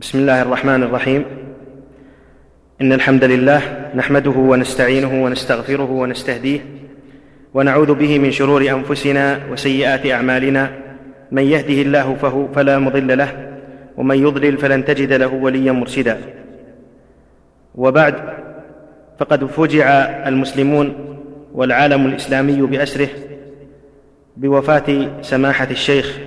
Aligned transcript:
بسم 0.00 0.18
الله 0.18 0.42
الرحمن 0.42 0.82
الرحيم 0.82 1.24
ان 2.80 2.92
الحمد 2.92 3.24
لله 3.24 3.62
نحمده 3.94 4.30
ونستعينه 4.30 5.24
ونستغفره 5.24 5.90
ونستهديه 5.90 6.60
ونعوذ 7.54 7.94
به 7.94 8.18
من 8.18 8.30
شرور 8.30 8.70
انفسنا 8.70 9.40
وسيئات 9.50 10.06
اعمالنا 10.06 10.70
من 11.32 11.42
يهده 11.42 11.82
الله 11.82 12.14
فهو 12.14 12.48
فلا 12.48 12.78
مضل 12.78 13.18
له 13.18 13.58
ومن 13.96 14.18
يضلل 14.22 14.58
فلن 14.58 14.84
تجد 14.84 15.12
له 15.12 15.34
وليا 15.34 15.72
مرشدا 15.72 16.18
وبعد 17.74 18.14
فقد 19.18 19.44
فجع 19.44 19.88
المسلمون 20.28 20.94
والعالم 21.54 22.06
الاسلامي 22.06 22.62
باسره 22.62 23.08
بوفاه 24.36 25.08
سماحه 25.22 25.68
الشيخ 25.70 26.18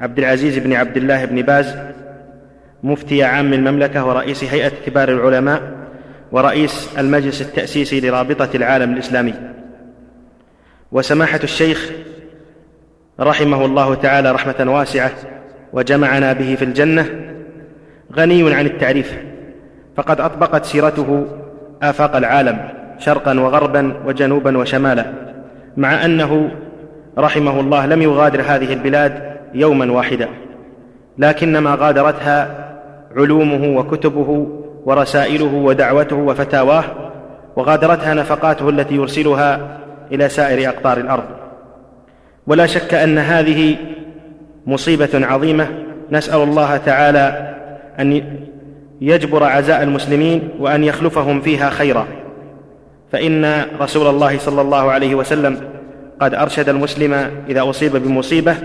عبد 0.00 0.18
العزيز 0.18 0.58
بن 0.58 0.72
عبد 0.72 0.96
الله 0.96 1.24
بن 1.24 1.42
باز 1.42 1.76
مفتي 2.84 3.24
عام 3.24 3.52
المملكة 3.52 4.06
ورئيس 4.06 4.44
هيئة 4.44 4.72
كبار 4.86 5.08
العلماء 5.08 5.62
ورئيس 6.32 6.88
المجلس 6.98 7.42
التأسيسي 7.42 8.00
لرابطة 8.00 8.48
العالم 8.54 8.92
الإسلامي. 8.92 9.34
وسماحة 10.92 11.40
الشيخ 11.44 11.90
رحمه 13.20 13.64
الله 13.64 13.94
تعالى 13.94 14.32
رحمة 14.32 14.74
واسعة 14.74 15.12
وجمعنا 15.72 16.32
به 16.32 16.54
في 16.54 16.64
الجنة 16.64 17.06
غني 18.16 18.54
عن 18.54 18.66
التعريف 18.66 19.18
فقد 19.96 20.20
أطبقت 20.20 20.64
سيرته 20.64 21.26
آفاق 21.82 22.16
العالم 22.16 22.68
شرقا 22.98 23.40
وغربا 23.40 23.94
وجنوبا 24.06 24.58
وشمالا 24.58 25.12
مع 25.76 26.04
أنه 26.04 26.50
رحمه 27.18 27.60
الله 27.60 27.86
لم 27.86 28.02
يغادر 28.02 28.42
هذه 28.42 28.72
البلاد 28.72 29.36
يوما 29.54 29.92
واحدا 29.92 30.28
لكنما 31.18 31.74
غادرتها 31.74 32.64
علومه 33.16 33.78
وكتبه 33.78 34.46
ورسائله 34.84 35.54
ودعوته 35.54 36.16
وفتاواه 36.16 36.84
وغادرتها 37.56 38.14
نفقاته 38.14 38.68
التي 38.68 38.94
يرسلها 38.94 39.78
إلى 40.12 40.28
سائر 40.28 40.68
أقطار 40.68 40.98
الأرض. 40.98 41.24
ولا 42.46 42.66
شك 42.66 42.94
أن 42.94 43.18
هذه 43.18 43.76
مصيبة 44.66 45.26
عظيمة. 45.26 45.68
نسأل 46.10 46.42
الله 46.42 46.76
تعالى 46.76 47.54
أن 48.00 48.38
يجبر 49.00 49.44
عزاء 49.44 49.82
المسلمين 49.82 50.48
وأن 50.58 50.84
يخلفهم 50.84 51.40
فيها 51.40 51.70
خيرا. 51.70 52.06
فإن 53.12 53.64
رسول 53.80 54.06
الله 54.06 54.38
صلى 54.38 54.60
الله 54.60 54.90
عليه 54.90 55.14
وسلم 55.14 55.60
قد 56.20 56.34
أرشد 56.34 56.68
المسلم 56.68 57.30
إذا 57.48 57.70
أصيب 57.70 57.96
بمصيبة 57.96 58.56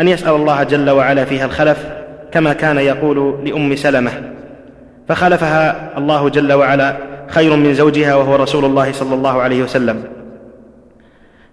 أن 0.00 0.08
يسأل 0.08 0.34
الله 0.34 0.62
جل 0.62 0.90
وعلا 0.90 1.24
فيها 1.24 1.44
الخلف 1.44 1.99
كما 2.32 2.52
كان 2.52 2.78
يقول 2.78 3.44
لأم 3.44 3.76
سلمة 3.76 4.10
فخلفها 5.08 5.98
الله 5.98 6.28
جل 6.28 6.52
وعلا 6.52 6.96
خير 7.28 7.56
من 7.56 7.74
زوجها 7.74 8.14
وهو 8.14 8.36
رسول 8.36 8.64
الله 8.64 8.92
صلى 8.92 9.14
الله 9.14 9.42
عليه 9.42 9.62
وسلم. 9.62 10.04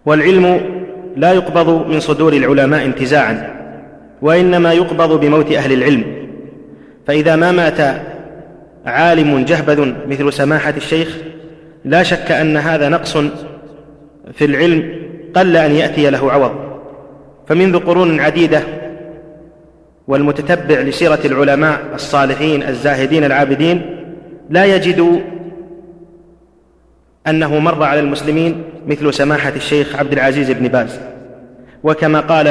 والعلم 0.06 0.62
لا 1.16 1.32
يقبض 1.32 1.88
من 1.88 2.00
صدور 2.00 2.34
العلماء 2.34 2.86
انتزاعا 2.86 3.56
وإنما 4.22 4.74
يقبض 4.74 5.20
بموت 5.20 5.52
أهل 5.52 5.74
العلم. 5.74 6.04
فإذا 7.08 7.36
ما 7.36 7.52
مات 7.52 8.02
عالم 8.86 9.46
جهبذ 9.46 9.94
مثل 10.08 10.34
سماحة 10.34 10.74
الشيخ 10.78 11.18
لا 11.86 12.04
شك 12.04 12.32
أن 12.32 12.58
هذا 12.58 12.90
نقص 12.90 13.18
في 14.34 14.46
العلم 14.46 14.94
قل 15.36 15.58
أن 15.58 15.72
يأتي 15.72 16.10
له 16.10 16.32
عوض. 16.32 16.52
فمنذ 17.48 17.80
قرون 17.80 18.20
عديدة 18.20 18.62
والمتتبع 20.08 20.80
لسيرة 20.80 21.20
العلماء 21.26 21.82
الصالحين 21.94 22.64
الزاهدين 22.64 23.24
العابدين 23.24 24.04
لا 24.50 24.66
يجد 24.66 25.22
أنه 27.28 27.60
مر 27.60 27.84
على 27.84 28.00
المسلمين 28.00 28.64
مثل 28.88 29.14
سماحة 29.14 29.54
الشيخ 29.56 29.96
عبد 29.96 30.14
العزيز 30.14 30.52
بن 30.52 30.68
باز. 30.68 31.00
وكما 31.84 32.20
قال 32.20 32.48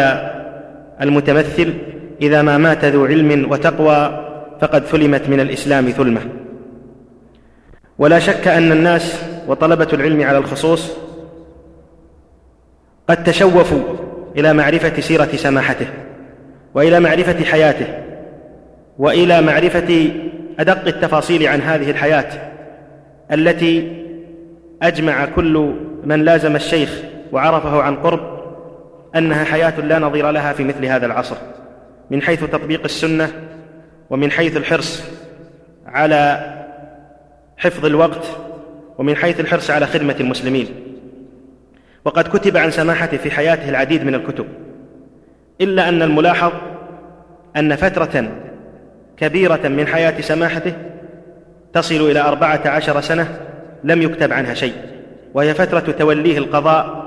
المتمثل 1.00 1.75
إذا 2.22 2.43
ما 2.43 2.59
مات 2.59 2.84
ذو 2.84 3.05
علم 3.05 3.50
وتقوى 3.50 4.27
فقد 4.61 4.84
ثلمت 4.84 5.28
من 5.28 5.41
الإسلام 5.41 5.91
ثلمة. 5.91 6.21
ولا 7.99 8.19
شك 8.19 8.49
أن 8.49 8.72
الناس 8.72 9.22
وطلبة 9.49 9.89
العلم 9.93 10.22
على 10.22 10.39
الخصوص 10.39 10.93
قد 13.09 13.25
تشوفوا 13.25 13.83
إلى 14.37 14.53
معرفة 14.53 15.00
سيرة 15.00 15.28
سماحته. 15.37 15.87
وإلى 16.76 17.00
معرفة 17.00 17.44
حياته 17.44 17.87
وإلى 18.98 19.42
معرفة 19.42 20.10
أدق 20.59 20.87
التفاصيل 20.87 21.47
عن 21.47 21.60
هذه 21.60 21.91
الحياة 21.91 22.53
التي 23.32 24.03
أجمع 24.82 25.25
كل 25.25 25.75
من 26.04 26.25
لازم 26.25 26.56
الشيخ 26.56 27.03
وعرفه 27.32 27.82
عن 27.82 27.97
قرب 27.97 28.20
أنها 29.16 29.44
حياة 29.44 29.81
لا 29.81 29.98
نظير 29.98 30.31
لها 30.31 30.53
في 30.53 30.65
مثل 30.65 30.84
هذا 30.84 31.06
العصر. 31.06 31.36
من 32.10 32.22
حيث 32.22 32.44
تطبيق 32.44 32.84
السنة 32.84 33.28
ومن 34.10 34.31
حيث 34.31 34.56
الحرص 34.56 35.03
على 35.86 36.53
حفظ 37.56 37.86
الوقت 37.86 38.26
ومن 38.98 39.16
حيث 39.16 39.41
الحرص 39.41 39.70
على 39.70 39.86
خدمة 39.86 40.16
المسلمين. 40.20 40.66
وقد 42.04 42.28
كتب 42.28 42.56
عن 42.56 42.70
سماحته 42.70 43.16
في 43.16 43.31
حياته 43.31 43.69
العديد 43.69 44.04
من 44.04 44.15
الكتب. 44.15 44.47
إلا 45.61 45.89
أن 45.89 46.03
الملاحظ 46.03 46.53
أن 47.56 47.77
فترة 47.77 48.28
كبيرة 49.17 49.69
من 49.69 49.87
حياة 49.87 50.21
سماحته 50.21 50.72
تصل 51.72 52.11
إلى 52.11 52.21
أربعة 52.21 52.61
عشر 52.67 53.00
سنة 53.00 53.39
لم 53.84 54.03
يكتب 54.03 54.33
عنها 54.33 54.55
شيء 54.55 54.75
وهي 55.34 55.55
فترة 55.55 55.93
توليه 55.93 56.39
القضاء 56.39 57.06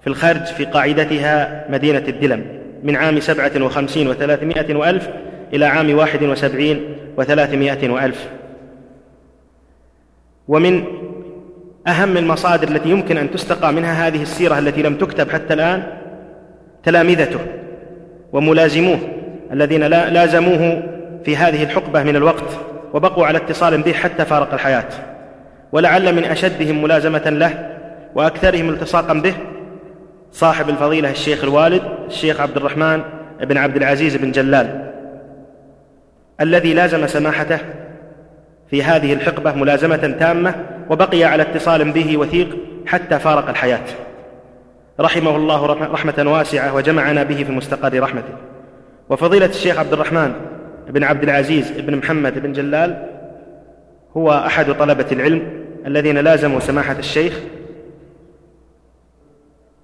في 0.00 0.06
الخرج 0.06 0.44
في 0.44 0.64
قاعدتها 0.64 1.64
مدينة 1.68 2.04
الدلم 2.08 2.44
من 2.82 2.96
عام 2.96 3.20
سبعة 3.20 3.64
وخمسين 3.64 4.08
وثلاثمائة 4.08 4.74
وألف 4.74 5.08
إلى 5.52 5.64
عام 5.64 5.94
واحد 5.94 6.22
وسبعين 6.22 6.96
وثلاثمائة 7.16 7.90
وألف. 7.90 8.28
ومن 10.48 10.84
أهم 11.86 12.16
المصادر 12.16 12.68
التي 12.68 12.90
يمكن 12.90 13.16
أن 13.16 13.30
تستقى 13.30 13.72
منها 13.72 14.06
هذه 14.08 14.22
السيرة 14.22 14.58
التي 14.58 14.82
لم 14.82 14.94
تكتب 14.94 15.30
حتى 15.30 15.54
الآن 15.54 16.01
تلامذته 16.84 17.40
وملازموه 18.32 18.98
الذين 19.52 19.82
لازموه 19.86 20.82
في 21.24 21.36
هذه 21.36 21.62
الحقبة 21.62 22.02
من 22.02 22.16
الوقت 22.16 22.58
وبقوا 22.94 23.26
على 23.26 23.38
اتصال 23.38 23.82
به 23.82 23.92
حتى 23.92 24.24
فارق 24.24 24.54
الحياة. 24.54 24.88
ولعل 25.72 26.14
من 26.14 26.24
أشدهم 26.24 26.82
ملازمة 26.82 27.30
له 27.30 27.76
وأكثرهم 28.14 28.68
التصاقا 28.68 29.14
به 29.14 29.34
صاحب 30.32 30.68
الفضيلة 30.68 31.10
الشيخ 31.10 31.44
الوالد 31.44 31.82
الشيخ 32.06 32.40
عبد 32.40 32.56
الرحمن 32.56 33.02
بن 33.40 33.56
عبد 33.56 33.76
العزيز 33.76 34.16
بن 34.16 34.30
جلال 34.30 34.92
الذي 36.40 36.74
لازم 36.74 37.06
سماحته 37.06 37.58
في 38.70 38.82
هذه 38.82 39.12
الحقبة 39.12 39.52
ملازمة 39.52 39.96
تامة 39.96 40.54
وبقي 40.90 41.24
على 41.24 41.42
اتصال 41.42 41.92
به 41.92 42.16
وثيق 42.16 42.56
حتى 42.86 43.18
فارق 43.18 43.48
الحياة. 43.48 43.84
رحمه 45.00 45.36
الله 45.36 45.66
رحمة 45.66 46.24
واسعة 46.32 46.74
وجمعنا 46.74 47.22
به 47.22 47.44
في 47.44 47.52
مستقر 47.52 48.02
رحمته. 48.02 48.34
وفضيلة 49.10 49.46
الشيخ 49.46 49.78
عبد 49.78 49.92
الرحمن 49.92 50.32
بن 50.88 51.04
عبد 51.04 51.22
العزيز 51.22 51.70
بن 51.70 51.96
محمد 51.96 52.38
بن 52.38 52.52
جلال 52.52 53.08
هو 54.16 54.32
أحد 54.32 54.72
طلبة 54.72 55.06
العلم 55.12 55.42
الذين 55.86 56.18
لازموا 56.18 56.60
سماحة 56.60 56.98
الشيخ 56.98 57.40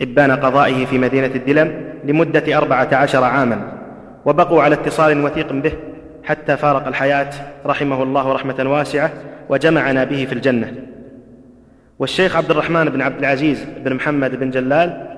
إبان 0.03 0.33
قضائه 0.33 0.87
في 0.87 0.99
مدينة 0.99 1.27
الدلم 1.27 1.95
لمدة 2.05 2.59
أربعة 2.59 2.89
عشر 2.93 3.25
عاما 3.25 3.73
وبقوا 4.25 4.63
على 4.63 4.75
اتصال 4.75 5.25
وثيق 5.25 5.53
به 5.53 5.73
حتى 6.25 6.57
فارق 6.57 6.87
الحياة 6.87 7.31
رحمه 7.67 8.03
الله 8.03 8.33
رحمة 8.33 8.71
واسعة 8.71 9.11
وجمعنا 9.49 10.05
به 10.05 10.25
في 10.25 10.33
الجنة. 10.33 10.75
والشيخ 11.99 12.37
عبد 12.37 12.51
الرحمن 12.51 12.85
بن 12.85 13.01
عبد 13.01 13.19
العزيز 13.19 13.65
بن 13.85 13.95
محمد 13.95 14.37
بن 14.37 14.51
جلال 14.51 15.09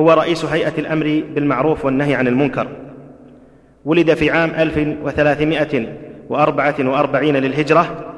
هو 0.00 0.12
رئيس 0.12 0.44
هيئة 0.44 0.72
الأمر 0.78 1.22
بالمعروف 1.34 1.84
والنهي 1.84 2.14
عن 2.14 2.28
المنكر. 2.28 2.68
ولد 3.84 4.14
في 4.14 4.30
عام 4.30 4.50
1344 4.50 7.36
للهجرة 7.36 8.14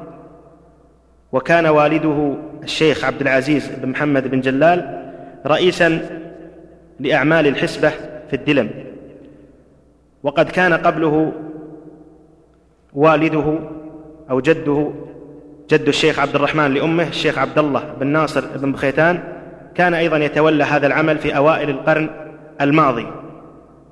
وكان 1.33 1.67
والده 1.67 2.35
الشيخ 2.63 3.05
عبد 3.05 3.21
العزيز 3.21 3.71
بن 3.83 3.89
محمد 3.89 4.29
بن 4.29 4.41
جلال 4.41 5.11
رئيسا 5.47 6.01
لأعمال 7.01 7.47
الحسبة 7.47 7.91
في 8.31 8.37
الدلم. 8.37 8.71
وقد 10.23 10.51
كان 10.51 10.73
قبله 10.73 11.33
والده 12.95 13.59
أو 14.31 14.41
جده 14.41 14.91
جد 15.71 15.89
الشيخ 15.89 16.19
عبد 16.19 16.35
الرحمن 16.35 16.75
لأمه 16.75 17.09
الشيخ 17.09 17.39
عبد 17.39 17.59
الله 17.59 17.83
بن 18.01 18.07
ناصر 18.07 18.45
بن 18.57 18.73
بخيتان 18.73 19.19
كان 19.75 19.95
أيضا 19.95 20.17
يتولى 20.17 20.65
هذا 20.65 20.87
العمل 20.87 21.19
في 21.19 21.37
أوائل 21.37 21.71
القرن 21.71 22.11
الماضي 22.61 23.07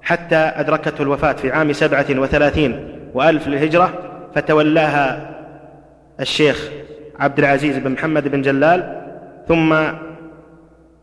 حتى 0.03 0.37
أدركته 0.37 1.03
الوفاة 1.03 1.33
في 1.33 1.53
عام 1.53 1.73
سبعة 1.73 2.07
وثلاثين 2.11 2.89
وألف 3.15 3.49
للهجرة 3.49 3.91
فتولاها 4.35 5.31
الشيخ 6.21 6.71
عبد 7.19 7.39
العزيز 7.39 7.79
بن 7.79 7.91
محمد 7.91 8.29
بن 8.29 8.43
جلال 8.43 9.03
ثم 9.49 9.77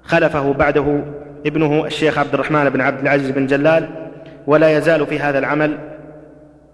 خلفه 0.03 0.53
بعده 0.53 1.03
ابنه 1.45 1.85
الشيخ 1.85 2.17
عبد 2.17 2.33
الرحمن 2.33 2.69
بن 2.69 2.81
عبد 2.81 3.01
العزيز 3.01 3.31
بن 3.31 3.45
جلال 3.45 3.89
ولا 4.47 4.77
يزال 4.77 5.05
في 5.05 5.19
هذا 5.19 5.39
العمل 5.39 5.77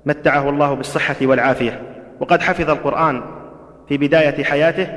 متعه 0.05 0.49
الله 0.49 0.73
بالصحة 0.73 1.15
والعافية. 1.21 1.81
وقد 2.19 2.41
حفظ 2.41 2.69
القرآن 2.69 3.40
في 3.91 3.97
بداية 3.97 4.43
حياته 4.43 4.87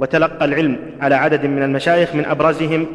وتلقى 0.00 0.44
العلم 0.44 0.78
على 1.00 1.14
عدد 1.14 1.46
من 1.46 1.62
المشايخ 1.62 2.14
من 2.14 2.24
أبرزهم 2.24 2.86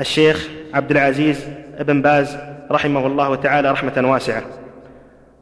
الشيخ 0.00 0.48
عبد 0.74 0.90
العزيز 0.90 1.48
بن 1.80 2.02
باز 2.02 2.36
رحمه 2.70 3.06
الله 3.06 3.34
تعالى 3.34 3.70
رحمة 3.70 4.10
واسعة. 4.10 4.42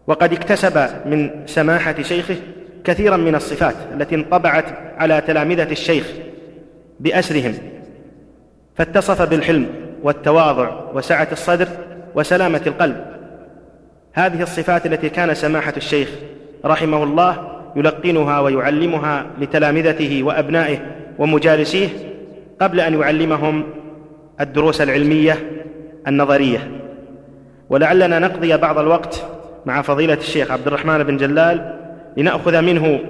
وقد 0.06 0.32
اكتسب 0.32 0.88
من 1.06 1.30
سماحة 1.46 2.02
شيخه 2.02 2.36
كثيرا 2.84 3.16
من 3.16 3.34
الصفات 3.34 3.74
التي 3.94 4.14
انطبعت 4.14 4.64
على 4.98 5.20
تلامذة 5.20 5.72
الشيخ 5.72 6.06
بأسرهم. 7.00 7.54
فاتصف 8.76 9.22
بالحلم 9.22 9.66
والتواضع 10.02 10.80
وسعة 10.94 11.28
الصدر 11.32 11.68
وسلامة 12.14 12.62
القلب. 12.66 13.04
هذه 14.12 14.42
الصفات 14.42 14.86
التي 14.86 15.08
كان 15.08 15.34
سماحة 15.34 15.74
الشيخ 15.76 16.08
رحمه 16.64 17.02
الله 17.02 17.53
يلقنها 17.76 18.40
ويعلمها 18.40 19.26
لتلامذته 19.40 20.22
وأبنائه 20.22 20.78
ومجالسيه 21.18 21.88
قبل 22.60 22.80
أن 22.80 23.00
يعلمهم 23.00 23.64
الدروس 24.40 24.80
العلمية 24.80 25.50
النظرية. 26.08 26.70
ولعلنا 27.70 28.18
نقضي 28.18 28.56
بعض 28.56 28.78
الوقت 28.78 29.26
مع 29.66 29.82
فضيلة 29.82 30.14
الشيخ 30.14 30.50
عبد 30.50 30.66
الرحمن 30.66 31.02
بن 31.02 31.16
جلال 31.16 31.78
لنأخذ 32.16 32.62
منه 32.62 33.00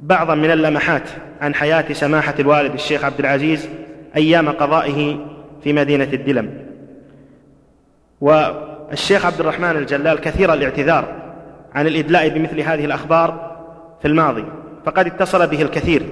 بعضا 0.00 0.34
من 0.34 0.50
اللمحات 0.50 1.08
عن 1.40 1.54
حياة 1.54 1.92
سماحة 1.92 2.34
الوالد 2.38 2.74
الشيخ 2.74 3.04
عبد 3.04 3.20
العزيز 3.20 3.68
أيام 4.16 4.48
قضائه 4.48 5.18
في 5.64 5.72
مدينة 5.72 6.08
الدلم. 6.12 6.50
والشيخ 8.20 9.26
عبد 9.26 9.40
الرحمن 9.40 9.76
الجلال 9.76 10.20
كثير 10.20 10.52
الاعتذار 10.52 11.25
عن 11.76 11.86
الإدلاء 11.86 12.28
بمثل 12.28 12.60
هذه 12.60 12.84
الأخبار 12.84 13.56
في 14.02 14.08
الماضي 14.08 14.44
فقد 14.86 15.06
اتصل 15.06 15.46
به 15.46 15.62
الكثير 15.62 16.02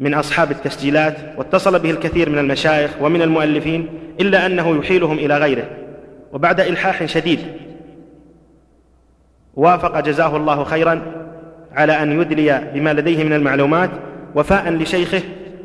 من 0.00 0.14
أصحاب 0.14 0.50
التسجيلات 0.50 1.16
واتصل 1.36 1.78
به 1.78 1.90
الكثير 1.90 2.30
من 2.30 2.38
المشايخ 2.38 2.90
ومن 3.00 3.22
المؤلفين 3.22 3.88
إلا 4.20 4.46
أنه 4.46 4.76
يحيلهم 4.76 5.18
إلى 5.18 5.38
غيره 5.38 5.64
وبعد 6.32 6.60
إلحاح 6.60 7.04
شديد 7.04 7.38
وافق 9.54 10.00
جزاه 10.00 10.36
الله 10.36 10.64
خيرا 10.64 11.02
على 11.72 12.02
أن 12.02 12.20
يدلي 12.20 12.70
بما 12.74 12.92
لديه 12.92 13.24
من 13.24 13.32
المعلومات 13.32 13.90
وفاء 14.34 14.70
لشيخه 14.70 15.22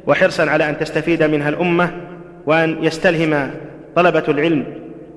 وحرصا 0.08 0.50
على 0.50 0.70
أن 0.70 0.78
تستفيد 0.78 1.24
منها 1.24 1.50
الأمة 1.50 1.92
وأن 2.46 2.84
يستلهم 2.84 3.52
طلبة 3.96 4.24
العلم 4.28 4.66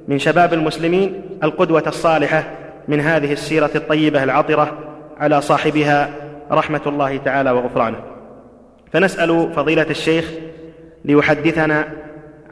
من 0.08 0.18
شباب 0.18 0.54
المسلمين 0.54 1.22
القدوة 1.42 1.82
الصالحة. 1.86 2.59
من 2.88 3.00
هذه 3.00 3.32
السيرة 3.32 3.70
الطيبة 3.74 4.22
العطرة 4.22 4.78
على 5.18 5.40
صاحبها 5.40 6.10
رحمة 6.50 6.82
الله 6.86 7.16
تعالى 7.16 7.50
وغفرانه. 7.50 8.00
فنسأل 8.92 9.52
فضيلة 9.54 9.86
الشيخ 9.90 10.30
ليحدثنا 11.04 11.88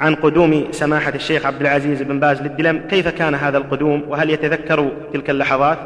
عن 0.01 0.15
قدوم 0.15 0.73
سماحة 0.73 1.15
الشيخ 1.15 1.47
عبد 1.47 1.61
العزيز 1.61 2.03
بن 2.03 2.21
باز 2.21 2.43
للدلم. 2.43 2.79
كيف 2.79 3.09
كان 3.09 3.35
هذا 3.35 3.59
القدوم 3.59 4.05
وهل 4.09 4.31
يتذكر 4.31 4.91
تلك 5.13 5.31
اللحظات؟ 5.31 5.79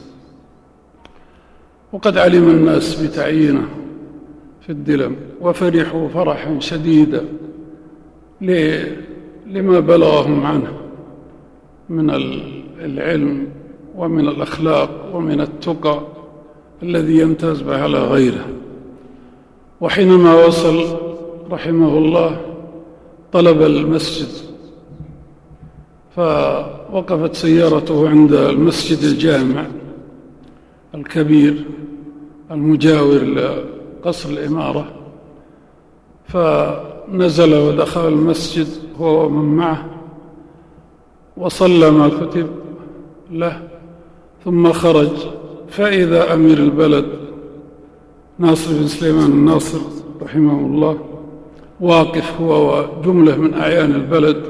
وقد 1.93 2.17
علم 2.17 2.49
الناس 2.49 3.01
بتعيينه. 3.01 3.67
في 4.69 4.73
الدلم 4.73 5.15
وفرحوا 5.41 6.07
فرحا 6.09 6.59
شديدا 6.59 7.25
لما 9.47 9.79
بلغهم 9.79 10.43
عنه 10.43 10.73
من 11.89 12.09
العلم 12.79 13.47
ومن 13.95 14.27
الأخلاق 14.27 15.11
ومن 15.13 15.41
التقى 15.41 16.01
الذي 16.83 17.17
يمتاز 17.17 17.61
به 17.61 17.81
على 17.83 17.97
غيره. 17.97 18.45
وحينما 19.81 20.45
وصل 20.45 20.97
رحمه 21.51 21.97
الله 21.97 22.41
طلب 23.31 23.61
المسجد 23.61 24.27
فوقفت 26.15 27.35
سيارته 27.35 28.09
عند 28.09 28.33
المسجد 28.33 29.03
الجامع 29.03 29.65
الكبير 30.95 31.65
المجاور 32.51 33.21
لقصر 33.99 34.29
الإمارة 34.29 34.85
فنزل 36.27 37.53
ودخل 37.53 38.07
المسجد 38.07 38.67
هو 38.99 39.25
ومن 39.25 39.55
معه 39.55 39.85
وصلى 41.37 41.91
ما 41.91 42.09
كتب 42.09 42.47
له 43.31 43.61
ثم 44.45 44.71
خرج. 44.71 45.09
فإذا 45.69 46.33
أمير 46.33 46.57
البلد 46.57 47.05
ناصر 48.39 48.73
بن 48.73 48.87
سليمان 48.87 49.31
الناصر 49.31 49.79
رحمه 50.21 50.59
الله 50.65 50.99
واقف 51.81 52.41
هو 52.41 52.85
وجملة 52.99 53.35
من 53.35 53.53
أعيان 53.53 53.91
البلد 53.91 54.43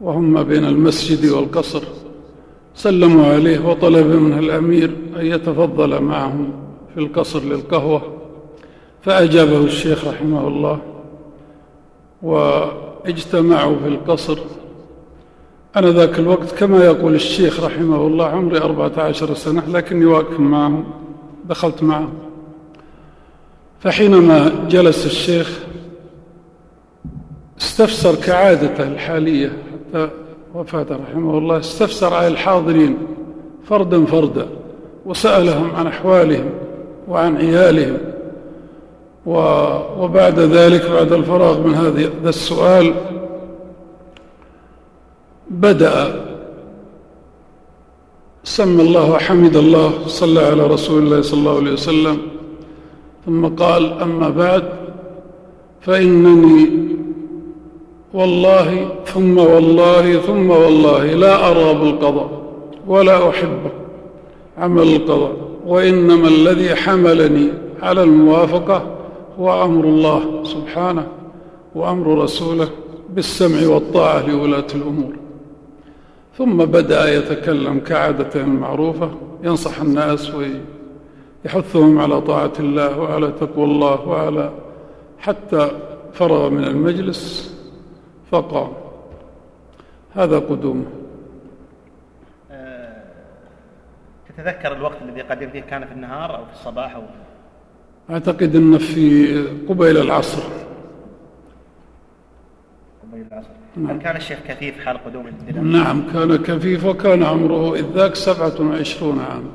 وهم 0.00 0.42
بين 0.42 0.64
المسجد 0.64 1.30
والقصر 1.30 1.82
سلموا 2.74 3.26
عليه 3.26 3.68
وطلب 3.68 4.06
منه 4.06 4.38
الأمير 4.38 4.96
أن 5.16 5.26
يتفضل 5.26 6.02
معهم. 6.02 6.63
في 6.94 7.00
القصر 7.00 7.42
للقهوة 7.42 8.02
فأجابه 9.02 9.58
الشيخ 9.58 10.08
رحمه 10.08 10.48
الله 10.48 10.78
وإجتمعوا 12.22 13.76
في 13.76 13.88
القصر. 13.88 14.38
أنا 15.76 15.90
ذاك 15.90 16.18
الوقت 16.18 16.52
كما 16.52 16.84
يقول 16.84 17.14
الشيخ 17.14 17.64
رحمه 17.64 18.06
الله 18.06 18.26
عمري 18.26 18.58
أربعة 18.58 18.92
عشر 18.96 19.34
سنة 19.34 19.62
لكني 19.68 20.04
واقف 20.04 20.40
معهم 20.40 20.84
دخلت 21.48 21.82
معهم. 21.82 22.14
فحينما 23.80 24.66
جلس 24.68 25.06
الشيخ 25.06 25.60
استفسر 27.60 28.14
كعادته 28.14 28.88
الحالية 28.88 29.48
حتى 29.48 30.10
وفاته 30.54 30.96
رحمه 30.96 31.38
الله 31.38 31.58
استفسر 31.58 32.14
على 32.14 32.28
الحاضرين 32.28 32.98
فردا 33.64 34.04
فردا 34.04 34.46
وسألهم 35.06 35.70
عن 35.70 35.86
أحوالهم. 35.86 36.50
وعن 37.08 37.36
عيالهم. 37.36 37.98
وبعد 39.98 40.38
ذلك 40.38 40.90
بعد 40.90 41.12
الفراغ 41.12 41.60
من 41.60 41.74
هذا 41.74 42.28
السؤال 42.28 42.94
بدأ 45.50 46.24
سمى 48.44 48.82
الله 48.82 49.10
وحمد 49.12 49.56
الله 49.56 49.92
صلى 50.06 50.40
على 50.40 50.66
رسول 50.66 51.02
الله 51.02 51.22
صلى 51.22 51.40
الله 51.40 51.56
عليه 51.56 51.72
وسلم 51.72 52.18
ثم 53.26 53.46
قال 53.46 54.02
أما 54.02 54.28
بعد 54.28 54.64
فإنني 55.80 56.70
والله 58.14 58.88
ثم 59.06 59.38
والله 59.38 60.18
ثم 60.18 60.50
والله 60.50 61.04
لا 61.04 61.50
أرى 61.50 61.74
بالقضاء 61.74 62.30
ولا 62.86 63.28
أحبه 63.28 63.70
عمل 64.58 64.96
القضاء. 64.96 65.53
وإنما 65.66 66.28
الذي 66.28 66.74
حملني 66.74 67.48
على 67.82 68.02
الموافقة 68.02 68.96
هو 69.38 69.64
أمر 69.64 69.84
الله 69.84 70.44
سبحانه 70.44 71.06
وأمر 71.74 72.18
رسوله 72.22 72.68
بالسمع 73.10 73.68
والطاعة 73.68 74.28
لولاة 74.28 74.66
الأمور. 74.74 75.12
ثم 76.38 76.56
بدأ 76.56 77.16
يتكلم 77.16 77.78
كعادته 77.78 78.40
المعروفة 78.40 79.10
ينصح 79.44 79.80
الناس 79.80 80.32
ويحثهم 81.44 81.98
على 81.98 82.20
طاعة 82.20 82.52
الله 82.60 83.00
وعلى 83.00 83.32
تقوى 83.40 83.64
الله 83.64 84.08
وعلى 84.08 84.52
حتى 85.18 85.70
فرغ 86.12 86.48
من 86.48 86.64
المجلس 86.64 87.54
فقام. 88.30 88.68
هذا 90.10 90.38
قدومه. 90.38 90.84
تتذكر 94.36 94.72
الوقت 94.72 94.96
الذي 95.02 95.20
قدم 95.20 95.50
فيه؟ 95.50 95.60
كان 95.60 95.86
في 95.86 95.92
النهار 95.92 96.36
أو 96.36 96.44
في 96.44 96.52
الصباح 96.52 96.94
أو 96.94 97.02
أعتقد 98.10 98.56
أنه 98.56 98.78
في 98.78 99.36
قبيل 99.68 99.96
العصر. 99.96 100.42
قبيل 103.02 103.26
العصر. 103.32 103.48
نعم. 103.76 103.90
هل 103.90 103.98
كان 104.02 104.16
الشيخ 104.16 104.38
كثيف 104.48 104.84
حال 104.84 105.04
قدوم 105.04 105.26
الدلم؟ 105.26 105.72
نعم 105.72 106.12
كان 106.12 106.36
كثيف 106.36 106.84
وكان 106.84 107.22
عمره 107.22 107.74
إذ 107.74 107.84
ذاك 107.94 108.14
سبعة 108.14 108.60
وعشرون 108.60 109.20
عاما 109.20 109.50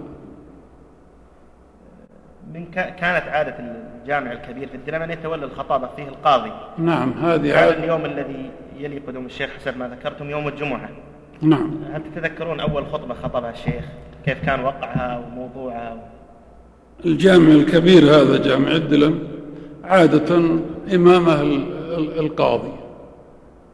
من 2.53 2.65
كانت 2.71 3.27
عادة 3.27 3.55
الجامع 3.59 4.31
الكبير 4.31 4.67
في 4.67 4.75
الدلم 4.75 5.01
أن 5.01 5.12
يتولى 5.12 5.45
الخطابة 5.45 5.88
فيه 5.95 6.07
القاضي. 6.07 6.51
نعم 6.77 7.12
هذه 7.12 7.57
عادة. 7.57 7.83
اليوم 7.83 8.05
الذي 8.05 8.51
يلي 8.77 9.00
قدوم 9.00 9.25
الشيخ 9.25 9.50
حسب 9.50 9.77
ما 9.77 9.88
ذكرتم 9.88 10.29
يوم 10.29 10.48
الجمعة. 10.48 10.89
نعم. 11.41 11.71
هل 11.93 12.01
تتذكرون 12.03 12.59
أول 12.59 12.86
خطبة 12.88 13.13
خطبها 13.13 13.50
الشيخ؟ 13.50 13.86
كيف 14.29 14.45
كان 14.45 14.65
وقعها 14.65 15.25
وموضوعها؟ 15.25 15.98
الجامع 17.05 17.51
الكبير 17.51 18.03
هذا 18.03 18.38
جامع 18.38 18.71
الدلم 18.71 19.19
عادة 19.83 20.41
إمامه 20.95 21.41
القاضي 21.98 22.71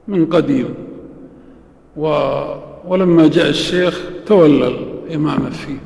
من 0.07 0.25
قديم. 0.25 0.73
ولما 2.87 3.27
جاء 3.27 3.49
الشيخ 3.49 4.01
تولى 4.25 4.67
الإمامة 4.67 5.49
فيه. 5.49 5.79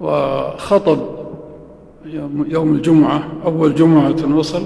وخطب 0.00 0.98
يوم 2.48 2.74
الجمعة 2.74 3.28
أول 3.44 3.74
جمعة 3.74 4.36
وصل. 4.36 4.64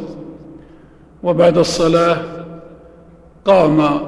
وبعد 1.23 1.58
الصلاة 1.58 2.18
قام 3.44 4.00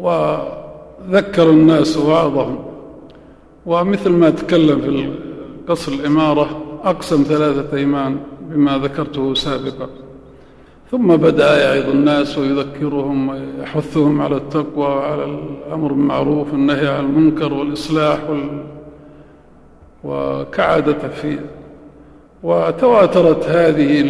وذكر 0.00 1.50
الناس 1.50 1.96
وعظهم. 1.96 2.65
ومثل 3.66 4.10
ما 4.10 4.30
تكلم 4.30 4.80
في 4.80 5.10
قصر 5.68 5.92
الإمارة 5.92 6.62
أقسم 6.84 7.22
ثلاثة 7.22 7.76
أيمان 7.76 8.16
بما 8.50 8.78
ذكرته 8.78 9.34
سابقا. 9.34 9.88
ثم 10.90 11.16
بدأ 11.16 11.76
يعظ 11.76 11.90
الناس 11.90 12.38
ويذكرهم 12.38 13.28
ويحثهم 13.28 14.20
على 14.20 14.36
التقوى 14.36 14.86
وعلى 14.86 15.24
الأمر 15.24 15.92
بالمعروف 15.92 16.52
والنهي 16.52 16.88
عن 16.88 17.04
المنكر 17.04 17.54
والإصلاح 17.54 18.30
وال... 18.30 18.62
وكعادته 20.04 21.08
في 21.08 21.38
وتواترت 22.42 23.44
هذه 23.44 24.04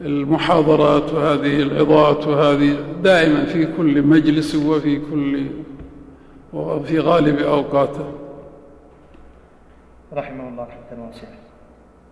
المحاضرات 0.00 1.12
وهذه 1.12 1.62
العظات 1.62 2.26
وهذه 2.26 2.76
دائما 3.02 3.44
في 3.44 3.68
كل 3.76 4.02
مجلس 4.02 4.54
وفي 4.54 5.00
كل 5.10 5.46
وفي 6.52 6.98
غالب 6.98 7.38
أوقاته. 7.38 8.21
رحمه 10.14 10.48
الله 10.48 10.62
رحمة 10.62 11.06
واسعة 11.06 11.28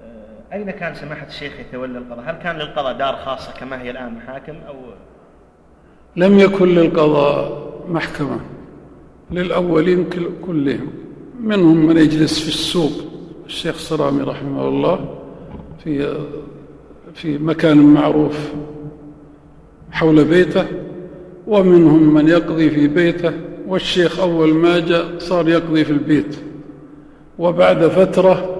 آه، 0.02 0.54
أين 0.54 0.71
كان 0.71 0.95
سماحة 0.95 1.26
الشيخ 1.26 1.52
يتولى 1.61 1.99
القضاء؟ 1.99 2.30
هل 2.30 2.35
كان 2.42 2.57
للقضاء 2.57 2.92
دار 2.92 3.16
خاصة 3.16 3.52
كما 3.52 3.83
هي 3.83 3.90
الآن 3.90 4.14
محاكم 4.14 4.54
أو 4.69 4.75
لم 6.16 6.38
يكن 6.38 6.69
للقضاء 6.69 7.71
محكمة. 7.88 8.40
للأولين 9.30 10.11
كلهم. 10.47 10.92
منهم 11.40 11.87
من 11.87 11.97
يجلس 11.97 12.40
في 12.40 12.49
السوق. 12.49 12.92
الشيخ 13.47 13.76
صرامي 13.76 14.23
رحمه 14.23 14.69
الله 14.69 15.19
في 15.85 16.16
في 17.14 17.38
مكان 17.38 17.95
معروف 17.95 18.52
حول 19.90 20.25
بيته. 20.25 20.66
ومنهم 21.47 22.14
من 22.14 22.28
يقضي 22.28 22.71
في 22.71 22.88
بيته. 22.88 23.33
والشيخ 23.66 24.21
أول 24.21 24.54
ما 24.54 24.78
جاء 24.78 25.19
صار 25.19 25.49
يقضي 25.49 25.85
في 25.85 25.92
البيت. 25.92 26.50
وبعد 27.40 27.87
فترة 27.87 28.56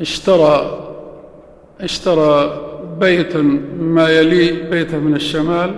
اشترى 0.00 0.78
اشترى 1.80 2.60
بيتا 3.00 3.42
ما 3.78 4.08
يلي 4.08 4.70
بيته 4.70 4.98
من 4.98 5.14
الشمال 5.14 5.70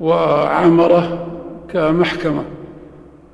وعمره 0.00 1.26
كمحكمة. 1.72 2.44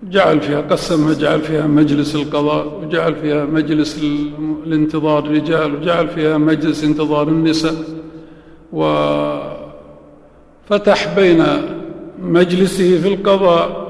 جعل 0.03 0.41
فيها 0.41 0.61
قسمها 0.61 1.15
جعل 1.15 1.41
فيها 1.41 1.67
مجلس 1.67 2.15
القضاء 2.15 2.81
وجعل 2.83 3.15
فيها 3.15 3.45
مجلس 3.45 4.03
الانتظار 4.67 5.25
الرجال 5.25 5.75
وجعل 5.75 6.09
فيها 6.09 6.39
مجلس 6.39 6.85
انتظار 6.85 7.29
النساء. 7.29 7.75
وفتح 8.73 9.59
بين 11.17 11.45
مجلسه 12.23 13.01
في 13.01 13.09
القضاء 13.09 13.89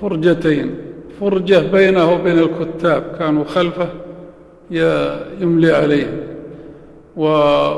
فرجتين. 0.00 0.74
فرجة 1.20 1.58
بينه 1.58 2.12
وبين 2.12 2.38
الكتاب 2.38 3.02
كانوا 3.18 3.44
خلفه 3.44 3.88
يملي 5.40 5.72
عليهم 5.72 6.20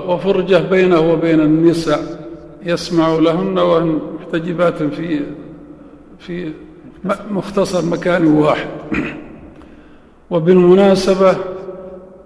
وفرجة 0.08 0.58
بينه 0.58 1.00
وبين 1.00 1.40
النساء 1.40 2.26
يسمع 2.66 3.08
لهن 3.14 3.58
وهن 3.58 4.00
محتجبات 4.14 4.82
في 4.82 5.20
في 6.18 6.52
مختصر 7.30 7.84
مكان 7.84 8.26
واحد. 8.26 8.68
وبالمناسبة 10.30 11.36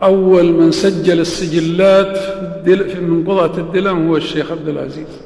أول 0.03 0.53
من 0.53 0.73
سجل 0.73 1.21
السجلات 1.21 2.17
في 2.65 3.01
من 3.01 3.25
قضاة 3.25 3.59
الدلم 3.59 4.09
هو 4.09 4.17
الشيخ 4.17 4.53
عبد 4.53 4.69
العزيز. 4.69 5.21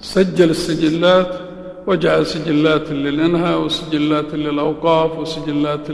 سجل 0.00 0.50
السجلات 0.50 1.34
وجعل 1.86 2.26
سجلات 2.26 2.90
للإنهاء 2.90 3.60
وسجلات 3.60 4.34
للأوقاف 4.34 5.18
وسجلات 5.18 5.86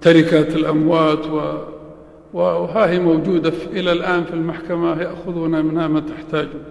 تركات 0.00 0.56
الأموات 0.56 1.26
وها 2.32 2.90
هي 2.90 2.98
موجودة 2.98 3.52
إلى 3.66 3.92
الآن 3.92 4.24
في 4.24 4.34
المحكمة. 4.34 5.02
يأخذون 5.02 5.64
منها 5.64 5.88
ما 5.88 6.00
تحتاجون 6.00 6.64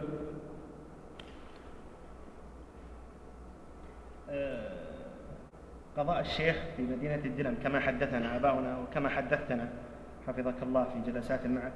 قضاء 5.98 6.20
الشيخ 6.20 6.56
في 6.78 6.82
مدينة 6.84 7.22
الدلم 7.26 7.56
كما 7.64 7.80
حدثنا 7.80 8.36
آباؤنا 8.36 8.78
وكما 8.80 9.10
حدثتنا 9.10 9.70
حفظك 10.28 10.56
الله 10.64 10.84
في 10.84 11.12
جلسات 11.12 11.48
معك 11.48 11.74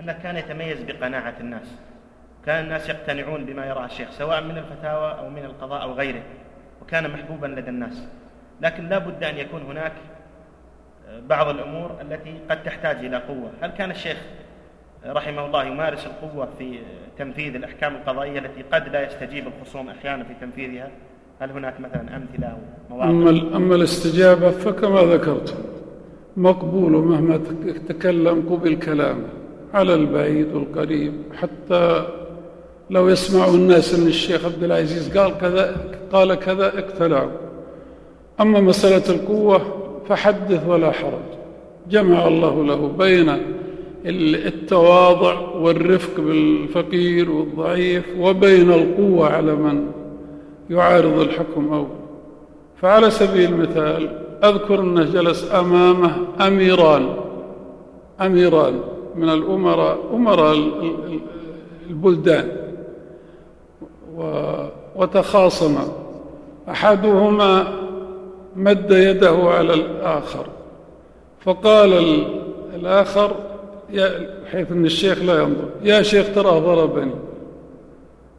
أنه 0.00 0.12
كان 0.12 0.36
يتميز 0.36 0.82
بقناعة 0.82 1.34
الناس. 1.40 1.74
كان 2.46 2.64
الناس 2.64 2.88
يقتنعون 2.88 3.44
بما 3.44 3.66
يراه 3.66 3.84
الشيخ 3.84 4.10
سواء 4.10 4.44
من 4.44 4.58
الفتاوى 4.58 5.18
أو 5.18 5.30
من 5.30 5.44
القضاء 5.44 5.82
أو 5.82 5.92
غيره 5.92 6.22
وكان 6.82 7.10
محبوبا 7.10 7.46
لدى 7.46 7.70
الناس. 7.70 8.04
لكن 8.60 8.88
لا 8.88 8.98
بد 8.98 9.24
أن 9.24 9.36
يكون 9.36 9.62
هناك 9.62 9.92
بعض 11.28 11.48
الأمور 11.48 11.96
التي 12.00 12.34
قد 12.50 12.62
تحتاج 12.62 12.96
إلى 12.96 13.16
قوة. 13.16 13.50
هل 13.62 13.70
كان 13.70 13.90
الشيخ 13.90 14.16
رحمه 15.06 15.46
الله 15.46 15.64
يمارس 15.64 16.06
القوة 16.06 16.48
في 16.58 16.78
تنفيذ 17.18 17.54
الأحكام 17.54 17.94
القضائية 17.94 18.38
التي 18.38 18.62
قد 18.72 18.88
لا 18.88 19.06
يستجيب 19.06 19.44
الخصوم 19.46 19.88
أحيانا 19.88 20.24
في 20.24 20.34
تنفيذها؟ 20.40 20.90
هل 21.40 21.50
هناك 21.50 21.80
مثلا 21.80 22.16
أمثلة 22.16 22.46
أو 22.46 22.58
مواقف؟ 22.90 23.10
أما, 23.10 23.56
أما 23.56 23.74
الاستجابة 23.74 24.50
فكما 24.50 25.00
ذكرت 25.00 25.54
مقبول 26.36 26.92
مهما 26.92 27.36
تكلم 27.88 28.48
قبل 28.50 28.74
كلامه 28.74 29.28
على 29.74 29.94
البعيد 29.94 30.52
والقريب 30.52 31.14
حتى 31.34 32.06
لو 32.90 33.08
يسمعوا 33.08 33.54
الناس 33.54 33.94
أن 33.94 34.06
الشيخ 34.06 34.44
عبد 34.44 34.64
العزيز 34.64 35.18
قال 35.18 35.38
كذا 35.38 35.76
قال 36.12 36.34
كذا 36.34 36.78
اقتنعوا 36.78 37.30
أما 38.40 38.60
مسألة 38.60 39.14
القوة 39.14 39.60
فحدث 40.08 40.66
ولا 40.66 40.90
حرج. 40.90 41.30
جمع 41.90 42.28
الله 42.28 42.64
له 42.64 42.88
بين 42.98 43.36
التواضع 44.06 45.40
والرفق 45.40 46.20
بالفقير 46.20 47.30
والضعيف 47.30 48.04
وبين 48.18 48.72
القوة 48.72 49.28
على 49.28 49.54
من 49.54 49.86
يعارض 50.70 51.20
الحكم 51.20 51.72
أو. 51.72 51.86
فعلى 52.82 53.10
سبيل 53.10 53.52
المثال 53.52 54.22
أذكر 54.44 54.80
أنه 54.80 55.04
جلس 55.04 55.52
أمامه 55.52 56.12
أميران. 56.40 57.16
أميران 58.20 58.80
من 59.16 59.28
الأمراء 59.28 59.98
أمراء 60.14 60.56
البلدان. 61.90 62.48
وتخاصما 64.96 65.88
أحدهما 66.68 67.72
مد 68.56 68.90
يده 68.90 69.30
على 69.30 69.74
الآخر. 69.74 70.46
فقال 71.40 72.24
الآخر 72.74 73.34
حيث 74.52 74.72
أن 74.72 74.84
الشيخ 74.84 75.18
لا 75.18 75.42
ينظر. 75.42 75.68
يا 75.82 76.02
شيخ 76.02 76.26
ترى 76.34 76.60
ضربني. 76.60 77.14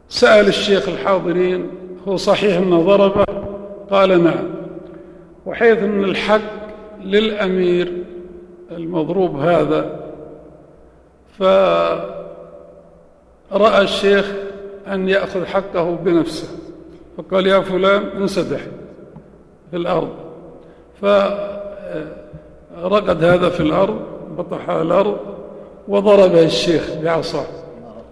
سأل 0.08 0.48
الشيخ 0.48 0.88
الحاضرين 0.88 1.70
هو 2.08 2.16
صحيح 2.16 2.56
أنه 2.56 2.82
ضربه؟ 2.82 3.24
قال 3.90 4.24
نعم. 4.24 4.44
وحيث 5.46 5.78
أن 5.78 6.04
الحق 6.04 6.40
للأمير 7.04 7.92
المضروب 8.70 9.36
هذا 9.36 10.00
فرأى 11.38 12.02
الشيخ 13.82 14.32
أن 14.92 15.08
يأخذ 15.08 15.44
حقه 15.44 15.94
بنفسه. 15.94 16.48
فقال 17.16 17.46
يا 17.46 17.60
فلان 17.60 18.02
انسدح 18.02 18.60
في 19.70 19.76
الأرض. 19.76 20.08
فرقد 21.00 21.24
هذا 23.24 23.48
في 23.48 23.60
الأرض 23.60 24.00
بطح 24.38 24.70
على 24.70 24.82
الأرض 24.82 25.16
وضربه 25.88 26.44
الشيخ 26.44 26.94
بعصاه 27.02 27.46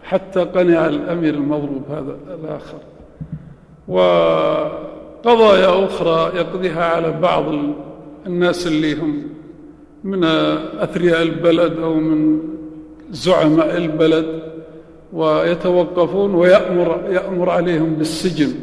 حتى 0.02 0.40
قنع 0.40 0.87
الأمير 0.87 1.34
المضروب 1.34 1.82
هذا 1.90 2.16
الآخر. 2.40 2.78
وقضايا 3.88 5.84
أخرى 5.84 6.37
يقضيها 6.37 6.84
على 6.84 7.10
بعض 7.10 7.44
الناس 8.26 8.66
اللي 8.66 8.94
هم 8.94 9.22
من 10.04 10.25
أثرياء 10.25 11.22
البلد 11.22 11.78
أو 11.78 11.94
من 11.94 12.40
زعماء 13.10 13.76
البلد. 13.76 14.50
ويتوقفون 15.12 16.34
ويأمر 16.34 17.00
يأمر 17.10 17.50
عليهم 17.50 17.94
بالسجن 17.94 18.54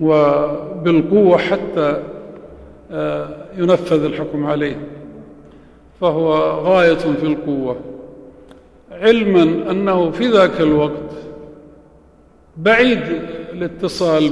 وبالقوة 0.00 1.38
حتى 1.38 2.02
آه، 2.90 3.28
ينفذ 3.58 4.04
الحكم 4.04 4.46
عليهم 4.46 4.82
فهو 6.00 6.34
غاية 6.64 6.94
في 6.94 7.22
القوة. 7.26 7.76
علما 8.90 9.70
أنه 9.70 10.10
في 10.10 10.26
ذاك 10.26 10.60
الوقت 10.60 11.10
بعيد 12.56 13.00
الاتصال 13.52 14.30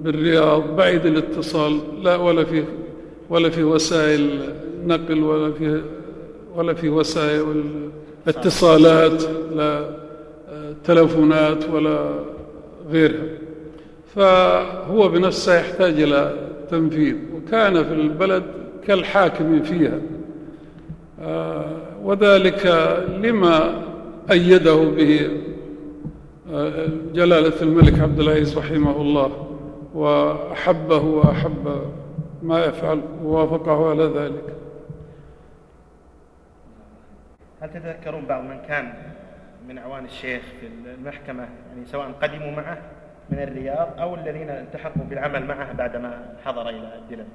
بالرياض 0.00 0.76
بعيد 0.76 1.06
الاتصال 1.06 1.80
لا 2.02 2.16
ولا 2.16 2.44
في 2.44 2.64
ولا 3.30 3.50
في 3.50 3.64
وسائل 3.64 4.40
نقل 4.86 5.22
ولا 5.22 5.52
في 5.52 5.82
ولا 6.56 6.74
في 6.74 6.88
وسائل 6.88 7.64
اتصالات 8.28 9.22
لا. 9.54 10.07
تلفونات 10.88 11.70
ولا 11.70 12.10
غيرها. 12.90 13.26
فهو 14.14 15.08
بنفسه 15.08 15.58
يحتاج 15.60 16.00
إلى 16.00 16.48
تنفيذ 16.70 17.16
وكان 17.34 17.84
في 17.84 17.92
البلد 17.92 18.44
كالحاكم 18.86 19.62
فيها. 19.62 19.98
آه، 21.22 21.76
وذلك 22.02 22.66
لما 23.22 23.82
أيده 24.30 24.74
به 24.74 25.30
آه، 26.52 26.88
جلالة 27.14 27.62
الملك 27.62 28.00
عبد 28.00 28.20
العزيز 28.20 28.58
رحمه 28.58 29.00
الله 29.00 29.46
وأحبه 29.94 31.02
وأحب 31.04 31.82
ما 32.42 32.64
يفعل 32.64 33.00
ووافقه 33.24 33.90
على 33.90 34.04
ذلك. 34.04 34.44
هل 37.60 37.70
تتذكرون 37.70 38.26
بعض 38.26 38.44
من 38.44 38.58
كان 38.68 38.92
من 39.68 39.78
أعوان 39.78 40.04
الشيخ 40.04 40.42
في 40.60 40.66
المحكمة 40.94 41.42
يعني 41.42 41.86
سواء 41.86 42.12
قدموا 42.22 42.50
معه 42.50 42.78
من 43.30 43.38
الرياض 43.38 43.88
أو 43.98 44.14
الذين 44.14 44.50
التحقوا 44.50 45.04
بالعمل 45.04 45.46
معه 45.46 45.72
بعدما 45.72 46.34
حضر 46.44 46.68
إلى 46.68 46.98
الدلم 46.98 47.26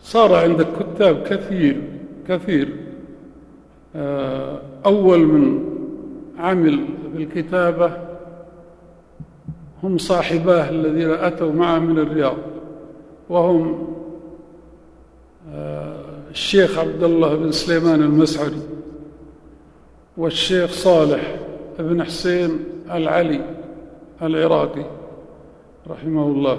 صار 0.00 0.34
عندك 0.34 0.66
كتاب 0.80 1.22
كثير 1.22 1.82
كثير. 2.28 2.76
آه، 3.96 4.60
أول 4.86 5.18
من 5.18 5.64
عمل 6.38 6.84
بالكتابة 7.14 7.92
هم 9.82 9.98
صاحباه 9.98 10.68
الذين 10.68 11.10
أتوا 11.10 11.52
معه 11.52 11.78
من 11.78 11.98
الرياض 11.98 12.36
وهم 13.28 13.88
آه، 15.52 16.04
الشيخ 16.30 16.78
عبد 16.78 17.02
الله 17.02 17.36
بن 17.36 17.52
سليمان 17.52 18.02
المسعري 18.02 18.62
والشيخ 20.16 20.70
صالح 20.70 21.36
بن 21.78 22.04
حسين 22.04 22.64
العلي 22.90 23.40
العراقي 24.22 24.84
رحمه 25.90 26.26
الله. 26.26 26.58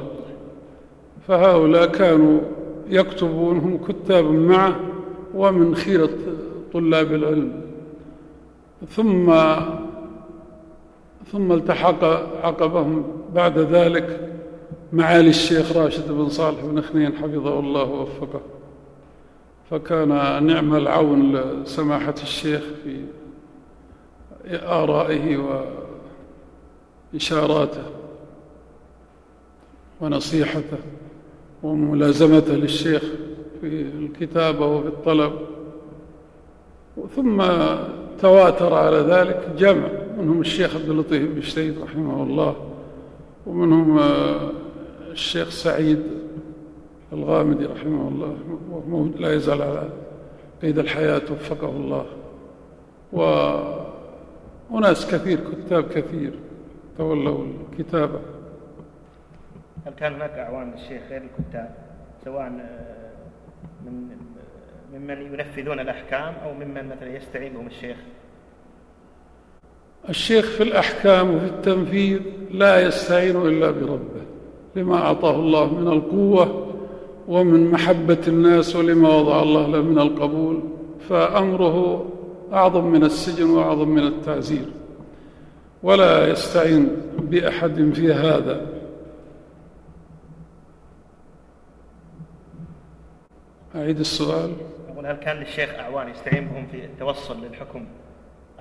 فهؤلاء 1.28 1.86
كانوا 1.86 2.42
يكتبون 2.90 3.58
هم 3.58 3.78
كتاب 3.88 4.26
معه 4.26 4.80
ومن 5.36 5.76
خيرة 5.76 6.10
طلاب 6.74 7.14
العلم. 7.14 7.62
ثم 8.90 9.34
ثم 11.32 11.52
التحق 11.52 12.04
عقبهم 12.44 13.04
بعد 13.36 13.60
ذلك 13.60 14.30
معالي 14.94 15.30
الشيخ 15.30 15.78
راشد 15.78 16.12
بن 16.12 16.30
صالح 16.30 16.66
بن 16.66 16.82
خنين 16.82 17.14
حفظه 17.14 17.60
الله 17.60 17.84
ووفقه. 17.84 18.42
فكان 19.70 20.10
نعم 20.46 20.76
العون 20.76 21.36
لسماحة 21.36 22.16
الشيخ 22.24 22.64
في 22.84 22.98
آرائه 24.52 25.38
وإشاراته 27.14 27.84
ونصيحته 30.02 30.78
وملازمته 31.64 32.54
للشيخ 32.54 33.04
في 33.62 33.68
الكتابة 33.82 34.66
وفي 34.66 34.88
الطلب. 34.88 35.34
ثم 37.16 37.44
تواتر 38.20 38.74
على 38.74 38.98
ذلك 38.98 39.50
جمع 39.58 39.88
منهم 40.18 40.42
الشيخ 40.42 40.76
عبد 40.76 40.90
اللطيف 40.90 41.32
بن 41.32 41.42
شديد 41.42 41.80
رحمه 41.80 42.24
الله 42.24 42.56
ومنهم 43.48 44.00
الشيخ 45.12 45.50
سعيد 45.50 46.04
الغامدي 47.14 47.66
رحمه 47.66 48.08
الله 48.08 48.38
لا 49.20 49.34
يزال 49.34 49.62
على 49.62 49.90
قيد 50.62 50.80
الحياة 50.80 51.22
وفقه 51.32 51.70
الله. 51.70 52.06
وناس 54.74 55.12
كثير 55.12 55.40
كتاب 55.66 55.84
كثير. 55.84 56.34
تولوا 56.98 57.46
الكتابة 57.72 58.20
هل 59.86 59.94
كان 60.00 60.14
هناك 60.14 60.30
أعوان 60.30 60.74
الشيخ 60.74 61.02
غير 61.10 61.22
الكتاب؟ 61.22 61.76
سواء 62.26 62.50
من 63.86 64.08
ممن 64.94 65.22
ينفذون 65.22 65.80
الأحكام 65.80 66.34
أو 66.44 66.54
ممن 66.54 66.90
مثلا 66.90 67.16
يستعين 67.16 67.54
بهم 67.54 67.68
الشيخ؟ 67.68 67.98
الشيخ 70.10 70.46
في 70.46 70.64
الأحكام 70.64 71.36
وفي 71.36 71.46
التنفيذ 71.46 72.22
لا 72.52 72.88
يستعين 72.88 73.42
إلا 73.42 73.72
بربه 73.72 74.22
لما 74.76 74.98
أعطاه 74.98 75.36
الله 75.36 75.74
من 75.74 75.88
القوة 75.88 76.74
ومن 77.28 77.72
محبة 77.72 78.22
الناس 78.28 78.76
ولما 78.76 79.10
وضع 79.10 79.42
الله 79.42 79.68
له 79.68 79.82
من 79.82 80.00
القبول. 80.00 80.64
فأمره 81.10 82.06
أعظم 82.54 82.86
من 82.86 83.04
السجن 83.04 83.50
وأعظم 83.50 83.90
من 83.90 84.08
التعزير 84.08 84.66
ولا 85.84 86.28
يستعين 86.28 86.98
بأحد 87.18 87.92
في 87.96 88.14
هذا. 88.14 88.68
أعيد 93.76 94.00
السؤال. 94.00 94.52
أقول 94.90 95.06
هل 95.06 95.16
كان 95.16 95.38
للشيخ 95.38 95.70
أعوان 95.80 96.10
يستعين 96.10 96.48
بهم 96.48 96.68
في 96.72 96.86
التوصل 96.86 97.46
للحكم 97.46 97.86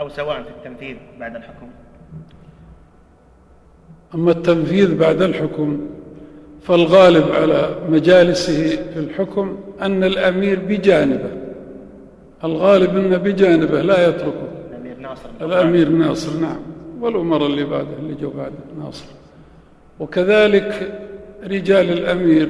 أو 0.01 0.09
سواء 0.09 0.43
في 0.43 0.49
التنفيذ 0.49 0.97
بعد 1.21 1.37
الحكم؟ 1.37 1.71
أما 4.15 4.31
التنفيذ 4.31 4.99
بعد 4.99 5.23
الحكم 5.23 5.81
فالغالب 6.63 7.33
على 7.33 7.77
مجالسه 7.89 8.77
في 8.93 8.99
الحكم 8.99 9.61
أن 9.81 10.05
الأمير 10.05 10.61
بجانبه. 10.61 11.42
الغالب 12.45 12.97
أنه 12.97 13.17
بجانبه 13.17 13.83
لا 13.83 14.09
يتركه. 14.09 14.49
الأمير 14.71 14.99
ناصر 14.99 15.29
الأمير 15.41 15.89
ناصر 15.89 16.41
نعم. 16.41 16.61
والأمراء 17.01 17.47
اللي 17.47 17.65
بعده 17.65 17.97
اللي 17.99 18.15
جو 18.15 18.31
بعده 18.31 18.85
ناصر. 18.85 19.05
وكذلك 20.01 20.99
رجال 21.45 21.91
الأمير 21.93 22.49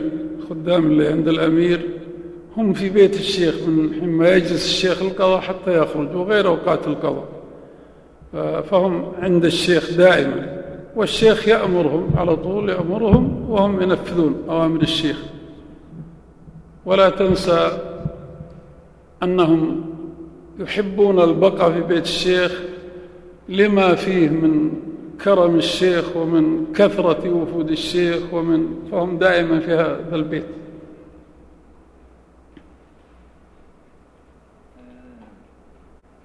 خدام 0.51 0.87
اللي 0.87 1.09
عند 1.09 1.29
الأمير 1.29 1.81
هم 2.57 2.73
في 2.73 2.89
بيت 2.89 3.15
الشيخ 3.15 3.55
من 3.69 3.95
حين 4.01 4.09
ما 4.09 4.29
يجلس 4.29 4.65
الشيخ 4.65 5.03
القضاء 5.03 5.41
حتى 5.41 5.79
يخرج 5.79 6.17
وغير 6.17 6.47
أوقات 6.49 6.87
القضاء. 6.87 7.29
فهم 8.63 9.13
عند 9.19 9.45
الشيخ 9.45 9.93
دائما. 9.97 10.63
والشيخ 10.97 11.49
يأمرهم 11.49 12.11
على 12.17 12.37
طول 12.37 12.69
يأمرهم 12.69 13.51
وهم 13.51 13.83
ينفذون 13.83 14.45
أوامر 14.49 14.83
الشيخ. 14.83 15.23
ولا 16.85 17.11
تنسى 17.11 17.79
أنهم 19.23 19.85
يحبون 20.59 21.21
البقاء 21.21 21.73
في 21.73 21.81
بيت 21.81 22.05
الشيخ 22.05 22.63
لما 23.49 23.95
فيه 23.95 24.29
من 24.29 24.73
كرم 25.25 25.57
الشيخ 25.57 26.17
ومن 26.17 26.73
كثرة 26.73 27.31
وفود 27.31 27.71
الشيخ 27.71 28.35
ومن 28.35 28.89
فهم 28.91 29.19
دائما 29.19 29.61
في 29.61 29.73
هذا 29.73 30.17
البيت. 30.17 30.47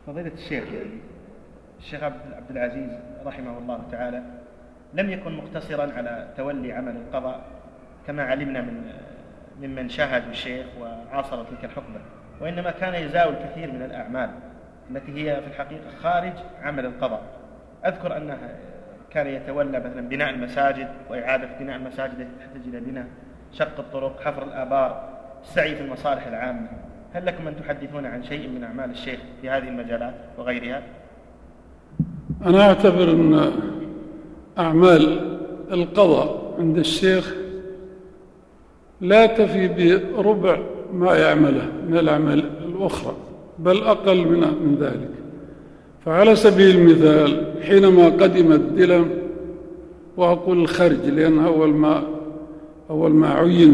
فضيلة 0.07 0.31
الشيخ 0.33 0.63
الشيخ 1.79 2.03
عبد 2.03 2.49
العزيز 2.49 2.89
رحمه 3.25 3.57
الله 3.57 3.79
تعالى 3.91 4.23
لم 4.93 5.09
يكن 5.09 5.37
مقتصرا 5.37 5.93
على 5.93 6.33
تولي 6.37 6.71
عمل 6.71 6.95
القضاء 6.95 7.45
كما 8.07 8.23
علمنا 8.23 8.61
من 8.61 8.91
ممن 9.61 9.89
شاهدوا 9.89 10.29
الشيخ 10.29 10.65
وعاصروا 10.81 11.43
تلك 11.43 11.65
الحقبة 11.65 11.99
وإنما 12.41 12.71
كان 12.71 13.03
يزاول 13.07 13.33
الكثير 13.33 13.71
من 13.71 13.81
الأعمال 13.81 14.29
التي 14.91 15.11
هي 15.11 15.41
في 15.41 15.47
الحقيقة 15.47 15.89
خارج 16.03 16.33
عمل 16.63 16.85
القضاء. 16.85 17.21
أذكر 17.85 18.17
أنه 18.17 18.37
كان 19.09 19.27
يتولى 19.27 19.79
مثلا 19.79 20.01
بناء 20.09 20.29
المساجد 20.29 20.87
وإعادة 21.09 21.47
بناء 21.59 21.75
المساجد 21.75 22.19
التي 22.19 22.31
تحتاج 22.39 22.61
إلى 22.67 22.79
بناء 22.79 23.05
شق 23.53 23.79
الطرق 23.79 24.21
حفر 24.21 24.43
الآبار 24.43 25.09
السعي 25.43 25.75
في 25.75 25.81
المصالح 25.81 26.27
العامة. 26.27 26.67
هل 27.13 27.25
لكم 27.25 27.47
أن 27.47 27.55
تحدثون 27.55 28.05
عن 28.05 28.23
شيء 28.23 28.49
من 28.49 28.63
أعمال 28.63 28.89
الشيخ 28.89 29.19
في 29.41 29.49
هذه 29.49 29.67
المجالات 29.67 30.13
وغيرها؟ 30.37 30.83
أنا 32.45 32.61
أعتبر 32.67 33.11
أن 33.11 33.51
أعمال 34.59 35.37
القضاء 35.71 36.55
عند 36.59 36.77
الشيخ 36.77 37.35
لا 39.01 39.25
تفي 39.25 39.67
بربع 39.67 40.59
ما 40.93 41.15
يعمله 41.15 41.71
من 41.89 41.97
الأعمال 41.97 42.43
الأخرى 42.65 43.15
بل 43.59 43.77
أقل 43.77 44.17
من 44.17 44.39
من 44.39 44.77
ذلك. 44.79 45.09
فعلى 46.05 46.35
سبيل 46.35 46.75
المثال 46.75 47.53
حينما 47.61 48.05
قدم 48.05 48.51
الدلم 48.51 49.09
وأقول 50.17 50.59
الخرج 50.59 51.05
لأن 51.05 51.39
أول 51.39 51.69
ما 51.69 52.03
أول 52.89 53.11
ما 53.11 53.29
عين 53.29 53.73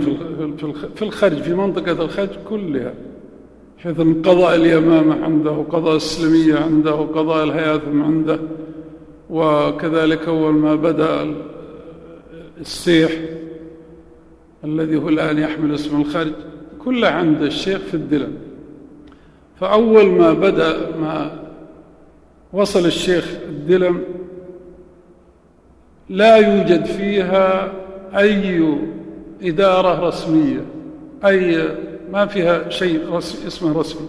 في 0.95 1.01
الخرج 1.03 1.37
في 1.37 1.53
منطقة 1.53 2.05
الخرج 2.05 2.29
كلها 2.49 2.93
حيث 3.77 3.97
قضاء 3.99 4.55
اليمامة 4.55 5.23
عنده 5.23 5.51
وقضاء 5.51 5.95
السلمية 5.95 6.55
عنده 6.55 6.95
وقضاء 6.95 7.43
الهياثم 7.43 8.03
عنده 8.03 8.39
وكذلك 9.29 10.27
أول 10.27 10.53
ما 10.53 10.75
بدأ 10.75 11.33
السيح 12.61 13.11
الذي 14.63 14.97
هو 14.97 15.09
الآن 15.09 15.37
يحمل 15.39 15.73
اسم 15.73 16.01
الخرج 16.01 16.31
كله 16.85 17.07
عند 17.07 17.41
الشيخ 17.41 17.77
في 17.81 17.93
الدلم 17.93 18.33
فأول 19.59 20.05
ما 20.05 20.33
بدأ 20.33 20.77
ما 20.99 21.39
وصل 22.53 22.85
الشيخ 22.85 23.27
الدلم 23.49 24.03
لا 26.09 26.35
يوجد 26.35 26.85
فيها 26.85 27.71
أي 28.17 28.77
إدارة 29.41 30.07
رسمية 30.07 30.65
أي 31.25 31.69
ما 32.11 32.25
فيها 32.25 32.69
شيء 32.69 32.99
رسمي 33.11 33.47
اسمه 33.47 33.79
رسمي. 33.79 34.07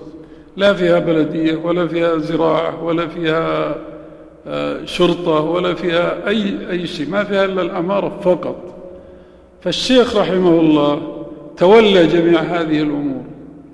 لا 0.56 0.72
فيها 0.72 0.98
بلدية 0.98 1.56
ولا 1.56 1.86
فيها 1.86 2.18
زراعة 2.18 2.84
ولا 2.84 3.06
فيها 3.06 3.74
آه، 4.46 4.84
شرطة 4.84 5.40
ولا 5.40 5.74
فيها 5.74 6.28
أي, 6.28 6.70
أي 6.70 6.86
شيء. 6.86 7.08
ما 7.10 7.24
فيها 7.24 7.44
إلا 7.44 7.62
الأمارة 7.62 8.20
فقط. 8.24 8.56
فالشيخ 9.60 10.16
رحمه 10.16 10.60
الله 10.60 11.13
تولى 11.56 12.06
جميع 12.06 12.40
هذه 12.40 12.82
الأمور 12.82 13.22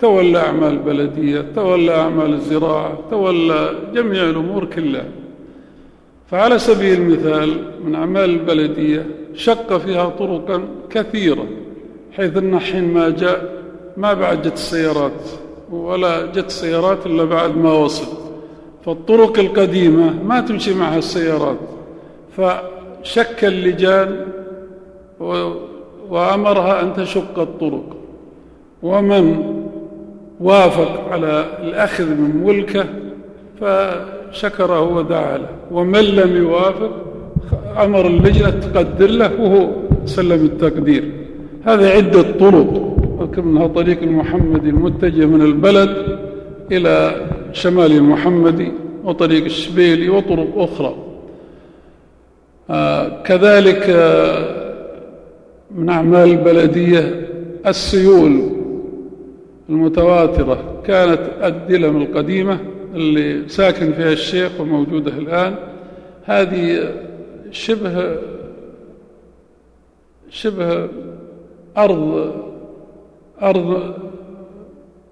تولى 0.00 0.38
أعمال 0.38 0.72
البلدية 0.72 1.40
تولى 1.54 1.94
أعمال 1.94 2.34
الزراعة 2.34 2.98
تولى 3.10 3.74
جميع 3.94 4.22
الأمور 4.22 4.64
كلها. 4.64 5.04
فعلى 6.30 6.58
سبيل 6.58 6.98
المثال 7.00 7.64
من 7.84 7.94
أعمال 7.94 8.30
البلدية 8.30 9.06
شق 9.34 9.78
فيها 9.78 10.08
طرقا 10.08 10.62
كثيرة 10.90 11.46
حيث 12.12 12.36
أن 12.36 12.58
حين 12.58 12.94
ما 12.94 13.10
جاء 13.10 13.62
ما 13.96 14.12
بعد 14.12 14.42
جت 14.42 14.52
السيارات 14.52 15.22
ولا 15.70 16.26
جت 16.26 16.46
السيارات 16.46 17.06
إلا 17.06 17.24
بعد 17.24 17.56
ما 17.56 17.72
وصل. 17.72 18.06
فالطرق 18.84 19.38
القديمة 19.38 20.22
ما 20.22 20.40
تمشي 20.40 20.74
معها 20.74 20.98
السيارات. 20.98 21.58
فشك 22.36 23.44
اللجان 23.44 24.26
وأمرها 26.10 26.82
أن 26.82 26.94
تشق 26.94 27.38
الطرق. 27.38 27.96
ومن 28.82 29.54
وافق 30.40 31.08
على 31.10 31.44
الأخذ 31.62 32.04
من 32.04 32.44
ملكه 32.44 32.84
فشكره 33.60 34.80
ودعا 34.80 35.38
له. 35.38 35.48
ومن 35.70 36.00
لم 36.00 36.36
يوافق 36.36 36.90
أمر 37.84 38.06
اللجنة 38.06 38.50
تقدر 38.50 39.10
له 39.10 39.40
وهو 39.40 39.68
سلم 40.04 40.44
التقدير. 40.44 41.04
هذه 41.64 41.88
عدة 41.88 42.22
طرق 42.22 42.90
منها 43.38 43.66
طريق 43.66 44.02
المحمدي 44.02 44.70
المتجه 44.70 45.26
من 45.26 45.42
البلد 45.42 46.18
إلى 46.72 47.14
شمال 47.52 47.92
المحمدي 47.92 48.72
وطريق 49.04 49.44
الشبيلي 49.44 50.08
وطرق 50.08 50.48
أخرى. 50.56 50.94
آه 52.70 53.22
كذلك 53.22 53.90
آه 53.90 54.59
من 55.74 55.88
أعمال 55.88 56.30
البلدية 56.30 57.28
السيول 57.66 58.40
المتواترة 59.68 60.82
كانت 60.86 61.20
الدلم 61.44 62.02
القديمة 62.02 62.58
اللي 62.94 63.48
ساكن 63.48 63.92
فيها 63.92 64.12
الشيخ 64.12 64.60
وموجودة 64.60 65.12
الآن. 65.12 65.54
هذه 66.24 66.92
شبه 67.50 68.16
شبه 70.30 70.88
أرض 71.78 72.32
أرض 73.42 73.94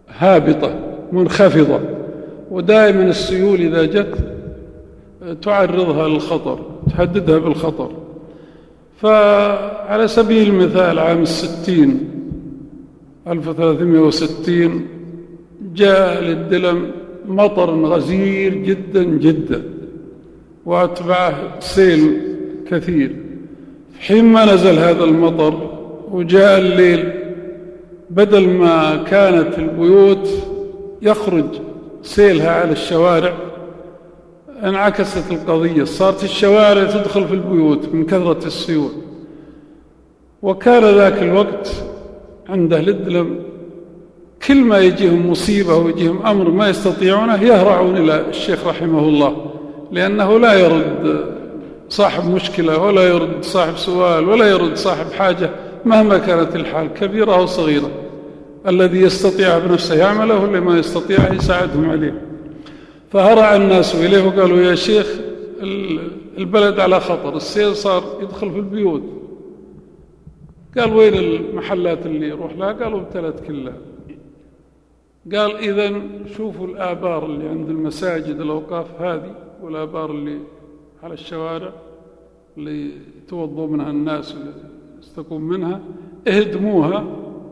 هابطة 0.09 0.75
منخفضة. 1.13 1.81
ودائما 2.51 3.03
السيول 3.03 3.61
إذا 3.61 3.85
جت 3.85 4.15
تعرضها 5.43 6.09
للخطر 6.09 6.59
تهددها 6.91 7.39
بالخطر. 7.39 7.91
فعلى 8.99 10.09
سبيل 10.09 10.49
المثال 10.49 10.99
عام 10.99 11.23
الستين 11.23 12.11
1360 13.29 14.87
جاء 15.75 16.23
للدلم 16.23 16.91
مطر 17.27 17.71
غزير 17.71 18.55
جدا 18.55 19.03
جدا 19.03 19.63
وأتبعه 20.67 21.61
سيل 21.61 22.21
كثير. 22.71 23.17
حينما 24.01 24.55
نزل 24.55 24.79
هذا 24.79 25.05
المطر 25.05 25.79
وجاء 26.11 26.59
الليل 26.59 27.13
بدل 28.11 28.49
ما 28.49 28.97
كانت 28.97 29.59
البيوت 29.59 30.29
يخرج 31.03 31.45
سيلها 32.03 32.51
على 32.51 32.73
الشوارع 32.73 33.33
انعكست 34.65 35.33
القضية 35.33 35.85
صارت 35.85 36.25
الشوارع 36.25 36.85
تدخل 36.85 37.29
في 37.29 37.35
البيوت 37.35 37.89
من 37.95 38.07
كثرة 38.07 38.47
السيول. 38.47 38.91
وكان 40.43 40.85
ذاك 40.85 41.23
الوقت 41.23 41.71
عند 42.49 42.73
أهل 42.73 42.89
الدلم 42.89 43.39
كل 44.47 44.57
ما 44.57 44.79
يجيهم 44.79 45.31
مصيبة 45.31 45.77
ويجيهم 45.77 46.27
أمر 46.27 46.51
ما 46.51 46.69
يستطيعونه 46.69 47.43
يهرعون 47.43 47.97
إلى 47.97 48.29
الشيخ 48.29 48.67
رحمه 48.67 48.99
الله 48.99 49.37
لأنه 49.93 50.39
لا 50.39 50.55
يرد 50.55 51.25
صاحب 51.89 52.31
مشكلة 52.31 52.79
ولا 52.79 53.03
يرد 53.03 53.45
صاحب 53.45 53.77
سؤال 53.77 54.29
ولا 54.29 54.51
يرد 54.51 54.77
صاحب 54.77 55.13
حاجة 55.13 55.51
مهما 55.85 56.19
كانت 56.19 56.57
الحال 56.57 56.95
كبيرة 56.95 57.35
أو 57.35 57.47
صغيرة. 57.47 57.91
الذي 58.69 59.01
يستطيع 59.01 59.59
بنفسه 59.59 59.95
يعمله 59.95 60.43
واللي 60.43 60.61
ما 60.61 60.79
يستطيع 60.79 61.33
يساعدهم 61.33 61.91
عليه. 61.91 62.28
فهرع 63.11 63.57
الناس 63.57 63.95
إليه 63.95 64.27
وقالوا 64.27 64.59
يا 64.59 64.75
شيخ 64.75 65.21
البلد 66.39 66.81
على 66.81 67.01
خطر 67.01 67.37
السيل 67.37 67.77
صار 67.77 68.19
يدخل 68.23 68.51
في 68.51 68.59
البيوت. 68.59 69.03
قال 70.79 70.93
وين 70.93 71.15
المحلات 71.15 72.07
اللي 72.07 72.29
يروح؟ 72.29 72.53
لها 72.57 72.73
قالوا 72.73 73.01
ابتلت 73.01 73.41
كلها 73.47 73.77
قال 75.35 75.57
إذا 75.57 76.03
شوفوا 76.37 76.67
الآبار 76.67 77.27
اللي 77.27 77.49
عند 77.49 77.69
المساجد 77.71 78.41
الأوقاف 78.41 79.01
هذه 79.01 79.35
والآبار 79.63 80.11
اللي 80.11 80.39
على 81.03 81.15
الشوارع 81.15 81.73
اللي 82.57 82.91
توضوا 83.29 83.67
منها 83.67 83.91
الناس 83.91 84.35
يستقون 85.03 85.43
منها 85.43 85.81
اهدموها 86.29 87.07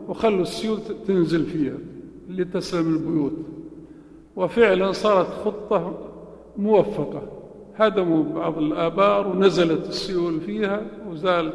وخلوا 0.07 0.41
السيول 0.41 0.79
تنزل 1.07 1.45
فيها 1.45 1.77
لتسلم 2.29 2.93
البيوت. 2.95 3.33
وفعلا 4.37 4.91
صارت 4.91 5.27
خطة 5.45 5.93
موفقة. 6.57 7.21
هدموا 7.75 8.23
بعض 8.23 8.57
الآبار 8.57 9.27
ونزلت 9.27 9.89
السيول 9.89 10.41
فيها 10.41 10.81
وزال 11.09 11.53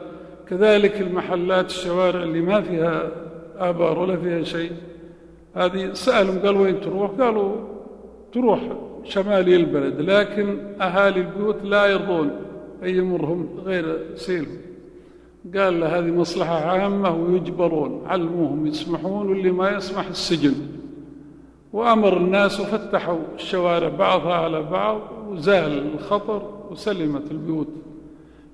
كذلك 0.49 1.01
المحلات 1.01 1.66
الشوارع 1.66 2.23
اللي 2.23 2.40
ما 2.40 2.61
فيها 2.61 3.11
آبار 3.59 3.99
ولا 3.99 4.16
فيها 4.16 4.42
شيء. 4.42 4.73
هذه 5.55 5.92
سألهم 5.92 6.38
قالوا 6.38 6.62
وين 6.62 6.81
تروح؟ 6.81 7.11
قالوا 7.11 7.57
تروح 8.33 8.61
شمالي 9.05 9.57
البلد 9.57 10.01
لكن 10.01 10.59
أهالي 10.81 11.21
البيوت 11.21 11.57
لا 11.64 11.87
يرضون 11.87 12.31
أن 12.83 12.88
يمرهم 12.88 13.49
غير 13.64 13.99
سيلهم. 14.14 14.57
قال 15.57 15.81
له 15.81 15.99
هذه 15.99 16.11
مصلحة 16.11 16.55
عامة 16.55 17.16
ويجبرون 17.16 18.03
علموهم 18.07 18.66
يسمحون 18.66 19.29
واللي 19.29 19.51
ما 19.51 19.71
يسمح 19.71 20.09
السجن. 20.09 20.55
وأمر 21.73 22.17
الناس 22.17 22.61
وفتحوا 22.61 23.19
الشوارع 23.35 23.89
بعضها 23.89 24.35
على 24.35 24.63
بعض 24.63 25.01
وزال 25.29 25.95
الخطر 25.95 26.67
وسلمت 26.71 27.31
البيوت. 27.31 27.69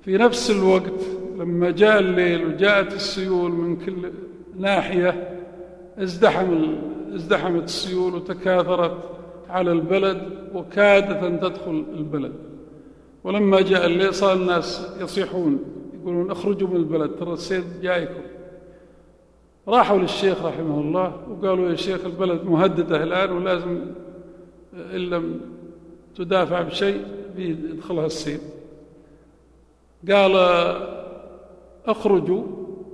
في 0.03 0.17
نفس 0.17 0.51
الوقت 0.51 1.01
لما 1.39 1.71
جاء 1.71 1.99
الليل 1.99 2.47
وجاءت 2.47 2.93
السيول 2.93 3.51
من 3.51 3.77
كل 3.77 4.13
ناحية 4.59 5.39
ازدحم 5.99 6.77
ازدحمت 7.15 7.65
السيول 7.65 8.15
وتكاثرت 8.15 8.97
على 9.49 9.73
البلد 9.73 10.23
وكادت 10.55 11.23
أن 11.23 11.41
تدخل 11.41 11.85
البلد. 11.95 12.33
ولما 13.25 13.61
جاء 13.61 13.87
الليل 13.87 14.15
صار 14.15 14.37
الناس 14.37 14.97
يصيحون 15.01 15.59
يقولون 16.01 16.31
اخرجوا 16.31 16.69
من 16.69 16.77
البلد 16.77 17.11
ترى 17.11 17.33
السيد 17.33 17.65
جايكم. 17.83 18.23
راحوا 19.69 19.99
للشيخ 19.99 20.45
رحمه 20.45 20.81
الله 20.81 21.13
وقالوا 21.31 21.71
يا 21.71 21.77
شيخ 21.77 22.05
البلد 22.05 22.45
مهددة 22.45 23.03
الآن 23.03 23.33
ولازم 23.33 23.81
إن 24.77 25.01
لم 25.01 25.41
تدافع 26.17 26.63
بشيء 26.63 27.01
بيدخلها 27.37 28.07
السيل 28.07 28.41
قال 30.11 30.37
اخرجوا 31.87 32.43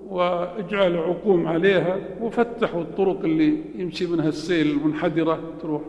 واجعلوا 0.08 1.02
عقوم 1.02 1.46
عليها 1.46 1.96
وفتحوا 2.20 2.80
الطرق 2.82 3.20
اللي 3.20 3.58
يمشي 3.76 4.06
منها 4.06 4.28
السيل 4.28 4.70
المنحدرة 4.70 5.38
تروح. 5.62 5.82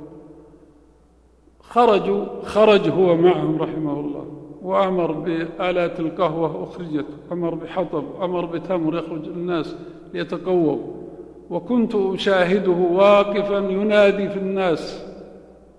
خرجوا 1.60 2.26
خرج 2.43 2.89
هو 2.89 3.15
معهم 3.17 3.62
رحمه 3.62 4.00
الله 4.00 4.26
وأمر 4.62 5.12
بآلات 5.12 6.00
القهوة 6.00 6.63
أخرجت 6.63 7.06
أمر 7.32 7.56
بحطب 7.56 8.04
أمر 8.21 8.45
بتمر 8.45 8.98
يخرج 8.98 9.26
الناس 9.28 9.76
ليتقووا 10.15 10.78
وكنت 11.49 11.95
أشاهده 11.95 12.71
واقفا 12.71 13.58
ينادي 13.58 14.30
في 14.30 14.38
الناس 14.39 15.06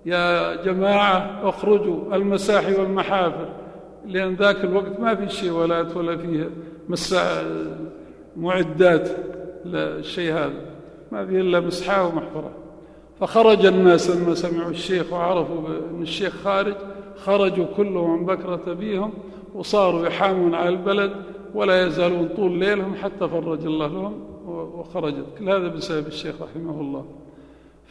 يا 0.06 0.54
جماعة 0.64 1.40
اخرجوا 1.48 2.16
المساحي 2.16 2.74
والمحافل. 2.74 3.48
لأن 4.06 4.34
ذاك 4.34 4.64
الوقت 4.64 5.00
ما 5.00 5.14
في 5.14 5.28
شيولات 5.28 5.96
ولا 5.96 6.16
فيه 6.16 6.50
معدات 8.36 9.08
للشيء 9.64 10.32
هذا. 10.32 10.60
ما 11.12 11.26
فيه 11.26 11.40
إلا 11.40 11.60
مسحاه 11.60 12.08
ومحفرة. 12.08 12.50
فخرج 13.20 13.66
الناس 13.66 14.10
لما 14.10 14.34
سمعوا 14.34 14.70
الشيخ 14.70 15.12
وعرفوا 15.12 15.68
أن 15.90 16.02
الشيخ 16.02 16.34
خارج 16.44 16.74
خرجوا 17.16 17.66
كلهم 17.76 18.10
عن 18.10 18.24
بكرة 18.26 18.72
بيهم 18.72 19.12
وصاروا 19.54 20.06
يحامون 20.06 20.54
على 20.54 20.68
البلد. 20.68 21.12
ولا 21.56 21.86
يزالون 21.86 22.28
طول 22.36 22.58
ليلهم 22.58 22.94
حتى 22.94 23.28
فرج 23.28 23.66
الله 23.66 23.86
لهم 23.86 24.20
وخرجت. 24.46 25.24
كل 25.38 25.48
هذا 25.50 25.68
بسبب 25.68 26.06
الشيخ 26.06 26.34
رحمه 26.42 26.80
الله. 26.80 27.04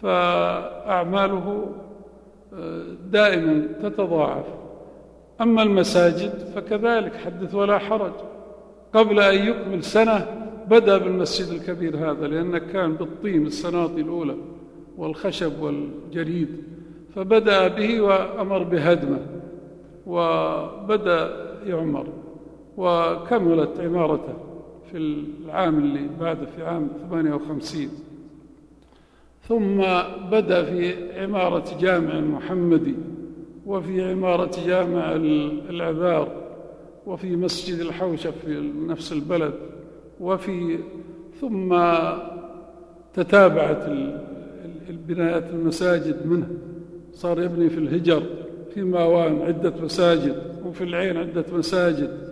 فأعماله 0.02 1.66
آه، 2.54 2.84
دائما 3.12 3.68
تتضاعف. 3.84 4.46
أما 5.42 5.64
المساجد 5.64 6.34
فكذلك 6.56 7.16
حدث 7.16 7.56
ولا 7.56 7.78
حرج. 7.78 8.12
قبل 8.94 9.20
أن 9.20 9.48
يكمل 9.48 9.84
سنة 9.84 10.28
بدأ 10.68 10.98
بالمسجد 10.98 11.48
الكبير 11.54 11.98
هذا 11.98 12.28
لأنه 12.28 12.58
كان 12.58 12.94
بالطين 12.94 13.46
السناطي 13.46 14.02
الأولى 14.02 14.36
والخشب 14.98 15.62
والجريد. 15.62 16.64
فبدأ 17.16 17.68
به 17.68 18.02
وأمر 18.02 18.64
بهدمه 18.64 19.20
وبدأ 20.08 21.30
يعمر. 21.66 22.08
وكملت 22.78 23.80
عمارته 23.80 24.34
في 24.92 24.98
العام 24.98 25.78
اللي 25.80 26.10
بعده 26.20 26.46
في 26.46 26.64
عام 26.64 26.90
58 27.10 27.90
ثم 29.48 29.78
بدأ 30.32 30.64
في 30.64 30.94
عمارة 31.24 31.78
جامع 31.82 32.18
المحمدي 32.18 32.96
وفي 33.66 34.12
عمارة 34.12 34.52
جامع 34.68 35.12
العذار 35.70 36.32
وفي 37.06 37.36
مسجد 37.36 37.80
الحوشة 37.80 38.32
في 38.32 38.72
نفس 38.88 39.12
البلد 39.12 39.54
وفي 40.20 40.80
ثم 41.42 41.76
تتابعت 43.14 43.88
البنايات 44.90 45.50
المساجد 45.50 46.28
منه. 46.28 46.48
صار 47.14 47.42
يبني 47.42 47.70
في 47.70 47.78
الهجر 47.78 48.24
في 48.74 48.82
ماوان 48.82 49.42
عدة 49.42 49.74
مساجد 49.84 50.36
وفي 50.66 50.84
العين 50.84 51.18
عدة 51.18 51.46
مساجد. 51.54 52.25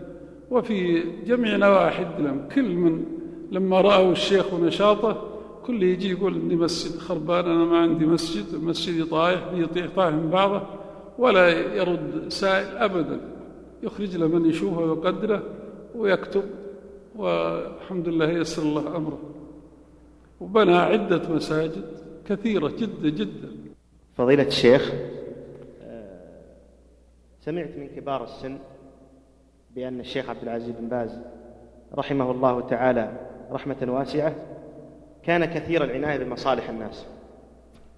وفي 0.54 1.04
جميع 1.26 1.58
نواحي 1.58 2.04
الدلم 2.04 2.48
كل 2.56 2.76
من 2.76 3.06
لما 3.52 3.82
رأوا 3.82 4.12
الشيخ 4.12 4.54
ونشاطه 4.54 5.30
كل 5.66 5.84
يجي 5.84 6.12
يقول 6.12 6.34
عندي 6.34 6.56
مسجد 6.56 7.00
خربان 7.00 7.46
أنا 7.46 7.66
ما 7.66 7.78
عندي 7.78 8.06
مسجد 8.06 8.64
مسجدي 8.64 9.04
طايح 9.04 9.48
بيطيح 9.54 9.88
طايح 9.96 10.14
من 10.14 10.30
بعضه 10.30 10.62
ولا 11.18 11.50
يرد 11.50 12.26
سائل 12.30 12.78
أبدا. 12.78 13.20
يخرج 13.84 14.18
له 14.18 14.28
من 14.28 14.50
يشوفه 14.50 14.80
ويقدره 14.82 15.44
ويكتب 15.96 16.44
والحمد 17.16 18.08
لله 18.10 18.30
يسر 18.30 18.62
الله 18.62 18.96
أمره. 18.96 19.20
وبنى 20.42 20.76
عدة 20.76 21.30
مساجد 21.30 21.86
كثيرة 22.30 22.68
جدا 22.80 23.10
جدا. 23.10 23.50
فضيلة 24.18 24.48
الشيخ 24.48 24.94
سمعت 27.42 27.78
من 27.78 27.88
كبار 27.96 28.24
السن 28.24 28.58
بأن 29.76 30.00
الشيخ 30.00 30.30
عبد 30.30 30.44
العزيز 30.44 30.70
بن 30.70 30.88
باز 30.88 31.20
رحمه 31.96 32.32
الله 32.32 32.62
تعالى 32.62 33.12
رحمة 33.52 33.78
واسعة 33.88 34.34
كان 35.24 35.46
كثير 35.46 35.84
العناية 35.84 36.18
بمصالح 36.18 36.70
الناس. 36.70 37.06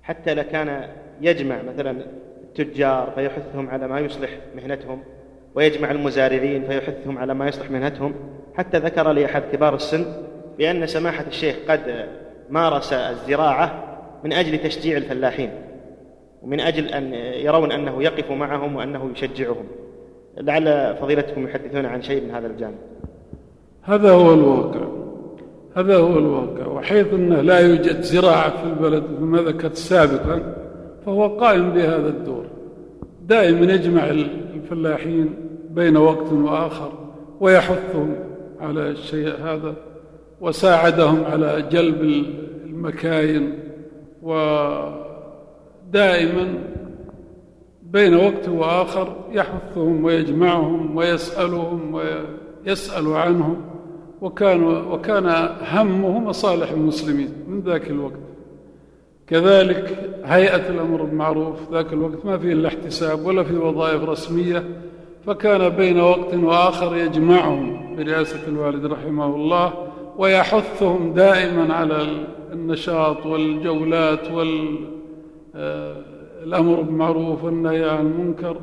حتى 0.03 0.33
لكان 0.33 0.89
يجمع 1.21 1.61
مثلا 1.61 2.05
التجار 2.43 3.11
فيحثهم 3.15 3.69
على 3.69 3.87
ما 3.87 3.99
يصلح 3.99 4.29
مهنتهم 4.55 5.03
ويجمع 5.55 5.91
المزارعين 5.91 6.67
فيحثهم 6.67 7.17
على 7.17 7.33
ما 7.33 7.47
يصلح 7.47 7.71
مهنتهم. 7.71 8.13
حتى 8.57 8.77
ذكر 8.77 9.11
لي 9.11 9.25
أحد 9.25 9.43
كبار 9.51 9.75
السن 9.75 10.05
بأن 10.57 10.87
سماحة 10.87 11.25
الشيخ 11.27 11.55
قد 11.67 12.07
مارس 12.49 12.93
الزراعة 12.93 13.97
من 14.23 14.33
أجل 14.33 14.57
تشجيع 14.57 14.97
الفلاحين 14.97 15.49
ومن 16.41 16.59
أجل 16.59 16.87
أن 16.87 17.13
يرون 17.13 17.71
أنه 17.71 18.03
يقف 18.03 18.31
معهم 18.31 18.75
وأنه 18.75 19.11
يشجعهم. 19.11 19.67
لعل 20.37 20.95
فضيلتكم 20.95 21.47
يحدثون 21.47 21.85
عن 21.85 22.01
شيء 22.01 22.23
من 22.23 22.31
هذا 22.31 22.47
الجانب. 22.47 22.77
هذا 23.81 24.11
هو 24.11 24.33
الواقع. 24.33 24.87
هذا 25.75 25.97
هو 25.97 26.19
الواقع. 26.19 26.67
وحيث 26.67 27.13
أنه 27.13 27.41
لا 27.41 27.59
يوجد 27.59 28.01
زراعة 28.01 28.49
في 28.49 28.63
البلد 28.63 29.03
كما 29.19 29.41
ذكرت 29.41 29.75
سابقا 29.75 30.55
فهو 31.05 31.27
قائم 31.27 31.71
بهذا 31.71 32.07
الدور. 32.07 32.45
دائما 33.27 33.73
يجمع 33.73 34.09
الفلاحين 34.55 35.33
بين 35.69 35.97
وقت 35.97 36.31
وآخر 36.31 36.91
ويحثهم 37.39 38.15
على 38.59 38.89
الشيء 38.89 39.33
هذا 39.43 39.73
وساعدهم 40.41 41.23
على 41.25 41.63
جلب 41.71 42.25
المكاين 42.65 43.59
ودائما 44.23 44.93
بين 47.95 48.15
وقت 48.15 48.49
وآخر 48.49 49.07
يحثهم 49.31 50.03
ويجمعهم 50.03 50.95
ويسألهم 50.97 51.93
ويسأل 51.93 53.07
عنهم 53.13 53.57
وكان 54.21 54.63
وكان 54.63 55.25
همه 55.61 56.19
مصالح 56.19 56.71
المسلمين 56.71 57.29
من 57.47 57.59
ذاك 57.59 57.89
الوقت. 57.89 58.19
كذلك 59.27 59.85
هيئة 60.25 60.69
الأمر 60.69 61.03
بالمعروف 61.03 61.71
ذاك 61.71 61.93
الوقت 61.93 62.25
ما 62.25 62.37
فيه 62.37 62.53
إلا 62.53 62.67
احتساب 62.67 63.25
ولا 63.25 63.43
في 63.43 63.57
وظائف 63.57 64.03
رسمية 64.03 64.63
فكان 65.25 65.69
بين 65.69 65.99
وقت 65.99 66.33
وآخر 66.33 66.95
يجمعهم 66.97 67.95
برئاسة 67.95 68.47
الوالد 68.47 68.85
رحمه 68.85 69.35
الله 69.35 69.73
ويحثهم 70.17 71.13
دائما 71.13 71.73
على 71.73 72.07
النشاط 72.53 73.25
والجولات 73.25 74.31
والأمر 74.31 76.14
آه، 76.53 76.81
بالمعروف 76.81 77.43
والنهي 77.43 77.89
عن 77.89 78.05
المنكر 78.05 78.57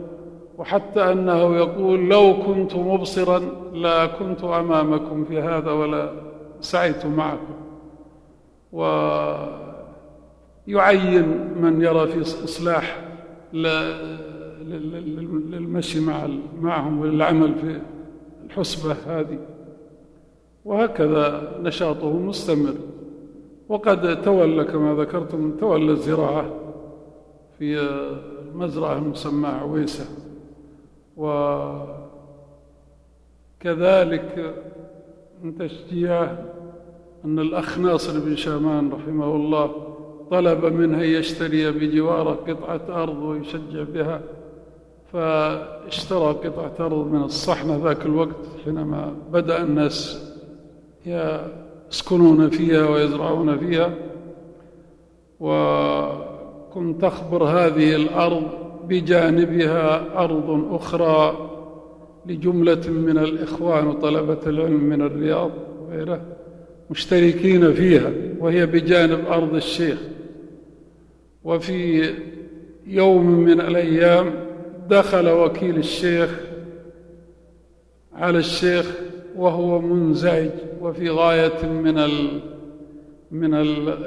وحتى 0.58 1.12
أنه 1.12 1.56
يقول 1.56 2.08
لو 2.08 2.34
كنت 2.46 2.76
مبصرا 2.76 3.38
لا 3.72 4.06
كنت 4.06 4.44
أمامكم 4.44 5.24
في 5.24 5.40
هذا 5.40 5.70
ولا 5.70 6.12
سعيت 6.60 7.06
معكم. 7.06 7.54
ويعين 10.66 11.28
من 11.62 11.82
يرى 11.82 12.06
في 12.06 12.20
إصلاح 12.20 13.04
للمشي 15.52 16.00
مع 16.00 16.28
معهم 16.60 17.00
وللعمل 17.00 17.54
في 17.54 17.80
الحسبة 18.46 18.96
هذه. 19.06 19.38
وهكذا 20.64 21.52
نشاطه 21.62 22.12
مستمر. 22.12 22.74
وقد 23.68 24.22
تولى 24.22 24.64
كما 24.64 24.94
ذكرتم 24.94 25.56
تولى 25.60 25.92
الزراعة. 25.92 26.61
في 27.62 27.78
المزرعة 28.50 28.98
المسماة 28.98 29.50
عويسة. 29.50 30.04
وكذلك 33.60 34.54
من 35.42 35.58
تشجيعه 35.58 36.44
أن 37.24 37.38
الأخ 37.38 37.78
ناصر 37.78 38.20
بن 38.20 38.36
شامان 38.36 38.92
رحمه 38.92 39.36
الله 39.36 39.94
طلب 40.30 40.64
منه 40.64 41.02
يشتري 41.02 41.70
بجواره 41.70 42.30
قطعة 42.30 43.02
أرض 43.02 43.22
ويشجع 43.22 43.82
بها 43.82 44.20
فاشترى 45.12 46.32
قطعة 46.32 46.86
أرض 46.86 47.06
من 47.06 47.22
الصحنة 47.22 47.80
ذاك 47.84 48.06
الوقت 48.06 48.46
حينما 48.64 49.14
بدأ 49.32 49.62
الناس 49.62 50.28
يسكنون 51.06 52.50
فيها 52.50 52.88
ويزرعون 52.88 53.58
فيها. 53.58 53.94
وكنت 56.72 57.04
أخبر 57.04 57.44
هذه 57.44 57.96
الأرض 57.96 58.42
بجانبها 58.88 60.18
أرض 60.24 60.74
أخرى 60.74 61.50
لجملة 62.26 62.88
من 62.88 63.18
الإخوان 63.18 63.86
وطلبة 63.86 64.38
العلم 64.46 64.80
من 64.80 65.02
الرياض 65.02 65.50
وغيره 65.80 66.20
مشتركين 66.90 67.72
فيها 67.72 68.12
وهي 68.38 68.66
بجانب 68.66 69.26
أرض 69.26 69.54
الشيخ. 69.54 69.98
وفي 71.44 72.10
يوم 72.86 73.26
من 73.26 73.60
الأيام 73.60 74.34
دخل 74.88 75.28
وكيل 75.28 75.76
الشيخ 75.76 76.40
على 78.12 78.38
الشيخ 78.38 78.92
وهو 79.36 79.80
منزعج 79.80 80.50
وفي 80.80 81.10
غاية 81.10 81.66
من 81.66 81.94
من 83.30 83.54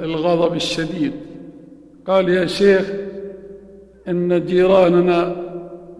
الغضب 0.04 0.56
الشديد. 0.56 1.12
قال 2.06 2.28
يا 2.28 2.46
شيخ 2.46 2.90
إن 4.08 4.44
جيراننا 4.46 5.36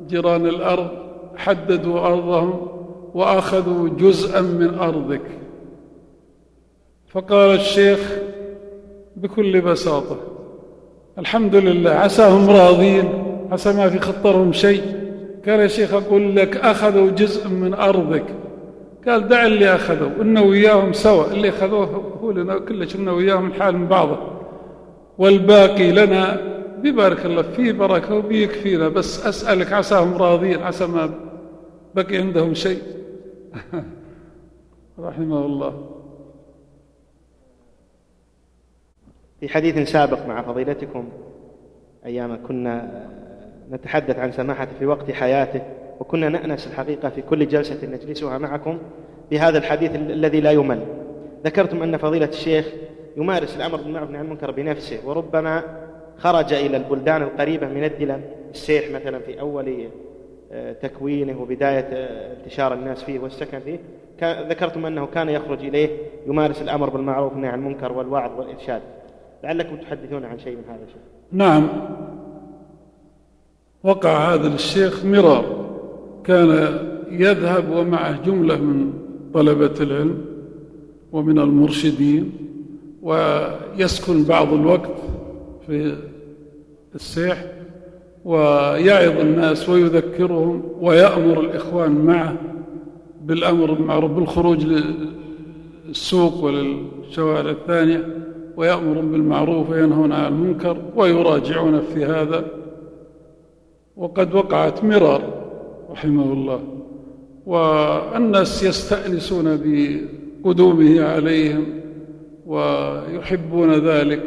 جيران 0.09 0.47
الأرض 0.47 0.89
حددوا 1.37 2.01
أرضهم 2.01 2.69
وأخذوا 3.15 3.89
جزءا 3.89 4.41
من 4.41 4.75
أرضك. 4.79 5.23
فقال 7.09 7.55
الشيخ 7.55 8.19
بكل 9.17 9.61
بساطة 9.61 10.17
الحمد 11.19 11.55
لله 11.55 11.91
عساهم 11.91 12.51
راضين 12.51 13.09
عسى 13.53 13.73
ما 13.73 13.91
في 13.91 13.99
خطرهم 13.99 14.53
شيء. 14.53 14.83
قال 15.49 15.61
يا 15.61 15.67
شيخ 15.67 15.95
أقول 15.95 16.37
لك 16.37 16.57
أخذوا 16.57 17.11
جزء 17.11 17.49
من 17.49 17.75
أرضك. 17.75 18.25
قال 19.09 19.29
دع 19.29 19.47
اللي 19.47 19.75
أخذوا 19.75 20.23
إنه 20.23 20.43
وياهم 20.43 20.93
سوا 20.93 21.27
اللي 21.33 21.49
أخذوه 21.49 22.19
هو 22.23 22.31
لنا 22.31 22.59
كلش 22.59 22.97
إنه 22.97 23.13
وياهم 23.13 23.47
الحال 23.47 23.77
من 23.79 23.87
بعضه. 23.87 24.36
والباقي 25.19 25.93
لنا. 25.93 26.57
ببارك 26.83 27.27
الله 27.27 27.43
فيه 27.43 27.73
بركة 27.73 28.15
وبيكفينا 28.15 28.89
بس 28.89 29.27
أسألك 29.27 29.73
عساهم 29.73 30.15
راضين 30.15 30.63
عسى 30.63 30.87
ما 30.87 31.11
بقي 31.95 32.17
عندهم 32.17 32.55
شيء. 32.55 32.83
رحمه 34.99 35.47
الله. 35.47 35.91
في 39.41 39.49
حديث 39.49 39.91
سابق 39.91 40.27
مع 40.27 40.43
فضيلتكم 40.43 41.09
أيام 42.07 42.47
كنا 42.49 43.07
نتحدث 43.71 44.19
عن 44.19 44.33
سماحة 44.33 44.69
في 44.79 44.87
وقت 44.87 45.11
حياته 45.11 45.63
وكنا 46.01 46.29
نأنس 46.29 46.67
الحقيقة 46.67 47.09
في 47.09 47.23
كل 47.23 47.49
جلسة 47.49 47.87
نجلسها 47.87 48.39
معكم 48.39 48.79
بهذا 49.31 49.59
الحديث 49.59 49.95
الذي 49.95 50.41
لا 50.41 50.51
يمل. 50.51 50.87
ذكرتم 51.45 51.83
أن 51.83 51.97
فضيلة 51.97 52.29
الشيخ 52.29 52.67
يمارس 53.17 53.57
الأمر 53.57 53.77
بالمعروف 53.77 54.09
والنهي 54.09 54.19
عن 54.19 54.25
المنكر 54.25 54.51
بنفسه 54.51 54.99
وربما 55.05 55.63
خرج 56.19 56.53
إلى 56.53 56.77
البلدان 56.77 57.23
القريبة 57.23 57.69
من 57.69 57.85
الدلم 57.85 58.21
السيح 58.51 58.91
مثلا 58.91 59.19
في 59.19 59.41
أول 59.41 59.89
آه، 60.53 60.73
تكوينه 60.73 61.43
وبداية 61.43 61.89
آه، 61.93 62.37
انتشار 62.37 62.75
الناس 62.75 63.05
فيه 63.05 63.19
والسكن 63.19 63.59
فيه 63.59 63.79
ذكرتم 64.23 64.87
أنه 64.87 65.07
كان 65.07 65.29
يخرج 65.29 65.65
إليه 65.65 65.89
يمارس 66.27 66.63
الأمر 66.63 66.91
بالمعروف 66.91 67.33
والنهي 67.33 67.51
عن 67.51 67.59
المنكر 67.59 67.93
والوعظ 67.93 68.39
والإرشاد. 68.39 68.83
لعلكم 69.45 69.77
تحدثون 69.77 70.25
عن 70.25 70.39
شيء 70.39 70.57
من 70.57 70.65
هذا 70.69 70.85
الشيء. 70.85 71.01
نعم. 71.33 71.69
وقع 73.83 74.35
هذا 74.35 74.49
للشيخ 74.49 75.05
مرار. 75.05 75.67
كان 76.25 76.79
يذهب 77.11 77.71
ومعه 77.71 78.23
جملة 78.23 78.57
من 78.57 78.93
طلبة 79.35 79.75
العلم 79.81 80.25
ومن 81.13 81.39
المرشدين 81.39 82.33
ويسكن 83.07 84.25
بعض 84.25 84.53
الوقت 84.53 84.91
في 85.67 85.97
السيح 86.95 87.45
ويعظ 88.25 89.21
الناس 89.21 89.69
ويذكرهم 89.69 90.63
ويأمر 90.81 91.41
الإخوان 91.41 91.91
معه 91.91 92.37
بالأمر 93.23 93.73
بالمعروف 93.73 94.11
بالخروج 94.11 94.67
للسوق 95.89 96.45
وللشوارع 96.45 97.51
الثانية 97.51 98.09
ويأمر 98.57 99.01
بالمعروف 99.01 99.71
وينهون 99.71 100.13
عن 100.13 100.33
المنكر 100.33 100.77
ويراجعون 100.97 101.81
في 101.81 102.05
هذا. 102.05 102.45
وقد 103.97 104.35
وقعت 104.35 104.85
مرار 104.85 105.23
رحمه 105.91 106.33
الله 106.33 106.61
والناس 107.47 108.63
يستأنسون 108.63 109.61
بقدومه 109.65 111.03
عليهم 111.03 111.67
ويحبون 112.47 113.73
ذلك 113.73 114.23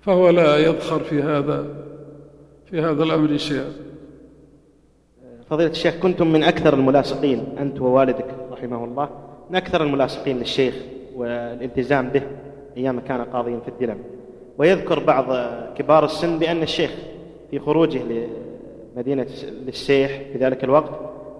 فهو 0.00 0.30
لا 0.30 0.56
يذخر 0.56 1.00
في 1.00 1.22
هذا 1.22 1.66
في 2.70 2.80
هذا 2.80 3.02
الأمر 3.02 3.36
شيئا. 3.36 3.72
فضيلة 5.50 5.70
الشيخ 5.70 5.94
كنتم 5.94 6.32
من 6.32 6.42
أكثر 6.42 6.74
الملاصقين 6.74 7.44
أنت 7.58 7.80
ووالدك 7.80 8.26
رحمه 8.52 8.84
الله 8.84 9.08
من 9.50 9.56
أكثر 9.56 9.82
الملاصقين 9.82 10.38
للشيخ 10.38 10.74
والالتزام 11.16 12.08
به 12.08 12.22
أيام 12.76 13.00
كان 13.00 13.24
قاضيا 13.24 13.60
في 13.60 13.68
الدلم. 13.68 13.98
ويذكر 14.58 14.98
بعض 14.98 15.26
كبار 15.74 16.04
السن 16.04 16.38
بأن 16.38 16.62
الشيخ 16.62 16.90
في 17.50 17.58
خروجه 17.58 18.00
لمدينة 18.96 19.26
للسيح 19.66 20.22
في 20.32 20.38
ذلك 20.38 20.64
الوقت 20.64 20.90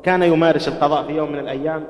كان 0.03 0.23
يمارس 0.23 0.69
القضاء 0.69 1.07
في 1.07 1.13
يوم 1.13 1.33
من 1.33 1.39
الأيام 1.39 1.85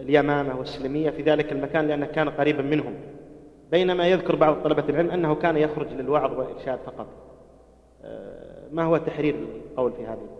لليمامة 0.00 0.58
والسلمية 0.58 1.10
في 1.10 1.22
ذلك 1.22 1.52
المكان 1.52 1.88
لأنه 1.88 2.06
كان 2.06 2.28
قريبا 2.28 2.62
منهم. 2.62 2.94
بينما 3.70 4.08
يذكر 4.08 4.36
بعض 4.36 4.62
طلبة 4.64 4.84
العلم 4.88 5.10
أنه 5.10 5.34
كان 5.34 5.56
يخرج 5.56 5.86
للوعظ 5.98 6.38
والإرشاد 6.38 6.78
فقط. 6.86 7.06
آه، 8.04 8.68
ما 8.72 8.84
هو 8.84 8.96
تحرير 8.96 9.34
القول 9.70 9.92
في 9.92 10.02
هذا؟ 10.02 10.38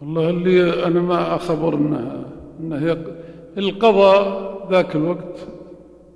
والله 0.00 0.30
اللي 0.30 0.86
أنا 0.86 1.00
ما 1.00 1.34
أخبر 1.34 1.74
أنه, 1.74 2.24
أنه 2.60 2.96
القضاء 3.58 4.52
ذاك 4.70 4.96
الوقت 4.96 5.38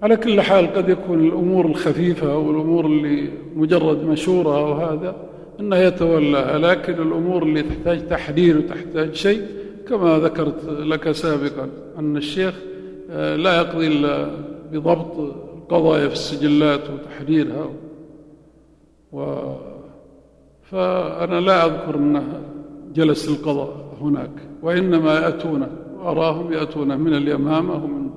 على 0.02 0.16
كل 0.16 0.40
حال 0.40 0.74
قد 0.74 0.88
يكون 0.88 1.26
الأمور 1.26 1.66
الخفيفة 1.66 2.32
أو 2.32 2.50
الأمور 2.50 2.86
اللي 2.86 3.30
مجرد 3.54 4.04
مشورة 4.04 4.58
أو 4.58 4.72
هذا 4.72 5.16
أنه 5.60 5.76
يتولاها 5.76 6.58
لكن 6.58 6.92
الأمور 6.92 7.42
اللي 7.42 7.62
تحتاج 7.62 8.08
تحرير 8.08 8.58
وتحتاج 8.58 9.14
شيء 9.14 9.42
كما 9.88 10.18
ذكرت 10.18 10.64
لك 10.64 11.12
سابقا 11.12 11.68
أن 11.98 12.16
الشيخ 12.16 12.54
آه، 13.10 13.36
لا 13.36 13.56
يقضي 13.56 13.86
إلا 13.86 14.30
بضبط 14.72 15.18
القضايا 15.18 16.08
في 16.08 16.14
السجلات 16.14 16.90
وتحريرها. 16.90 17.70
و 19.12 19.42
فأنا 20.62 21.40
لا 21.40 21.66
أذكر 21.66 21.94
أنه 21.94 22.42
جلس 22.94 23.28
القضاء 23.28 23.96
هناك 24.00 24.30
وإنما 24.62 25.14
يأتون 25.14 25.66
أراهم 26.00 26.52
يأتون 26.52 27.00
من 27.00 27.14
اليمامة 27.14 27.84
ومن 27.84 28.10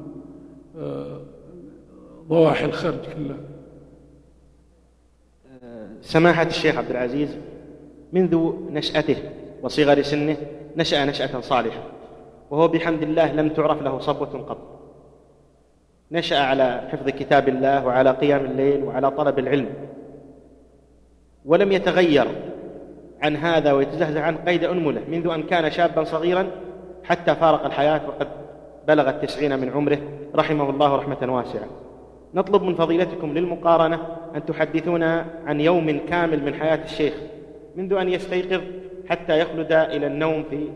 آه، 0.80 1.22
ضواحي 2.30 2.66
الخرج 2.66 3.00
كلها 3.00 3.38
سماحة 6.02 6.48
الشيخ 6.48 6.78
عبد 6.78 6.90
العزيز 6.90 7.30
منذ 8.14 8.52
نشأته 8.72 9.18
وصغر 9.64 10.02
سنه 10.02 10.38
نشأ 10.78 11.06
نشأة 11.06 11.40
صالحة. 11.40 11.84
وهو 12.52 12.68
بحمد 12.68 13.04
الله 13.04 13.32
لم 13.32 13.50
تعرف 13.50 13.82
له 13.82 14.00
صبوة 14.00 14.46
قط. 14.50 14.80
نشأ 16.12 16.40
على 16.40 16.88
حفظ 16.92 17.10
كتاب 17.10 17.50
الله 17.50 17.86
وعلى 17.86 18.12
قيام 18.12 18.46
الليل 18.46 18.84
وعلى 18.84 19.12
طلب 19.12 19.40
العلم. 19.40 19.70
ولم 21.46 21.72
يتغير 21.72 22.28
عن 23.22 23.36
هذا 23.36 23.72
ويتزهزه 23.72 24.22
عن 24.22 24.38
قيد 24.38 24.64
أنملة 24.64 25.02
منذ 25.10 25.28
أن 25.28 25.44
كان 25.44 25.72
شابا 25.72 26.04
صغيرا 26.04 26.48
حتى 27.04 27.36
فارق 27.36 27.66
الحياة 27.66 28.02
وقد 28.08 28.28
بلغ 28.88 29.10
التسعين 29.10 29.60
من 29.60 29.70
عمره 29.70 29.98
رحمه 30.36 30.70
الله 30.70 30.96
رحمة 30.96 31.36
واسعة. 31.36 31.68
نطلب 32.34 32.64
من 32.64 32.76
فضيلتكم 32.76 33.34
للمقارنة 33.34 34.00
أن 34.36 34.46
تحدثونا 34.46 35.26
عن 35.46 35.62
يوم 35.62 36.00
كامل 36.10 36.44
من 36.44 36.54
حياة 36.54 36.84
الشيخ 36.84 37.14
منذ 37.76 37.94
أن 37.94 38.10
يستيقظ 38.10 38.62
حتى 39.10 39.40
يخلد 39.40 39.72
إلى 39.72 40.08
النوم 40.08 40.44
في 40.50 40.68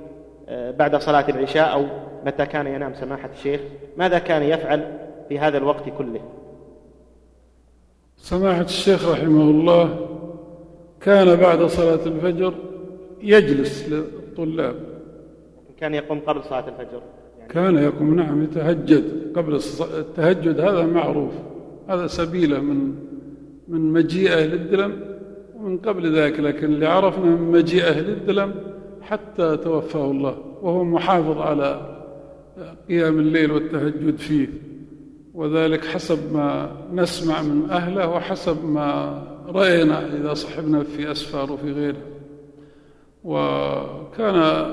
آه، 0.50 0.72
بعد 0.72 0.96
صلاة 0.96 1.30
العشاء 1.30 1.74
أو 1.74 1.86
متى 2.26 2.46
كان 2.46 2.68
ينام 2.68 2.94
سماحة 2.94 3.30
الشيخ. 3.38 3.62
ماذا 3.98 4.20
كان 4.20 4.44
يفعل 4.44 5.00
في 5.30 5.40
هذا 5.40 5.58
الوقت 5.58 5.84
كله؟ 5.98 6.22
سماحة 8.18 8.62
الشيخ 8.62 9.12
رحمه 9.12 9.42
الله 9.42 10.08
كان 11.02 11.36
بعد 11.36 11.64
صلاة 11.64 12.06
الفجر 12.06 12.54
يجلس 13.22 13.90
للطلاب. 13.90 14.76
كان 15.80 15.94
يقوم 15.94 16.20
قبل 16.20 16.44
صلاة 16.44 16.68
الفجر؟ 16.68 17.02
يعني 17.40 17.54
كان 17.54 17.84
يقوم 17.84 18.16
نعم 18.16 18.44
يتهجد 18.44 19.34
قبل 19.36 19.60
التهجد 19.98 20.60
هذا 20.60 20.86
معروف. 20.86 21.32
هذا 21.90 22.08
سبيلة 22.08 22.60
من 22.60 22.96
من 23.68 23.94
مجيء 23.94 24.34
أهل 24.34 24.54
ومن 25.64 25.78
قبل 25.78 26.16
ذلك 26.16 26.40
لكن 26.40 26.66
اللي 26.66 26.88
عرفنا 26.88 27.26
من 27.26 27.52
مجيء 27.52 27.84
أهل 27.84 28.10
الدلم 28.10 28.56
حتى 29.02 29.58
توفاه 29.58 30.12
الله 30.12 30.38
وهو 30.62 30.84
محافظ 30.84 31.38
على 31.38 32.00
قيام 32.90 33.20
الليل 33.20 33.52
والتهجد 33.52 34.18
فيه. 34.18 34.48
وذلك 35.34 35.86
حسب 35.86 36.34
ما 36.34 36.72
نسمع 36.94 37.42
من 37.42 37.70
أهله 37.70 38.08
وحسب 38.08 38.66
ما 38.66 39.22
رأينا 39.48 40.08
إذا 40.08 40.34
صحبنا 40.34 40.84
في 40.84 41.12
أسفار 41.12 41.52
وفي 41.52 41.72
غيره. 41.72 42.02
وكان 43.24 44.66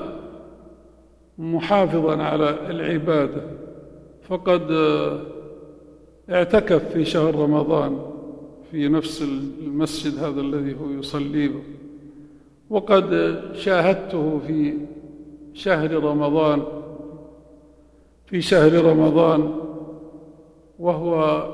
محافظا 1.37 2.23
على 2.23 2.49
العبادة 2.69 3.41
فقد 4.21 4.71
اعتكف 6.29 6.89
في 6.93 7.05
شهر 7.05 7.35
رمضان. 7.35 8.10
في 8.71 8.87
نفس 8.87 9.21
المسجد 9.61 10.23
هذا 10.23 10.41
الذي 10.41 10.73
هو 10.73 10.89
يصلي 10.99 11.47
به. 11.47 11.61
وقد 12.69 13.39
شاهدته 13.53 14.39
في 14.47 14.73
شهر 15.53 16.03
رمضان 16.03 16.63
في 18.25 18.41
شهر 18.41 18.85
رمضان 18.85 19.53
وهو 20.79 21.45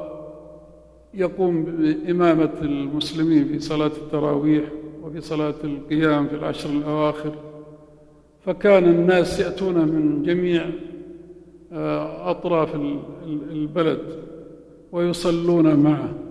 يقوم 1.14 1.64
بإمامة 1.64 2.54
المسلمين 2.62 3.48
في 3.48 3.60
صلاة 3.60 3.88
التراويح 3.88 4.64
وفي 5.04 5.22
صلاة 5.22 5.56
القيام 5.64 6.28
في 6.28 6.36
العشر 6.36 6.70
الأواخر. 6.70 7.36
فكان 8.46 8.84
الناس 8.84 9.40
يأتون 9.40 9.76
من 9.76 10.24
جميع 10.24 10.70
آه، 11.72 12.32
أطراف 12.32 12.76
البلد 13.52 14.00
ويصلون 14.92 15.76
معه. 15.76 16.27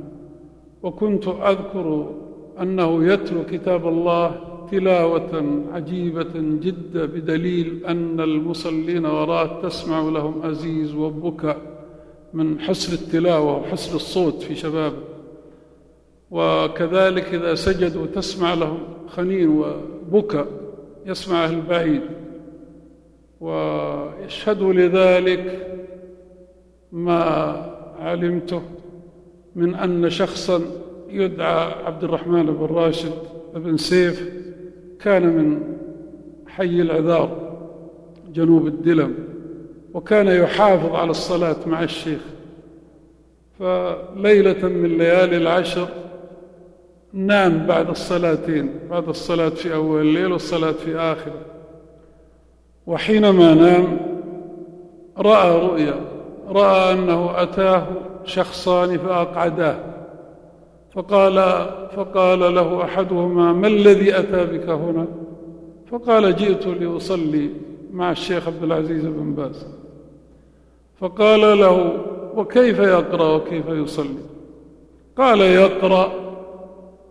وكنت 0.86 1.28
أذكر 1.28 2.14
أنه 2.62 3.04
يتلو 3.12 3.44
كتاب 3.44 3.88
الله 3.88 4.40
تلاوة 4.70 5.62
عجيبة 5.72 6.32
جدا 6.34 7.04
بدليل 7.04 7.86
أن 7.86 8.20
المصلين 8.20 9.06
وراءه 9.06 9.60
تسمع 9.62 10.00
لهم 10.00 10.42
أزيز 10.42 10.94
وبكى 10.94 11.54
من 12.34 12.60
حسن 12.60 12.92
التلاوة 12.94 13.56
وحسن 13.56 13.96
الصوت 13.96 14.42
في 14.42 14.54
شبابه 14.54 15.02
وكذلك 16.30 17.34
إذا 17.34 17.54
سجدوا 17.54 18.06
تسمع 18.06 18.54
لهم 18.54 18.78
خنين 19.08 19.48
وبكى 19.48 20.44
يسمعه 21.06 21.46
البعيد. 21.50 22.02
ويشهد 23.40 24.62
لذلك 24.62 25.68
ما 26.92 27.20
علمته. 27.98 28.62
من 29.56 29.74
أن 29.74 30.10
شخصا 30.10 30.60
يدعى 31.08 31.72
عبد 31.84 32.04
الرحمن 32.04 32.46
بن 32.46 32.64
راشد 32.74 33.12
بن 33.54 33.76
سيف 33.76 34.28
كان 35.00 35.26
من 35.26 35.62
حي 36.48 36.80
العذار 36.80 37.56
جنوب 38.34 38.66
الدلم 38.66 39.14
وكان 39.94 40.26
يحافظ 40.26 40.94
على 40.94 41.10
الصلاة 41.10 41.56
مع 41.66 41.82
الشيخ. 41.82 42.20
فليلة 43.58 44.68
من 44.68 44.98
ليالي 44.98 45.36
العشر 45.36 45.88
نام 47.12 47.66
بعد 47.66 47.90
الصلاتين 47.90 48.70
بعد 48.90 49.08
الصلاة 49.08 49.48
في 49.48 49.74
أول 49.74 50.00
الليل 50.00 50.32
والصلاة 50.32 50.72
في 50.72 50.96
آخره 50.96 51.40
وحينما 52.86 53.54
نام 53.54 53.98
رأى 55.18 55.66
رؤيا 55.66 56.00
رأى 56.48 56.92
أنه 56.92 57.42
أتاه 57.42 57.86
شخصان 58.26 58.98
فأقعداه 58.98 59.78
فقال 60.94 61.34
فقال 61.96 62.54
له 62.54 62.84
أحدهما 62.84 63.52
ما 63.52 63.66
الذي 63.66 64.18
أتى 64.18 64.44
بك 64.44 64.68
هنا؟ 64.68 65.06
فقال 65.90 66.36
جئت 66.36 66.66
لأصلي 66.66 67.50
مع 67.92 68.10
الشيخ 68.10 68.46
عبد 68.46 68.62
العزيز 68.62 69.06
بن 69.06 69.34
باز. 69.34 69.66
فقال 71.00 71.40
له 71.40 71.92
وكيف 72.34 72.78
يقرأ 72.78 73.36
وكيف 73.36 73.68
يصلي؟ 73.68 74.22
قال 75.18 75.40
يقرأ. 75.40 76.12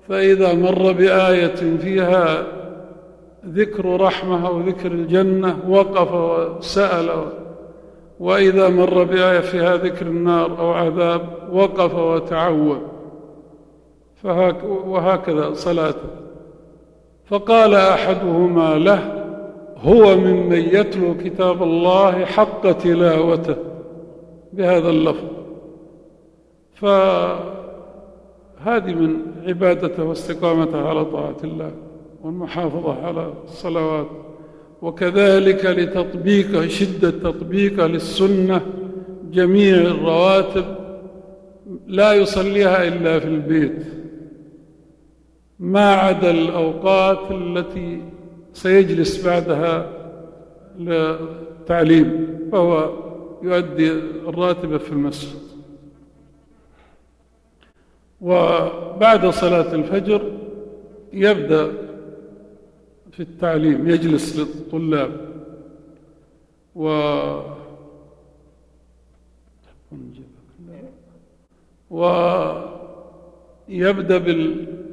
فإذا 0.09 0.53
مر 0.53 0.91
بآية 0.91 1.77
فيها 1.77 2.47
ذكر 3.47 4.01
رحمة 4.01 4.47
أو 4.47 4.59
ذكر 4.59 4.91
الجنة 4.91 5.59
وقف 5.69 6.13
وسأل 6.13 7.09
وإذا 8.19 8.69
مر 8.69 9.03
بآية 9.03 9.39
فيها 9.39 9.77
ذكر 9.77 10.05
النار 10.05 10.59
أو 10.59 10.71
عذاب 10.71 11.21
وقف 11.51 11.95
وتعوذ 11.95 12.77
فهك 14.23 14.63
وهكذا 14.63 15.53
صلاته. 15.53 16.09
فقال 17.25 17.75
أحدهما 17.75 18.75
له 18.75 19.25
هو 19.77 20.15
ممن 20.15 20.53
يتلو 20.53 21.17
كتاب 21.17 21.63
الله 21.63 22.25
حق 22.25 22.71
تلاوته. 22.71 23.55
بهذا 24.53 24.89
اللفظ. 24.89 25.23
فهذه 26.73 27.43
من 28.93 29.17
عبادته 29.47 30.03
واستقامته 30.03 30.87
على 30.89 31.05
طاعة 31.05 31.37
الله 31.43 31.71
والمحافظة 32.23 33.05
على 33.05 33.33
الصلوات. 33.43 34.07
وكذلك 34.81 35.65
لتطبيق 35.65 36.67
شدة 36.67 37.09
تطبيقه 37.09 37.87
للسنة 37.87 38.61
جميع 39.31 39.75
الرواتب 39.75 40.65
لا 41.87 42.13
يصليها 42.13 42.87
إلا 42.87 43.19
في 43.19 43.25
البيت. 43.25 43.85
ما 45.59 45.93
عدا 45.93 46.31
الأوقات 46.31 47.31
التي 47.31 48.01
سيجلس 48.53 49.25
بعدها 49.25 49.89
للتعليم 50.79 52.27
فهو 52.51 52.89
يؤدي 53.43 53.91
الراتبة 54.27 54.77
في 54.77 54.91
المسجد. 54.91 55.39
وبعد 58.21 59.29
صلاة 59.29 59.75
الفجر 59.75 60.21
يبدأ 61.13 61.71
في 63.15 63.19
التعليم 63.23 63.89
يجلس 63.89 64.39
للطلاب. 64.39 65.35
و 66.75 66.87
ويبدأ 73.69 74.17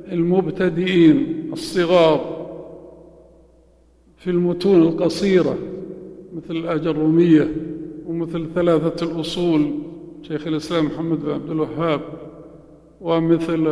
بالمبتدئين 0.07 1.51
الصغار 1.53 2.49
في 4.17 4.31
المتون 4.31 4.83
القصيرة 4.83 5.59
مثل 6.37 6.57
الأجرومية 6.57 7.53
ومثل 8.07 8.49
ثلاثة 8.55 9.07
الأصول 9.07 9.71
شيخ 10.23 10.47
الإسلام 10.47 10.87
محمد 10.87 11.19
بن 11.23 11.31
عبد 11.31 11.51
الوهاب 11.51 12.01
ومثل 13.01 13.69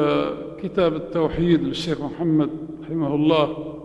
كتاب 0.62 0.96
التوحيد 0.96 1.62
للشيخ 1.62 2.00
محمد 2.00 2.50
رحمه 2.82 3.14
الله. 3.14 3.79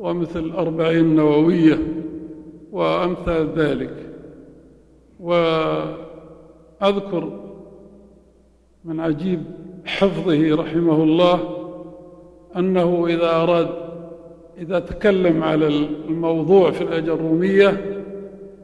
ومثل 0.00 0.40
الأربعين 0.40 1.04
النووية 1.04 1.78
وأمثال 2.72 3.48
ذلك. 3.56 3.96
وأذكر 6.80 7.40
من 8.84 9.00
عجيب 9.00 9.42
حفظه 9.84 10.54
رحمه 10.54 11.02
الله 11.02 11.40
أنه 12.56 13.06
إذا 13.06 13.30
أراد 13.30 13.68
إذا 14.58 14.78
تكلم 14.78 15.42
على 15.42 15.66
الموضوع 16.08 16.70
في 16.70 16.84
الأجرومية 16.84 18.02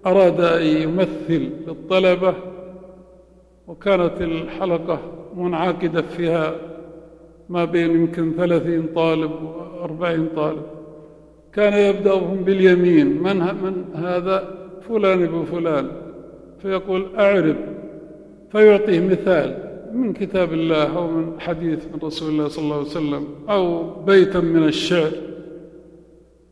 أراد 0.06 0.40
أن 0.40 0.66
يمثل 0.66 1.50
للطلبة 1.66 2.34
وكانت 3.66 4.20
الحلقة 4.20 4.98
منعقدة 5.36 6.02
فيها 6.02 6.54
ما 7.48 7.64
بين 7.64 7.90
يمكن 7.90 8.32
ثلاثين 8.32 8.86
طالب 8.94 9.30
وأربعين 9.42 10.28
طالب. 10.36 10.62
كان 11.56 11.72
يبدأهم 11.72 12.36
باليمين 12.44 13.22
من, 13.22 13.36
من 13.36 13.84
هذا؟ 13.94 14.54
فلان 14.88 15.22
ابن 15.22 15.44
فلان. 15.44 15.88
فيقول 16.62 17.06
أعرب. 17.18 17.56
فيعطيه 18.52 19.00
مثال 19.00 19.56
من 19.92 20.12
كتاب 20.12 20.52
الله 20.52 20.96
أو 20.96 21.06
من 21.06 21.40
حديث 21.40 21.84
من 21.92 21.98
رسول 22.02 22.30
الله 22.30 22.48
صلى 22.48 22.64
الله 22.64 22.76
عليه 22.76 22.86
وسلم 22.86 23.26
أو 23.48 23.90
بيتا 24.04 24.40
من 24.40 24.64
الشعر. 24.64 25.10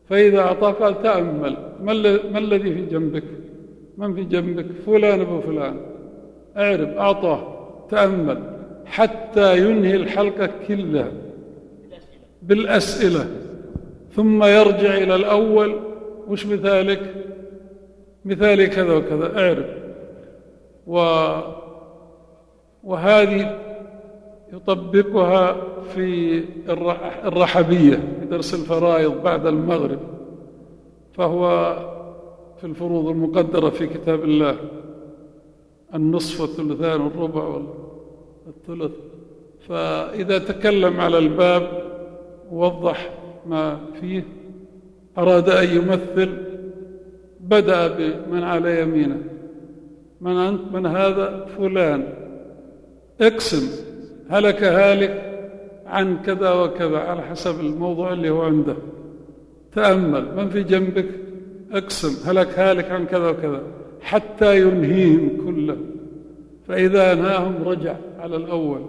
فإذا 0.09 0.39
أعطاه 0.39 0.71
قال 0.71 1.01
تأمل. 1.03 1.57
ما 1.83 2.37
الذي 2.37 2.73
في 2.73 2.85
جنبك؟ 2.85 3.23
من 3.97 4.15
في 4.15 4.23
جنبك؟ 4.23 4.65
فلان 4.85 5.21
ابو 5.21 5.41
فلان. 5.41 5.79
اعرف 6.57 6.89
أعطاه. 6.89 7.69
تأمل. 7.91 8.43
حتى 8.85 9.57
ينهي 9.57 9.95
الحلقة 9.95 10.49
كلها 10.67 11.11
بالأسئلة. 12.41 13.27
ثم 14.15 14.43
يرجع 14.43 14.97
إلى 14.97 15.15
الأول. 15.15 15.79
وش 16.27 16.45
مثالك؟ 16.45 17.15
مثالي 18.25 18.67
كذا 18.67 18.93
وكذا 18.93 19.39
اعرف. 19.39 19.65
و 20.87 20.99
وهذه 22.83 23.59
يطبقها 24.53 25.55
في 25.93 26.43
الرحبية 27.25 27.95
في 28.19 28.25
درس 28.25 28.53
الفرائض 28.53 29.23
بعد 29.23 29.45
المغرب. 29.45 29.99
فهو 31.13 31.75
في 32.57 32.67
الفروض 32.67 33.07
المقدرة 33.07 33.69
في 33.69 33.87
كتاب 33.87 34.23
الله. 34.23 34.55
النصف 35.93 36.41
والثلثان 36.41 37.01
والربع 37.01 37.61
والثلث. 38.47 38.91
فإذا 39.67 40.37
تكلم 40.37 40.99
على 40.99 41.17
الباب 41.17 41.83
ووضح 42.51 43.09
ما 43.47 43.79
فيه. 44.01 44.23
أراد 45.17 45.49
أن 45.49 45.77
يمثل. 45.77 46.37
بدأ 47.39 47.87
بمن 47.87 48.43
على 48.43 48.81
يمينه. 48.81 49.21
من 50.21 50.37
أنت؟ 50.37 50.61
من 50.73 50.85
هذا 50.85 51.45
فلان. 51.57 52.07
اقسم. 53.21 53.85
هلك 54.29 54.63
هالك 54.63 55.41
عن 55.85 56.21
كذا 56.21 56.51
وكذا 56.51 56.97
على 56.97 57.21
حسب 57.21 57.59
الموضوع 57.59 58.13
اللي 58.13 58.29
هو 58.29 58.41
عنده. 58.41 58.75
تأمل. 59.73 60.35
من 60.37 60.49
في 60.49 60.63
جنبك؟ 60.63 61.09
اقسم. 61.71 62.29
هلك 62.29 62.59
هالك 62.59 62.91
عن 62.91 63.05
كذا 63.05 63.29
وكذا. 63.29 63.61
حتى 64.01 64.61
ينهيهم 64.61 65.29
كله. 65.45 65.77
فإذا 66.67 67.13
أنهاهم 67.13 67.63
رجع 67.63 67.95
على 68.19 68.35
الأول. 68.35 68.81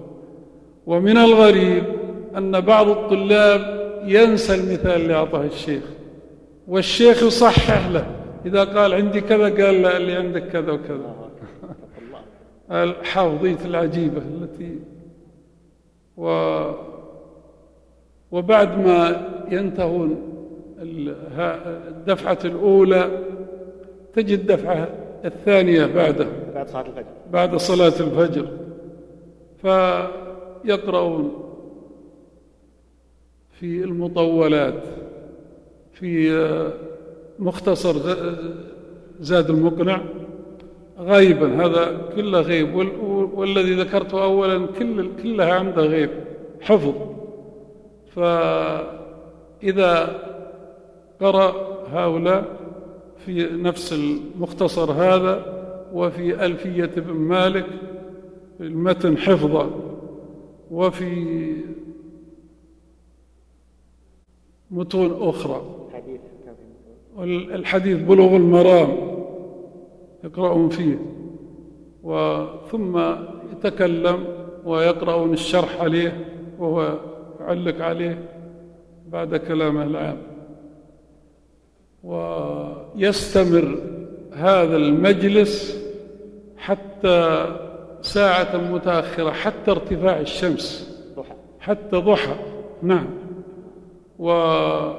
ومن 0.87 1.17
الغريب 1.17 1.85
أن 2.37 2.61
بعض 2.61 2.89
الطلاب 2.89 3.86
ينسى 4.07 4.55
المثال 4.55 5.01
اللي 5.01 5.15
أعطاه 5.15 5.45
الشيخ. 5.45 5.83
والشيخ 6.69 7.23
يصحح 7.23 7.89
له. 7.89 8.07
إذا 8.47 8.65
قال 8.65 8.95
عندي 8.95 9.21
كذا 9.21 9.45
قال 9.45 9.83
لا 9.83 9.97
اللي 9.97 10.13
عندك 10.17 10.49
كذا 10.49 10.73
وكذا. 10.73 11.31
الحافظية 12.71 13.59
العجيبة 13.65 14.19
التي 14.19 14.79
و 16.17 16.61
وبعد 18.31 18.79
ما 18.79 19.29
ينتهون 19.51 20.23
الدفعة 21.89 22.39
الأولى 22.45 23.11
تجد 24.15 24.39
الدفعة 24.39 24.89
الثانية 25.25 25.87
بعده. 25.87 26.27
بعد 26.55 26.69
صلاة 26.69 26.87
الفجر. 26.87 27.05
بعد 27.33 27.57
صلاة 27.57 28.01
الفجر. 28.01 28.49
فيقرؤون 30.65 31.46
في 33.61 33.85
المطولات 33.85 34.83
في 35.93 36.33
مختصر 37.39 38.17
زاد 39.21 39.51
المقنع. 39.51 40.01
غيبا 40.99 41.67
هذا 41.67 42.11
كله 42.17 42.41
غيب. 42.41 42.75
والذي 43.35 43.75
ذكرته 43.75 44.25
أولا 44.25 44.67
كل 44.67 45.09
كلها 45.23 45.55
عنده 45.55 45.83
غيب 45.83 46.11
حفظ. 46.61 46.95
فإذا 48.15 49.97
قرأ 51.21 51.77
هؤلاء 51.93 52.45
في 53.27 53.49
نفس 53.53 53.93
المختصر 53.93 54.93
هذا 54.93 55.57
وفي 55.93 56.47
ألفية 56.47 56.91
ابن 56.97 57.13
مالك 57.13 57.67
المتن 58.61 59.19
حفظا 59.19 59.71
وفي 60.71 61.37
متون 64.71 65.29
أخرى. 65.29 65.63
والحديث 67.17 67.99
بلوغ 67.99 68.37
المرام. 68.37 69.17
يقرأون 70.25 70.69
فيه. 70.69 70.99
وثم 72.03 72.99
يتكلم 73.53 74.25
ويقرأون 74.65 75.33
الشرح 75.33 75.81
عليه 75.81 76.25
وهو 76.59 76.99
يعلق 77.41 77.85
عليه 77.85 78.29
بعد 79.09 79.37
كلامه 79.37 79.83
العام. 79.83 80.17
ويستمر 82.05 83.79
هذا 84.33 84.77
المجلس 84.77 85.87
حتى 86.57 87.47
ساعة 88.03 88.57
متأخرة 88.57 89.31
حتى 89.31 89.71
ارتفاع 89.71 90.21
الشمس. 90.21 90.97
حتى 91.61 91.97
ضحى. 91.97 92.35
نعم. 92.83 93.26
وبعض 94.19 94.97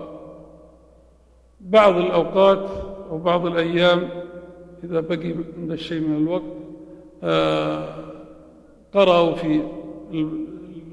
الأوقات 1.97 2.69
أو 3.09 3.17
بعض 3.17 3.45
الأيام 3.45 4.09
إذا 4.83 4.99
بقي 4.99 5.35
عند 5.57 5.71
الشيء 5.71 6.01
من 6.01 6.17
الوقت 6.17 6.43
آه، 7.23 7.95
قرأوا 8.93 9.35
في 9.35 9.61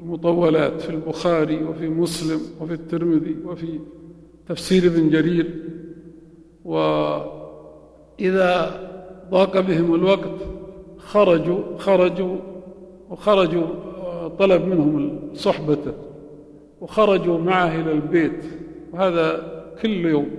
المطولات 0.03 0.81
في 0.81 0.91
البخاري 0.91 1.65
وفي 1.65 1.89
مسلم 1.89 2.41
وفي 2.61 2.73
الترمذي 2.73 3.37
وفي 3.45 3.81
تفسير 4.49 4.87
ابن 4.87 5.11
جرير. 5.11 5.55
وإذا 6.65 8.45
ضاق 9.31 9.61
بهم 9.61 9.95
الوقت 9.95 10.35
خرجوا 10.99 11.79
خرجوا 11.79 12.37
وخرجوا 13.11 13.67
طلب 14.39 14.65
منهم 14.65 15.19
صحبته. 15.35 15.93
وخرجوا 16.81 17.39
معه 17.39 17.81
إلى 17.81 17.93
البيت. 17.93 18.45
وهذا 18.93 19.55
كل 19.83 20.05
يوم 20.05 20.31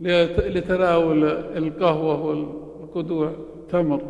لتناول 0.00 1.24
القهوة 1.56 2.24
والقدوع. 2.24 3.32
تمر. 3.70 4.02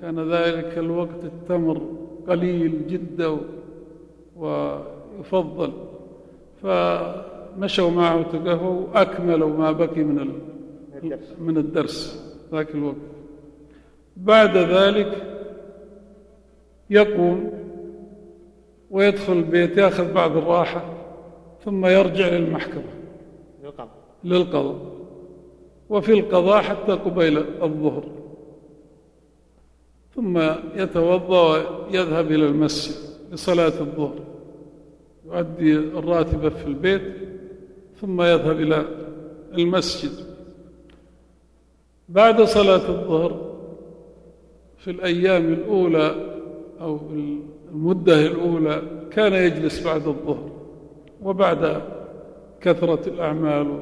كان 0.00 0.32
ذلك 0.32 0.78
الوقت 0.78 1.24
التمر 1.24 1.82
قليل 2.28 2.86
جدا 2.86 3.36
ويفضل. 4.36 5.72
فمشوا 6.62 7.90
معه 7.90 8.22
تقهووا 8.22 8.86
وأكملوا 8.94 9.56
ما 9.56 9.72
بقي 9.72 10.02
من 10.02 10.32
من 11.38 11.56
الدرس 11.58 12.24
ذاك 12.52 12.74
الوقت. 12.74 12.96
بعد 14.16 14.56
ذلك 14.56 15.12
يقوم 16.90 17.50
ويدخل 18.94 19.32
البيت 19.32 19.76
ياخذ 19.76 20.12
بعض 20.12 20.36
الراحة 20.36 20.84
ثم 21.64 21.86
يرجع 21.86 22.28
للمحكمة. 22.28 22.82
للقضاء. 23.62 23.88
للقضاء. 24.24 24.76
وفي 25.88 26.12
القضاء 26.12 26.62
حتى 26.62 26.92
قبيل 26.92 27.38
الظهر. 27.62 28.04
ثم 30.14 30.38
يتوضأ 30.76 31.52
ويذهب 31.52 32.26
إلى 32.26 32.46
المسجد 32.46 32.94
لصلاة 33.32 33.80
الظهر. 33.80 34.18
يؤدي 35.26 35.76
الراتبه 35.76 36.48
في 36.48 36.66
البيت 36.66 37.02
ثم 38.00 38.22
يذهب 38.22 38.60
إلى 38.60 38.84
المسجد. 39.54 40.12
بعد 42.08 42.42
صلاة 42.42 42.88
الظهر 42.88 43.54
في 44.78 44.90
الأيام 44.90 45.52
الأولى 45.52 46.36
أو 46.80 46.98
المدة 47.74 48.26
الأولى 48.26 48.82
كان 49.10 49.32
يجلس 49.32 49.86
بعد 49.86 50.06
الظهر 50.06 50.50
وبعد 51.22 51.82
كثرة 52.60 53.08
الأعمال 53.08 53.80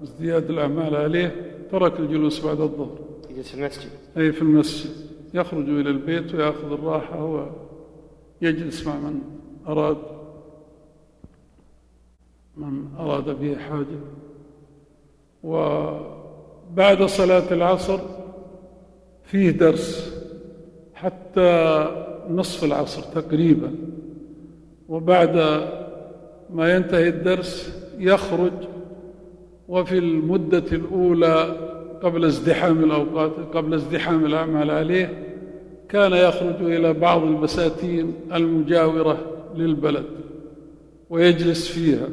وازدياد 0.00 0.50
الأعمال 0.50 0.96
عليه 0.96 1.54
ترك 1.70 2.00
الجلوس 2.00 2.46
بعد 2.46 2.60
الظهر. 2.60 2.98
يجلس 3.30 3.48
في 3.48 3.54
المسجد. 3.54 3.90
أي 4.16 4.32
في 4.32 4.42
المسجد. 4.42 4.90
يخرج 5.34 5.68
إلى 5.68 5.90
البيت 5.90 6.34
ويأخذ 6.34 6.72
الراحة 6.72 7.48
ويجلس 8.42 8.86
مع 8.86 8.94
من 8.96 9.20
أراد 9.68 9.96
من 12.56 12.84
أراد 12.98 13.40
به 13.40 13.56
حاجة. 13.56 14.00
وبعد 15.42 17.02
صلاة 17.02 17.52
العصر 17.52 17.98
فيه 19.24 19.50
درس 19.50 20.14
حتى 20.94 22.13
نصف 22.30 22.64
العصر 22.64 23.02
تقريبا. 23.02 23.70
وبعد 24.88 25.36
ما 26.50 26.74
ينتهي 26.74 27.08
الدرس 27.08 27.80
يخرج 27.98 28.52
وفي 29.68 29.98
المدة 29.98 30.64
الأولى 30.72 31.56
قبل 32.02 32.24
ازدحام 32.24 32.84
الأوقات 32.84 33.32
قبل 33.54 33.74
ازدحام 33.74 34.26
الأعمال 34.26 34.70
عليه 34.70 35.24
كان 35.88 36.12
يخرج 36.12 36.62
إلى 36.62 36.92
بعض 36.92 37.22
البساتين 37.22 38.12
المجاورة 38.34 39.18
للبلد 39.56 40.04
ويجلس 41.10 41.68
فيها. 41.68 42.08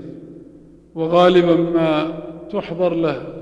وغالبا 0.95 1.55
ما 1.55 2.21
تحضر 2.51 2.93
له 2.93 3.33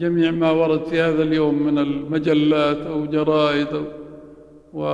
جميع 0.00 0.30
ما 0.30 0.50
ورد 0.50 0.84
في 0.84 1.00
هذا 1.00 1.22
اليوم 1.22 1.62
من 1.62 1.78
المجلات 1.78 2.76
أو 2.76 3.06
جرائد 3.06 3.68
و 4.74 4.84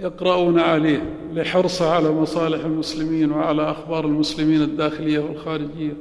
يقرؤون 0.00 0.58
عليه 0.58 1.02
لحرصه 1.32 1.90
على 1.90 2.10
مصالح 2.12 2.64
المسلمين 2.64 3.32
وعلى 3.32 3.70
أخبار 3.70 4.04
المسلمين 4.06 4.62
الداخلية 4.62 5.18
والخارجية 5.18 5.96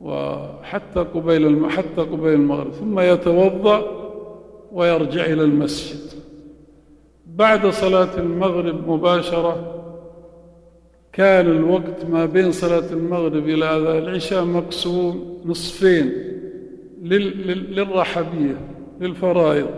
وحتى 0.00 1.00
قبيل. 1.00 1.66
حتى 1.70 2.00
قبيل 2.00 2.34
المغرب 2.34 2.72
ثم 2.72 3.00
يتوضأ 3.00 3.86
ويرجع 4.72 5.24
إلى 5.24 5.42
المسجد 5.42 6.10
بعد 7.26 7.66
صلاة 7.66 8.18
المغرب 8.18 8.88
مباشرة 8.88 9.76
كان 11.12 11.46
الوقت 11.46 12.04
ما 12.10 12.26
بين 12.26 12.52
صلاة 12.52 12.92
المغرب 12.92 13.48
إلى 13.48 13.76
العشاء 13.98 14.44
مقسوم 14.44 15.40
نصفين 15.44 16.12
لل... 17.02 17.74
للرحبية 17.74 18.56
للفرائض 19.00 19.70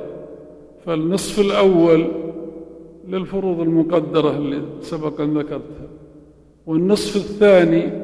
فالنصف 0.87 1.41
الأول 1.41 2.09
للفروض 3.09 3.61
المقدرة 3.61 4.31
اللي 4.31 4.63
سبق 4.81 5.21
أن 5.21 5.39
ذكرتها. 5.39 5.89
والنصف 6.67 7.17
الثاني 7.17 8.03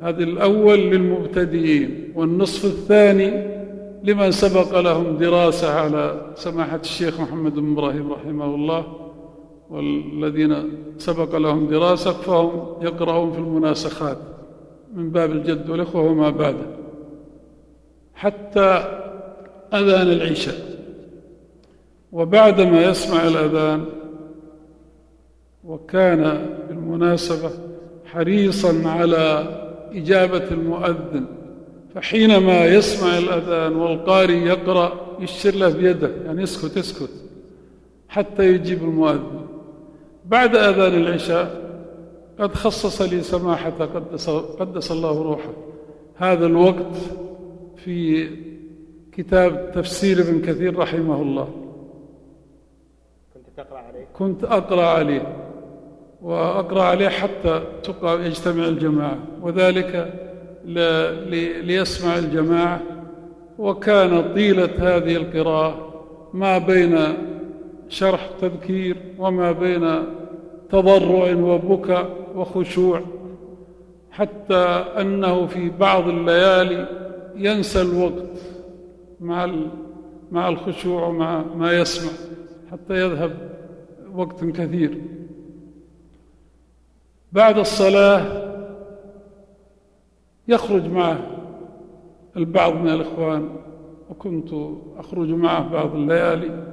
هذا 0.00 0.24
الأول 0.24 0.78
للمبتدئين. 0.78 2.12
والنصف 2.14 2.64
الثاني 2.64 3.54
لمن 4.04 4.30
سبق 4.30 4.80
لهم 4.80 5.16
دراسة 5.16 5.74
على 5.74 6.32
سماحة 6.34 6.80
الشيخ 6.80 7.20
محمد 7.20 7.54
بن 7.54 7.72
إبراهيم 7.72 8.12
رحمه 8.12 8.54
الله 8.54 8.84
والذين 9.70 10.56
سبق 10.98 11.36
لهم 11.36 11.66
دراسة 11.66 12.12
فهم 12.12 12.66
يقرؤون 12.82 13.32
في 13.32 13.38
المناسخات 13.38 14.18
من 14.94 15.10
باب 15.10 15.30
الجد 15.32 15.70
والإخوة 15.70 16.02
وما 16.02 16.30
بعده 16.30 16.66
حتى 18.14 18.84
أذان 19.74 20.06
العشاء. 20.06 20.74
وبعدما 22.12 22.84
يسمع 22.84 23.26
الأذان 23.28 23.84
وكان 25.66 26.46
بالمناسبة 26.68 27.50
حريصا 28.04 28.88
على 28.88 29.46
إجابة 29.92 30.48
المؤذن 30.50 31.26
فحينما 31.94 32.66
يسمع 32.66 33.18
الأذان 33.18 33.76
والقارئ 33.76 34.38
يقرأ 34.38 35.16
يشير 35.20 35.54
له 35.54 35.68
بيده 35.68 36.10
يعني 36.26 36.42
اسكت 36.42 36.76
اسكت 36.76 37.10
حتى 38.08 38.48
يجيب 38.48 38.82
المؤذن. 38.82 39.46
بعد 40.24 40.56
أذان 40.56 40.94
العشاء 40.94 41.64
قد 42.38 42.54
خصص 42.54 43.02
لي 43.02 43.22
سماحة 43.22 43.70
قدس, 43.70 44.30
قدس 44.30 44.92
الله 44.92 45.22
روحه. 45.22 45.52
هذا 46.16 46.46
الوقت 46.46 46.96
في 47.76 48.28
كتاب 49.12 49.72
تفسير 49.74 50.20
ابن 50.20 50.40
كثير 50.40 50.78
رحمه 50.78 51.22
الله. 51.22 51.48
كنت 53.34 53.46
تقرأ 53.56 53.78
عليه؟ 53.78 54.08
كنت 54.12 54.44
أقرأ 54.44 54.86
عليه. 54.86 55.53
وأقرأ 56.24 56.82
عليه 56.82 57.08
حتى 57.08 57.62
يجتمع 58.02 58.64
الجماعة. 58.64 59.18
وذلك 59.42 60.14
ليسمع 61.64 62.18
الجماعة. 62.18 62.80
وكان 63.58 64.34
طيلة 64.34 64.70
هذه 64.78 65.16
القراءة 65.16 66.04
ما 66.34 66.58
بين 66.58 66.98
شرح 67.88 68.30
تذكير 68.40 68.96
وما 69.18 69.52
بين 69.52 69.90
تضرع 70.70 71.34
وبكى 71.34 72.04
وخشوع. 72.34 73.00
حتى 74.10 74.64
أنه 75.00 75.46
في 75.46 75.70
بعض 75.70 76.08
الليالي 76.08 76.86
ينسى 77.36 77.80
الوقت 77.82 78.38
مع 79.20 79.50
مع 80.32 80.48
الخشوع 80.48 81.06
ومع 81.06 81.42
ما 81.56 81.72
يسمع 81.72 82.12
حتى 82.72 82.94
يذهب 82.94 83.32
وقت 84.14 84.44
كثير. 84.44 84.98
بعد 87.34 87.58
الصلاة 87.58 88.44
يخرج 90.48 90.86
معه 90.86 91.18
البعض 92.36 92.74
من 92.74 92.88
الإخوان 92.88 93.48
وكنت 94.10 94.48
أخرج 94.96 95.28
معه 95.28 95.68
بعض 95.72 95.94
الليالي 95.94 96.64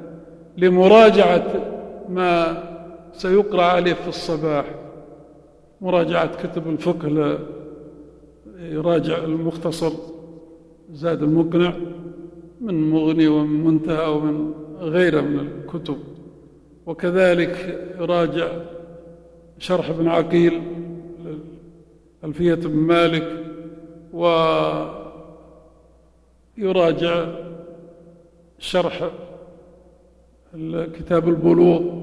لمراجعة 0.58 1.44
ما 2.10 2.64
سيقرأ 3.14 3.64
عليه 3.64 3.94
في 3.94 4.08
الصباح 4.08 4.66
مراجعة 5.82 6.44
كتب 6.44 6.68
الفقه 6.70 7.38
يراجع 8.60 9.18
المختصر 9.18 9.92
زاد 10.92 11.24
المقنع 11.24 11.74
من 12.62 12.92
مغني 12.92 13.28
ومن 13.28 13.64
منتهى 13.66 14.08
ومن 14.12 14.54
غيره 14.80 15.22
من 15.22 15.40
الكتب 15.40 15.98
وكذلك 16.86 17.80
يراجع 18.00 18.48
شرح 19.62 19.90
ابن 19.90 20.08
عقيل 20.08 20.62
ألفية 22.24 22.56
بن 22.56 22.76
مالك 22.76 23.28
ويراجع 26.58 27.26
شرح 28.60 29.10
كتاب 30.94 31.30
البلوغ. 31.30 32.02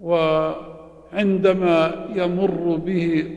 وعندما 0.00 2.06
يمر 2.16 2.76
به 2.76 3.36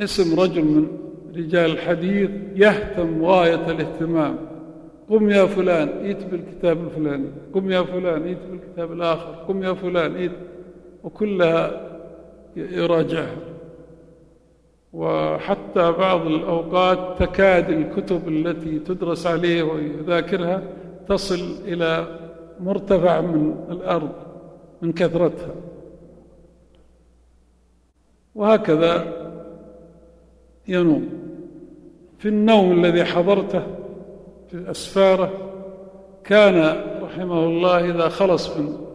اسم 0.00 0.40
رجل 0.40 0.64
من 0.64 0.88
رجال 1.36 1.70
الحديث 1.70 2.30
يهتم 2.56 3.24
غاية 3.24 3.70
الاهتمام. 3.70 4.36
قم 5.10 5.30
يا 5.30 5.46
فلان 5.46 5.88
ائت 5.88 6.26
بالكتاب 6.30 6.84
الفلاني. 6.84 7.28
قم 7.54 7.70
يا 7.70 7.82
فلان 7.82 8.22
ائت 8.22 8.38
بالكتاب 8.50 8.92
الآخر. 8.92 9.34
قم 9.48 9.62
يا 9.62 9.72
فلان 9.72 10.14
ائت 10.14 10.32
وكلها 11.04 11.88
يراجعها. 12.56 13.36
وحتى 14.92 15.92
بعض 15.92 16.26
الأوقات 16.26 17.22
تكاد 17.22 17.70
الكتب 17.70 18.28
التي 18.28 18.78
تدرس 18.78 19.26
عليه 19.26 19.62
ويذاكرها 19.62 20.62
تصل 21.08 21.56
إلى 21.64 22.18
مرتفع 22.60 23.20
من 23.20 23.56
الأرض 23.70 24.12
من 24.82 24.92
كثرتها. 24.92 25.54
وهكذا 28.34 29.04
ينوم. 30.68 31.08
في 32.18 32.28
النوم 32.28 32.72
الذي 32.72 33.04
حضرته 33.04 33.62
في 34.50 34.70
أسفاره 34.70 35.30
كان 36.24 36.84
رحمه 37.02 37.44
الله 37.44 37.90
إذا 37.90 38.08
خلص 38.08 38.56
من 38.56 38.87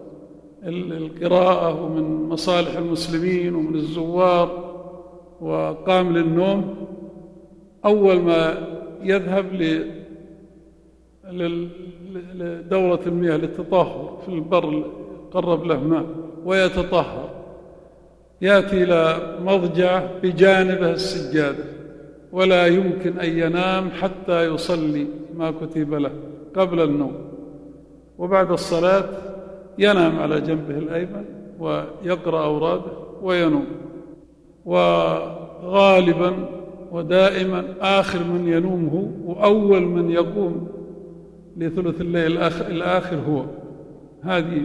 القراءة 0.65 1.83
ومن 1.83 2.29
مصالح 2.29 2.77
المسلمين 2.77 3.55
ومن 3.55 3.75
الزوار 3.75 4.73
وقام 5.41 6.17
للنوم 6.17 6.75
أول 7.85 8.19
ما 8.19 8.67
يذهب 9.01 9.45
لدورة 12.35 12.99
المياه 13.07 13.37
للتطهر 13.37 14.21
في 14.25 14.31
البر 14.33 14.91
قرب 15.31 15.63
له 15.65 15.79
ماء 15.79 16.05
ويتطهر. 16.45 17.29
يأتي 18.41 18.83
إلى 18.83 19.17
مضجع 19.45 20.03
بجانبه 20.23 20.91
السجادة 20.91 21.63
ولا 22.31 22.67
يمكن 22.67 23.19
أن 23.19 23.37
ينام 23.37 23.89
حتى 23.89 24.45
يصلي 24.45 25.07
ما 25.37 25.51
كتب 25.51 25.93
له 25.93 26.11
قبل 26.55 26.81
النوم. 26.81 27.15
وبعد 28.17 28.51
الصلاة 28.51 29.09
ينام 29.77 30.19
على 30.19 30.41
جنبه 30.41 30.77
الأيمن 30.77 31.25
ويقرأ 31.59 32.45
أوراده 32.45 32.91
وينوم. 33.21 33.65
وغالبا 34.65 36.49
ودائما 36.91 37.75
آخر 37.81 38.23
من 38.23 38.47
ينوم 38.47 38.87
هو 38.87 39.31
وأول 39.31 39.81
من 39.81 40.11
يقوم 40.11 40.67
لثلث 41.57 42.01
الليل 42.01 42.37
الآخر 42.61 43.15
هو. 43.17 43.45
هذه 44.21 44.61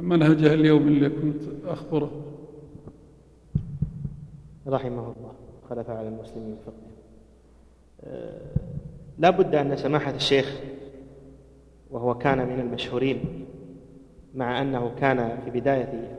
منهجه 0.00 0.54
اليوم 0.54 0.88
اللي 0.88 1.08
كنت 1.08 1.42
أخبره. 1.66 2.10
رحمه 4.66 5.02
الله. 5.02 5.32
خلف 5.70 5.90
على 5.90 6.08
المسلمين 6.08 6.56
فقه 6.66 6.72
أه 8.04 8.40
لا 9.18 9.30
بد 9.30 9.54
أن 9.54 9.76
سماحة 9.76 10.14
الشيخ 10.14 10.60
وهو 11.90 12.14
كان 12.14 12.38
من 12.38 12.60
المشهورين. 12.60 13.41
مع 14.34 14.62
أنه 14.62 14.92
كان 15.00 15.38
في 15.44 15.60
بداية 15.60 16.18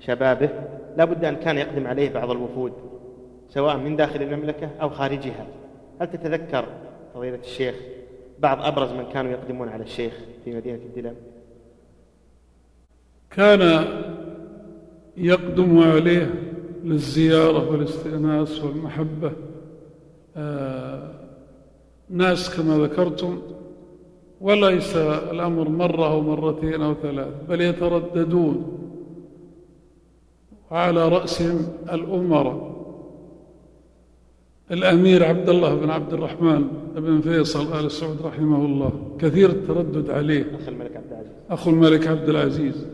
شبابه 0.00 0.48
لا 0.96 1.04
بد 1.04 1.24
أن 1.24 1.36
كان 1.36 1.58
يقدم 1.58 1.86
عليه 1.86 2.10
بعض 2.10 2.30
الوفود 2.30 2.72
سواء 3.48 3.76
من 3.76 3.96
داخل 3.96 4.22
المملكة 4.22 4.70
أو 4.82 4.90
خارجها. 4.90 5.46
هل 6.00 6.10
تتذكر 6.10 6.64
فضيلة 7.14 7.38
الشيخ 7.38 7.74
بعض 8.38 8.62
أبرز 8.62 8.92
من 8.92 9.04
كانوا 9.12 9.30
يقدمون 9.30 9.68
على 9.68 9.82
الشيخ 9.82 10.12
في 10.44 10.56
مدينة 10.56 10.78
الدلم؟ 10.78 11.14
كان 13.30 13.84
يقدم 15.16 15.78
عليه 15.78 16.34
للزيارة 16.84 17.70
والاستئناس 17.70 18.64
والمحبة. 18.64 19.32
آه 20.36 21.10
ناس 22.10 22.56
كما 22.56 22.78
ذكرتم 22.78 23.42
وليس 24.44 24.96
الأمر 24.96 25.68
مرة 25.68 26.06
أو 26.06 26.20
مرتين 26.20 26.82
أو 26.82 26.94
ثلاث 26.94 27.34
بل 27.48 27.60
يترددون 27.60 28.78
وعلى 30.70 31.08
رأسهم 31.08 31.58
الأمراء. 31.92 32.74
الأمير 34.70 35.24
عبد 35.24 35.48
الله 35.48 35.74
بن 35.74 35.90
عبد 35.90 36.12
الرحمن 36.12 36.68
بن 36.96 37.20
فيصل 37.20 37.84
آل 37.84 37.90
سعود 37.90 38.22
رحمه 38.22 38.64
الله 38.64 39.16
كثير 39.18 39.50
التردد 39.50 40.10
عليه. 40.10 40.44
أخ 40.54 40.68
الملك 40.68 40.96
عبد 40.96 41.12
العزيز. 41.12 41.32
أخو 41.50 41.70
الملك 41.70 42.06
عبد 42.06 42.28
العزيز. 42.28 42.86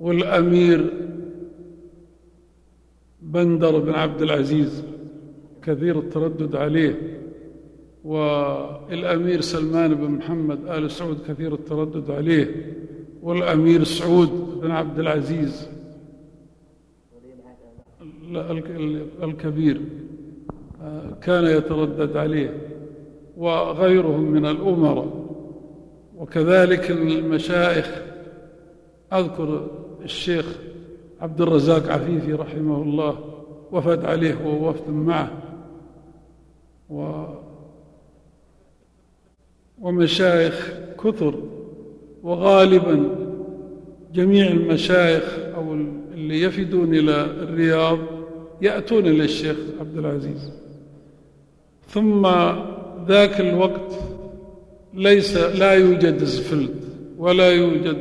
والأمير 0.00 0.92
بندر 3.22 3.78
بن 3.78 3.92
عبد 3.92 4.22
العزيز 4.22 4.84
كثير 5.62 5.98
التردد 5.98 6.56
عليه. 6.56 7.20
والأمير 8.04 9.40
سلمان 9.40 9.94
بن 9.94 10.10
محمد 10.10 10.66
آل 10.66 10.90
سعود 10.90 11.18
كثير 11.28 11.54
التردد 11.54 12.10
عليه 12.10 12.74
والأمير 13.22 13.84
سعود 13.84 14.60
بن 14.62 14.70
عبد 14.70 14.98
العزيز 14.98 15.68
الكبير 19.22 19.80
كان 21.22 21.44
يتردد 21.44 22.16
عليه 22.16 22.60
وغيرهم 23.36 24.20
من 24.20 24.46
الأمراء. 24.46 25.24
وكذلك 26.16 26.90
المشايخ 26.90 28.02
أذكر 29.12 29.66
الشيخ 30.02 30.58
عبد 31.20 31.40
الرزاق 31.40 31.88
عفيفي 31.92 32.32
رحمه 32.32 32.82
الله 32.82 33.18
وفد 33.72 34.04
عليه 34.04 34.46
ووفد 34.46 34.90
معه. 34.90 35.32
و 36.90 37.24
ومشايخ 39.80 40.72
كثر 41.04 41.34
وغالبا 42.22 43.16
جميع 44.14 44.46
المشايخ 44.46 45.38
أو 45.54 45.74
اللي 46.14 46.42
يفدون 46.42 46.94
إلى 46.94 47.24
الرياض 47.24 47.98
يأتون 48.62 49.06
إلى 49.06 49.24
الشيخ 49.24 49.56
عبد 49.80 49.98
العزيز. 49.98 50.52
ثم 51.88 52.26
ذاك 53.08 53.40
الوقت 53.40 53.92
ليس 54.94 55.36
لا 55.36 55.72
يوجد 55.72 56.24
زفلت 56.24 56.88
ولا 57.18 57.52
يوجد 57.52 57.96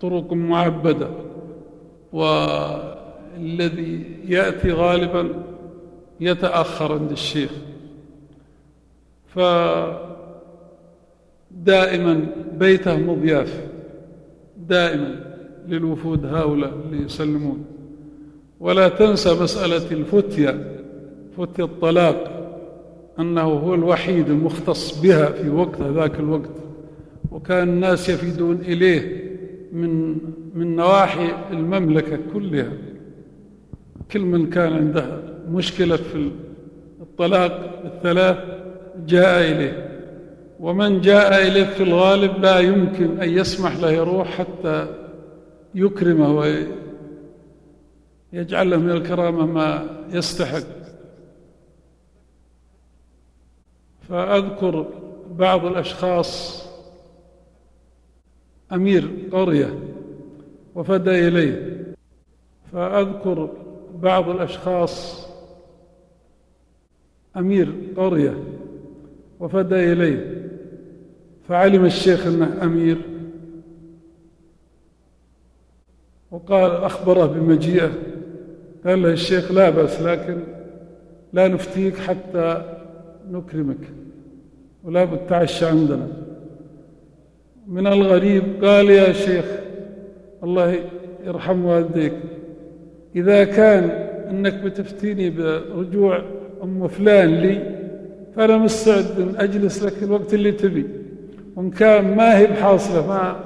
طرق 0.00 0.32
معبدة 0.32 1.10
والذي 2.12 4.04
يأتي 4.28 4.72
غالبا 4.72 5.42
يتأخر 6.20 6.92
عند 6.92 7.10
الشيخ. 7.10 7.50
فدائما 11.64 12.26
بيته 12.58 12.96
مضياف 12.96 13.60
دائما 14.68 15.20
للوفود 15.68 16.26
هؤلاء 16.26 16.72
اللي 16.84 17.04
يسلمون. 17.04 17.64
ولا 18.60 18.88
تنسى 18.88 19.34
مسألة 19.42 19.90
الفتية 19.92 20.82
فتية 21.36 21.64
الطلاق 21.64 22.32
أنه 23.18 23.42
هو 23.42 23.74
الوحيد 23.74 24.28
المختص 24.28 25.00
بها 25.00 25.26
في 25.26 25.50
وقت 25.50 25.82
ذاك 25.82 26.20
الوقت. 26.20 26.50
وكان 27.30 27.68
الناس 27.68 28.08
يفيدون 28.08 28.56
إليه 28.56 29.26
من 29.72 30.16
من 30.54 30.76
نواحي 30.76 31.28
المملكة 31.50 32.18
كلها. 32.34 32.72
كل 34.12 34.20
من 34.20 34.50
كان 34.50 34.72
عنده 34.72 35.20
مشكلة 35.50 35.96
في 35.96 36.30
الطلاق 37.00 37.82
الثلاث 37.84 38.36
جاء 39.06 39.52
إليه. 39.52 39.95
ومن 40.60 41.00
جاء 41.00 41.46
إليه 41.46 41.64
في 41.64 41.82
الغالب 41.82 42.42
لا 42.42 42.58
يمكن 42.58 43.20
أن 43.20 43.28
يسمح 43.28 43.76
له 43.76 43.90
يروح 43.90 44.28
حتى 44.28 44.86
يكرمه 45.74 46.36
ويجعل 48.32 48.70
له 48.70 48.76
من 48.76 48.90
الكرامة 48.90 49.46
ما 49.46 49.88
يستحق. 50.10 50.66
فأذكر 54.08 54.86
بعض 55.30 55.64
الأشخاص. 55.64 56.62
أمير 58.72 59.10
قرية 59.32 59.78
وفدى 60.74 61.28
إليه. 61.28 61.84
فأذكر 62.72 63.50
بعض 63.94 64.28
الأشخاص. 64.28 65.26
أمير 67.36 67.74
قرية 67.96 68.44
وفدى 69.40 69.92
إليه. 69.92 70.45
فعلم 71.48 71.84
الشيخ 71.84 72.26
أنه 72.26 72.58
أمير. 72.62 72.98
وقال 76.30 76.70
أخبره 76.70 77.26
بمجيئه 77.26 77.90
قال 78.86 79.02
له 79.02 79.12
الشيخ 79.12 79.52
لا 79.52 79.70
بأس 79.70 80.02
لكن 80.02 80.38
لا 81.32 81.48
نفتيك 81.48 81.96
حتى 81.96 82.76
نكرمك 83.30 83.78
ولا 84.84 85.04
بد 85.04 85.26
تعشى 85.28 85.66
عندنا. 85.66 86.08
من 87.68 87.86
الغريب 87.86 88.64
قال 88.64 88.90
يا 88.90 89.12
شيخ 89.12 89.44
الله 90.42 90.80
يرحم 91.24 91.64
والديك 91.64 92.12
إذا 93.16 93.44
كان 93.44 93.84
أنك 94.30 94.54
بتفتيني 94.54 95.30
برجوع 95.30 96.22
أم 96.62 96.88
فلان 96.88 97.28
لي 97.28 97.76
فأنا 98.36 98.58
مستعد 98.58 99.20
أن 99.20 99.34
أجلس 99.36 99.82
لك 99.82 100.02
الوقت 100.02 100.34
اللي 100.34 100.52
تبي. 100.52 100.86
وإن 101.56 101.70
كان 101.70 102.16
ما 102.16 102.38
هي 102.38 102.46
بحاصلة 102.46 103.06
ما 103.06 103.36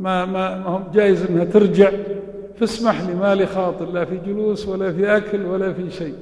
ما 0.00 0.24
ما, 0.24 0.58
ما 0.58 0.66
هم 0.66 0.84
جايز 0.94 1.26
أنها 1.26 1.44
ترجع. 1.44 1.90
فاسمح 2.56 3.00
لي 3.00 3.14
ما 3.14 3.34
لي 3.34 3.46
خاطر 3.46 3.90
لا 3.90 4.04
في 4.04 4.18
جلوس 4.26 4.68
ولا 4.68 4.92
في 4.92 5.16
أكل 5.16 5.46
ولا 5.46 5.72
في 5.72 5.90
شيء. 5.90 6.14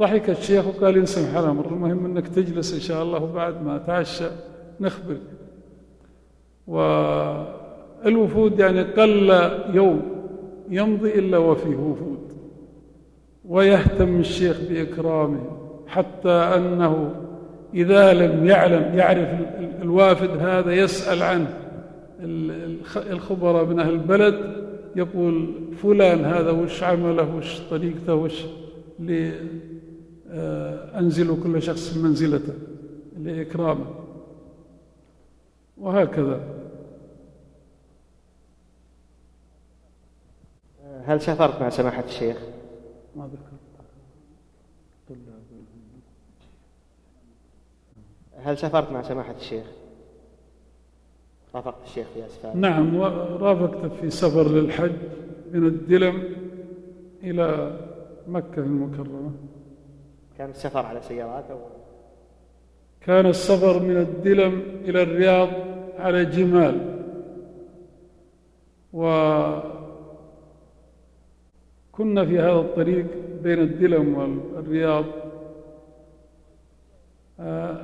ضحك 0.00 0.30
الشيخ 0.30 0.66
وقال 0.66 0.96
ينسمح 0.96 1.36
الأمر. 1.36 1.66
المهم 1.66 2.04
أنك 2.04 2.28
تجلس 2.28 2.74
إن 2.74 2.80
شاء 2.80 3.02
الله 3.02 3.22
وبعد 3.22 3.64
ما 3.64 3.78
تعشى 3.78 4.24
نخبرك 4.80 5.20
والوفود 8.04 8.58
يعني 8.58 8.82
قل 8.82 9.50
يوم 9.74 10.02
يمضي 10.70 11.14
إلا 11.18 11.38
وفيه 11.38 11.76
وفود. 11.76 12.32
ويهتم 13.44 14.20
الشيخ 14.20 14.60
بإكرامه 14.68 15.40
حتى 15.86 16.30
أنه 16.30 17.14
إذا 17.74 18.12
لم 18.12 18.46
يعلم 18.46 18.98
يعرف 18.98 19.28
الوافد 19.82 20.30
هذا 20.30 20.72
يسأل 20.72 21.22
عنه. 21.22 21.56
الخبراء 22.96 23.64
من 23.64 23.80
أهل 23.80 23.90
البلد 23.90 24.60
يقول 24.96 25.54
فلان 25.82 26.24
هذا 26.24 26.50
وش 26.50 26.82
عمله 26.82 27.36
وش 27.36 27.60
طريقته 27.60 28.14
وش 28.14 28.44
لأنزل 30.28 31.42
كل 31.42 31.62
شخص 31.62 31.96
منزلته 31.96 32.52
لإكرامه. 33.18 33.86
وهكذا. 35.78 36.40
هل 41.04 41.20
سافرت 41.20 41.60
مع 41.60 41.68
سماحة 41.70 42.04
الشيخ؟ 42.04 42.36
ما 43.16 43.26
ذكرت 43.26 43.49
هل 48.44 48.58
سافرت 48.58 48.92
مع 48.92 49.02
سماحة 49.02 49.34
الشيخ؟ 49.40 49.64
رافقت 51.54 51.84
الشيخ 51.84 52.06
في 52.14 52.26
أسفار 52.26 52.56
نعم 52.56 53.00
رافقته 53.40 53.88
في 54.00 54.10
سفر 54.10 54.48
للحج 54.48 54.92
من 55.52 55.66
الدلم 55.66 56.22
إلى 57.22 57.78
مكة 58.28 58.58
المكرمة. 58.58 59.32
كان 60.38 60.50
السفر 60.50 60.86
على 60.86 61.02
سيارات 61.02 61.50
أو 61.50 61.58
كان 63.00 63.26
السفر 63.26 63.82
من 63.82 63.96
الدلم 63.96 64.62
إلى 64.84 65.02
الرياض 65.02 65.48
على 65.98 66.24
جمال. 66.24 67.00
وكنا 68.92 69.84
في 72.24 72.38
هذا 72.38 72.60
الطريق 72.60 73.06
بين 73.42 73.58
الدلم 73.58 74.14
والرياض. 74.18 75.04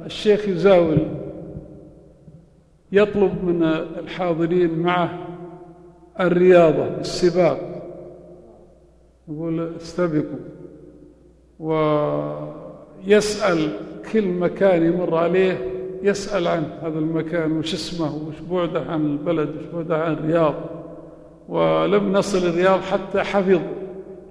الشيخ 0.06 0.48
يزاول 0.48 0.98
يطلب 2.92 3.44
من 3.44 3.62
الحاضرين 3.98 4.78
معه 4.78 5.18
الرياضة 6.20 6.84
السباق. 6.84 7.60
يقول 9.28 9.76
استبقوا. 9.76 10.38
ويسأل 13.00 13.70
كل 14.12 14.28
مكان 14.28 14.86
يمر 14.86 15.14
عليه 15.14 15.58
يسأل 16.02 16.48
عن 16.48 16.64
هذا 16.82 16.98
المكان 16.98 17.58
وش 17.58 17.74
اسمه 17.74 18.28
وش 18.28 18.40
بعده 18.50 18.80
عن 18.80 19.06
البلد 19.06 19.48
وش 19.48 19.64
بعده 19.74 19.96
عن 19.96 20.12
الرياض. 20.12 20.54
ولم 21.48 22.12
نصل 22.12 22.48
الرياض 22.48 22.80
حتى 22.80 23.22
حفظ 23.22 23.60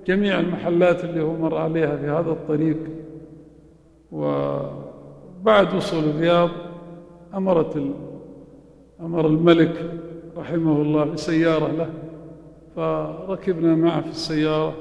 جميع 0.07 0.39
المحلات 0.39 1.03
اللي 1.03 1.23
هو 1.23 1.33
مر 1.33 1.57
عليها 1.57 1.97
في 1.97 2.05
هذا 2.05 2.31
الطريق. 2.31 2.77
وبعد 5.45 5.73
وصول 5.75 6.03
الرياض 6.03 6.49
أمرت 7.33 7.83
أمر 9.01 9.27
الملك 9.27 9.91
رحمه 10.37 10.81
الله 10.81 11.03
بسيارة 11.03 11.71
له 11.71 11.89
فركبنا 12.75 13.75
معه 13.75 14.01
في 14.01 14.07
السيارة 14.09 14.73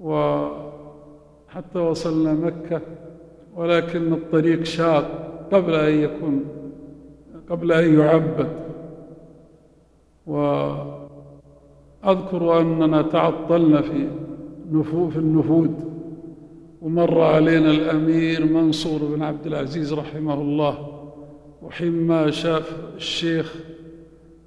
وحتى 0.00 1.78
وصلنا 1.78 2.32
مكة 2.32 2.80
ولكن 3.56 4.12
الطريق 4.12 4.62
شاق 4.62 5.30
قبل 5.52 5.74
أن 5.74 5.98
يكون 5.98 6.44
قبل 7.50 7.72
أن 7.72 7.98
يعبد. 7.98 8.48
وأذكر 10.26 11.00
أننا 12.60 13.02
تعطلنا 13.02 13.80
في 13.80 14.08
في 15.10 15.16
النفود 15.16 15.95
ومر 16.82 17.20
علينا 17.20 17.70
الأمير 17.70 18.44
منصور 18.44 19.04
بن 19.04 19.22
عبد 19.22 19.46
العزيز 19.46 19.92
رحمه 19.92 20.34
الله 20.34 21.02
وحينما 21.62 22.30
شاف 22.30 22.76
الشيخ 22.96 23.54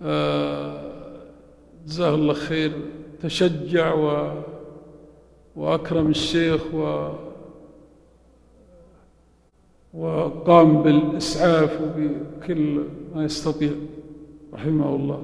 آه، 0.02 0.92
جزاه 1.88 2.16
الله 2.16 2.34
خير 2.34 2.72
تشجع 3.22 3.94
و 3.94 4.32
وأكرم 5.56 6.08
الشيخ 6.10 6.74
و 6.74 7.10
وقام 9.94 10.84
بالإسعاف 10.84 11.82
وبكل 11.82 12.80
ما 13.16 13.24
يستطيع 13.24 13.72
رحمه 14.54 14.96
الله. 14.96 15.24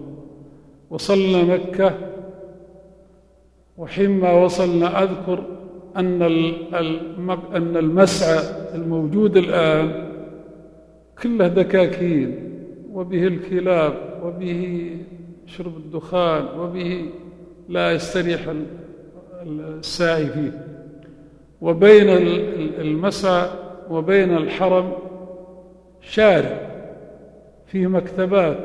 وصلنا 0.90 1.44
مكة 1.44 1.98
وحينما 3.78 4.32
وصلنا 4.32 5.04
أذكر 5.04 5.44
أن 5.98 6.22
أن 7.56 7.78
المسعى 7.78 8.40
الموجود 8.74 9.38
الآن 9.38 10.10
كله 11.24 11.48
دكاكين 11.48 12.36
وبه 12.94 13.28
الكلاب 13.28 13.94
وبه 14.24 14.92
شرب 15.46 15.78
الدخان 15.78 16.46
وبه 16.60 17.06
لا 17.70 17.92
يستريح 17.92 18.54
الساعي 19.46 20.26
فيه. 20.26 20.66
وبين 21.62 22.10
المسعى 22.80 23.50
وبين 23.90 24.38
الحرم 24.38 24.92
شارع 26.02 26.60
فيه 27.66 27.88
مكتبات 27.88 28.58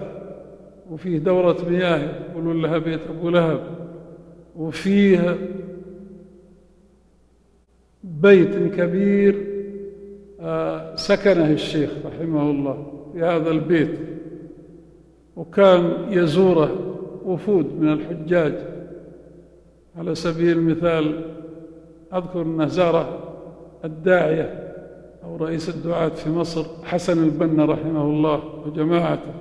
وفيه 0.90 1.18
دورة 1.18 1.56
مياه 1.68 2.00
يقولون 2.30 2.62
لها 2.62 2.78
بيت 2.78 3.00
أبو 3.18 3.30
لهب. 3.30 3.60
وفيه 4.56 5.36
بيت 8.04 8.74
كبير 8.74 9.46
آه، 10.40 10.96
سكنه 10.96 11.50
الشيخ 11.50 11.90
رحمه 12.06 12.50
الله 12.50 12.86
في 13.12 13.20
هذا 13.20 13.50
البيت 13.50 13.98
وكان 15.36 15.92
يزوره 16.10 16.96
وفود 17.24 17.80
من 17.80 17.92
الحجاج. 17.92 18.54
على 19.96 20.14
سبيل 20.14 20.58
المثال 20.58 21.24
أذكر 22.14 22.42
أنه 22.42 22.66
زار 22.66 23.18
الداعية 23.84 24.74
أو 25.24 25.36
رئيس 25.36 25.68
الدعاة 25.68 26.08
في 26.08 26.30
مصر 26.30 26.64
حسن 26.84 27.24
البنا 27.24 27.64
رحمه 27.64 28.02
الله 28.02 28.42
وجماعته 28.66 29.32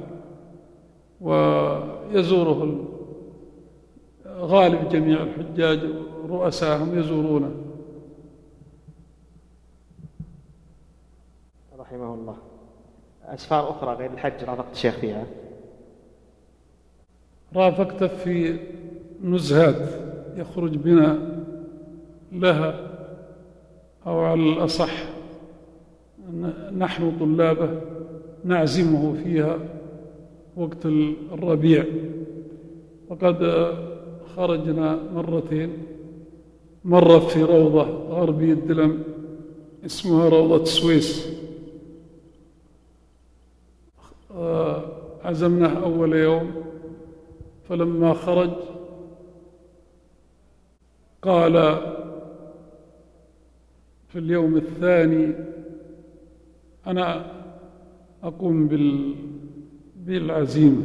ويزوره 1.21 2.85
غالب 4.39 4.89
جميع 4.89 5.23
الحجاج 5.23 5.79
رؤساهم 6.29 6.99
يزورونه. 6.99 7.51
رحمه 11.89 12.13
الله 12.13 12.37
أسفار 13.25 13.69
أخرى 13.69 13.93
غير 13.93 14.13
الحج 14.13 14.43
رافقت 14.43 14.73
الشيخ 14.73 14.95
فيها. 14.95 15.25
رافقته 17.55 18.07
في 18.07 18.59
نزهات 19.23 19.89
يخرج 20.35 20.77
بنا 20.77 21.41
لها 22.31 22.89
أو 24.07 24.19
على 24.19 24.41
الأصح 24.41 25.09
نحن 26.77 27.17
طلابه 27.19 27.81
نعزمه 28.43 29.13
فيها 29.23 29.57
وقت 30.57 30.85
الربيع. 31.31 31.85
وقد 33.09 33.37
خرجنا 34.35 34.99
مرتين. 35.13 35.77
مرة 36.85 37.19
في 37.19 37.43
روضة 37.43 37.83
غربي 37.83 38.51
الدلم 38.51 39.03
اسمها 39.85 40.29
روضة 40.29 40.63
سويس. 40.63 41.38
عزمناه 45.23 45.83
أول 45.83 46.13
يوم 46.13 46.51
فلما 47.69 48.13
خرج 48.13 48.51
قال 51.21 51.53
في 54.07 54.19
اليوم 54.19 54.55
الثاني 54.55 55.33
أنا 56.87 57.25
أقوم 58.23 58.67
بال 58.67 59.15
بالعزيمة. 60.05 60.81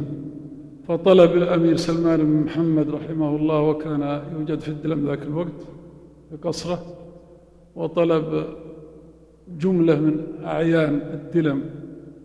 فطلب 0.87 1.31
الأمير 1.31 1.75
سلمان 1.75 2.19
بن 2.19 2.45
محمد 2.45 2.89
رحمه 2.89 3.35
الله 3.35 3.61
وكان 3.61 4.21
يوجد 4.33 4.59
في 4.59 4.69
الدلم 4.69 5.07
ذاك 5.07 5.21
الوقت 5.21 5.61
في 6.29 6.35
قصره 6.37 6.79
وطلب 7.75 8.45
جملة 9.59 9.99
من 9.99 10.23
أعيان 10.43 10.93
الدلم 10.93 11.69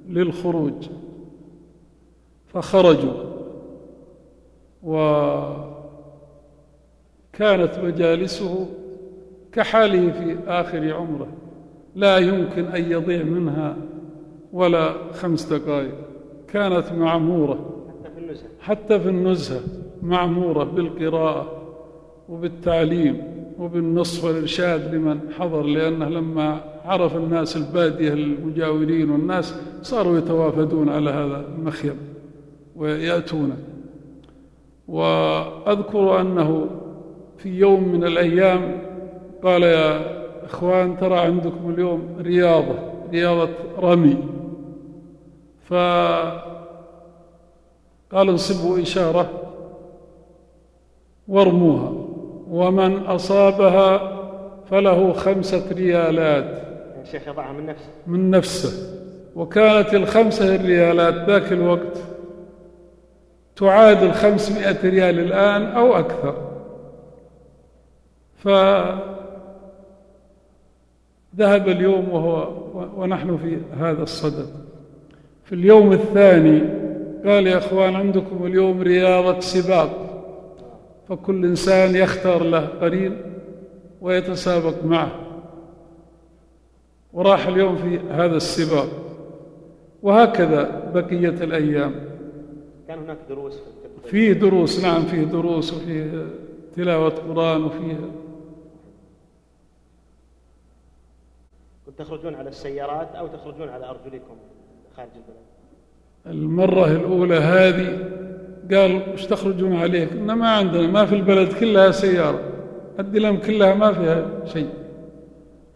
للخروج. 0.08 0.88
فخرجوا. 2.54 3.12
وكانت 4.82 5.70
مجالسه 7.82 8.66
كحاله 9.52 10.10
في 10.12 10.36
آخر 10.46 10.94
عمره. 10.94 11.28
لا 11.94 12.18
يمكن 12.18 12.64
أن 12.64 12.90
يضيع 12.90 13.22
منها 13.22 13.76
ولا 14.52 15.12
خمس 15.12 15.52
دقائق. 15.52 15.94
كانت 16.48 16.92
معمورة. 16.92 17.86
حتى 18.60 19.00
في 19.00 19.08
النزهة. 19.08 19.60
معمورة 20.02 20.64
بالقراءة 20.64 21.46
وبالتعليم 22.28 23.22
وبالنصح 23.58 24.24
والإرشاد 24.24 24.94
لمن 24.94 25.20
حضر. 25.38 25.62
لأنه 25.62 26.08
لما 26.08 26.60
عرف 26.84 27.16
الناس 27.16 27.56
البادية 27.56 28.12
المجاورين 28.12 29.10
والناس 29.10 29.54
صاروا 29.82 30.18
يتوافدون 30.18 30.88
على 30.88 31.10
هذا 31.10 31.44
المخيم. 31.58 32.09
ويأتون. 32.80 33.56
وأذكر 34.88 36.20
أنه 36.20 36.66
في 37.38 37.48
يوم 37.48 37.88
من 37.88 38.04
الأيام 38.04 38.82
قال 39.42 39.62
يا 39.62 40.00
إخوان 40.44 40.96
ترى 40.98 41.18
عندكم 41.18 41.70
اليوم 41.70 42.16
رياضة 42.20 42.74
رياضة 43.12 43.50
رمي. 43.78 44.16
فقال 45.68 46.48
انصبوا 48.12 48.82
إشارة 48.82 49.30
وارموها. 51.28 51.92
ومن 52.50 52.96
أصابها 52.96 54.20
فله 54.70 55.12
خمسة 55.12 55.72
ريالات. 55.72 56.62
الشيخ 57.02 57.28
يضعها 57.28 57.52
من 57.52 57.66
نفسه. 57.66 57.88
من 58.06 58.30
نفسه. 58.30 58.96
وكانت 59.36 59.94
الخمسة 59.94 60.54
الريالات 60.54 61.14
ذاك 61.14 61.52
الوقت. 61.52 61.98
تعادل 63.60 64.12
خمسمائة 64.12 64.90
ريال 64.90 65.18
الآن 65.18 65.62
أو 65.66 65.96
أكثر. 65.98 66.34
فذهب 68.36 69.04
اليوم 71.68 72.08
وهو 72.08 72.48
ونحن 72.96 73.36
في 73.36 73.58
هذا 73.80 74.02
الصدد. 74.02 74.46
في 75.44 75.54
اليوم 75.54 75.92
الثاني 75.92 76.60
قال 77.24 77.46
يا 77.46 77.58
أخوان 77.58 77.96
عندكم 77.96 78.46
اليوم 78.46 78.82
رياضة 78.82 79.40
سباق. 79.40 80.06
فكل 81.08 81.44
إنسان 81.44 81.96
يختار 81.96 82.42
له 82.42 82.66
قرين 82.66 83.16
ويتسابق 84.00 84.84
معه. 84.84 85.10
وراح 87.12 87.46
اليوم 87.46 87.76
في 87.76 88.00
هذا 88.10 88.36
السباق. 88.36 88.88
وهكذا 90.02 90.90
بقية 90.94 91.28
الأيام. 91.28 92.09
كان 92.90 92.98
هناك 92.98 93.18
دروس 93.28 93.54
فيه 94.04 94.32
دروس 94.32 94.84
نعم 94.84 95.02
فيه 95.02 95.22
دروس 95.22 95.72
وفيه 95.72 96.26
تلاوة 96.76 97.08
قرآن 97.08 97.64
وفيه 97.64 97.96
كنت 101.86 101.98
تخرجون 101.98 102.34
على 102.34 102.48
السيارات 102.48 103.08
أو 103.14 103.26
تخرجون 103.26 103.68
على 103.68 103.90
أرجلكم 103.90 104.36
خارج 104.96 105.08
البلد؟ 105.16 105.46
المرة 106.26 106.86
الأولى 106.86 107.34
هذه 107.34 108.08
قال 108.70 109.12
وش 109.12 109.26
تخرجون 109.26 109.76
عليه 109.76 110.06
قلنا 110.06 110.34
ما 110.34 110.50
عندنا 110.50 110.86
ما 110.86 111.06
في 111.06 111.14
البلد 111.14 111.52
كلها 111.52 111.90
سيارة. 111.90 112.40
الدلم 113.00 113.36
كلها 113.36 113.74
ما 113.74 113.92
فيها 113.92 114.44
شيء. 114.44 114.68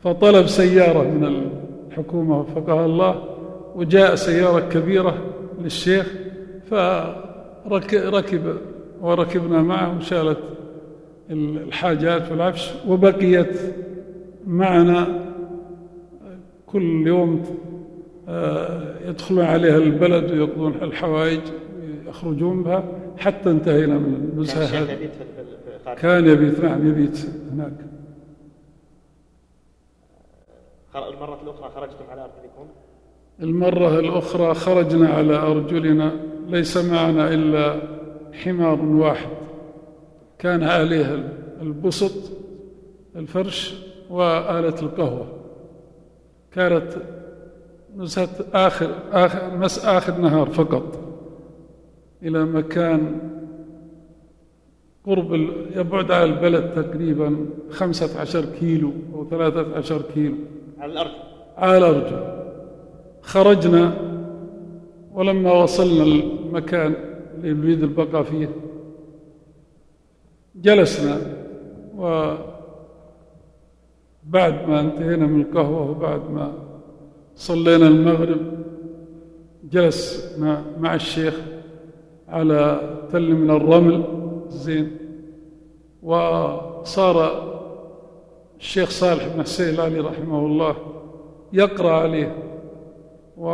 فطلب 0.01 0.47
سيارة 0.47 1.03
من 1.03 1.51
الحكومة 1.91 2.41
وفقها 2.41 2.87
الله 2.87 3.37
وجاء 3.75 4.15
سيارة 4.15 4.69
كبيرة 4.69 5.19
للشيخ. 5.61 6.24
فركب 6.71 8.57
وركبنا 9.01 9.63
معه 9.63 9.97
وشالت 9.97 10.39
الحاجات 11.31 12.31
والعفش 12.31 12.73
وبقيت 12.89 13.61
معنا 14.47 15.25
كل 16.67 17.07
يوم 17.07 17.45
آه، 18.29 19.09
يدخلون 19.09 19.45
عليها 19.45 19.77
البلد 19.77 20.31
ويقضون 20.31 20.75
الحوائج 20.83 21.41
ويخرجون 22.07 22.63
بها 22.63 22.85
حتى 23.19 23.51
انتهينا 23.51 23.95
من 23.95 24.15
النزهة 24.15 24.65
هذه 24.65 25.09
كان 25.97 26.27
يبيت 26.27 26.61
نعم 26.61 26.89
يبيت 26.89 27.27
هناك. 27.53 27.73
المرة 30.97 31.41
الأخرى 31.43 31.71
خرجتم 31.75 32.05
على 32.11 32.21
أرجلكم؟ 32.21 32.67
المرة 33.43 33.99
الأخرى 33.99 34.55
خرجنا 34.55 35.09
على 35.09 35.37
أرجلنا. 35.37 36.13
ليس 36.49 36.77
معنا 36.77 37.35
إلا 37.35 37.81
حمار 38.33 38.81
واحد. 38.81 39.29
كان 40.39 40.63
عليه 40.63 41.31
البسط 41.63 42.31
الفرش 43.17 43.75
وآلة 44.11 44.81
القهوة. 44.83 45.27
كانت 46.53 46.93
نزهة 47.97 48.29
آخر 48.55 48.91
آخر, 49.13 49.57
مس 49.57 49.85
آخر 49.85 50.19
نهار 50.19 50.51
فقط. 50.51 50.99
إلى 52.23 52.45
مكان 52.45 53.19
قرب 55.07 55.35
يبعد 55.77 56.11
على 56.11 56.25
البلد 56.25 56.75
تقريبا 56.75 57.47
خمسة 57.71 58.21
عشر 58.21 58.45
كيلو 58.45 58.93
أو 59.15 59.27
ثلاثة 59.31 59.77
عشر 59.77 60.03
كيلو. 60.15 60.35
على 60.79 60.93
الأرض. 60.93 61.11
على 61.57 61.79
الأرض. 61.79 62.35
خرجنا 63.23 64.14
ولما 65.15 65.53
وصلنا 65.53 66.05
المكان 66.05 66.95
اللي 67.35 67.53
نريد 67.53 67.83
البقاء 67.83 68.23
فيه 68.23 68.49
جلسنا 70.57 71.19
وبعد 71.97 72.39
ما 74.69 74.81
انتهينا 74.81 75.27
من 75.27 75.41
القهوة 75.41 75.91
وبعد 75.91 76.31
ما 76.31 76.53
صلينا 77.37 77.89
المغرب 77.89 78.41
جلسنا 79.73 80.65
مع 80.81 80.95
الشيخ 80.95 81.41
على 82.29 82.81
تل 83.13 83.35
من 83.35 83.51
الرمل. 83.51 84.03
زين. 84.49 84.97
وصار 86.03 87.45
الشيخ 88.59 88.91
صالح 88.91 89.27
بن 89.35 89.43
حسين 89.43 89.75
العلي 89.75 90.01
رحمه 90.01 90.47
الله 90.47 90.77
يقرأ 91.53 91.91
عليه 91.91 92.37
و 93.37 93.49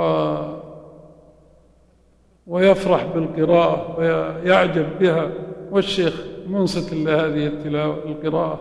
ويفرح 2.50 3.06
بالقراءة 3.14 3.98
ويعجب 3.98 4.86
بها. 5.00 5.30
والشيخ 5.70 6.26
منصت 6.48 6.94
لهذه 6.94 7.46
التلاوة 7.46 7.94
القراءة. 8.04 8.60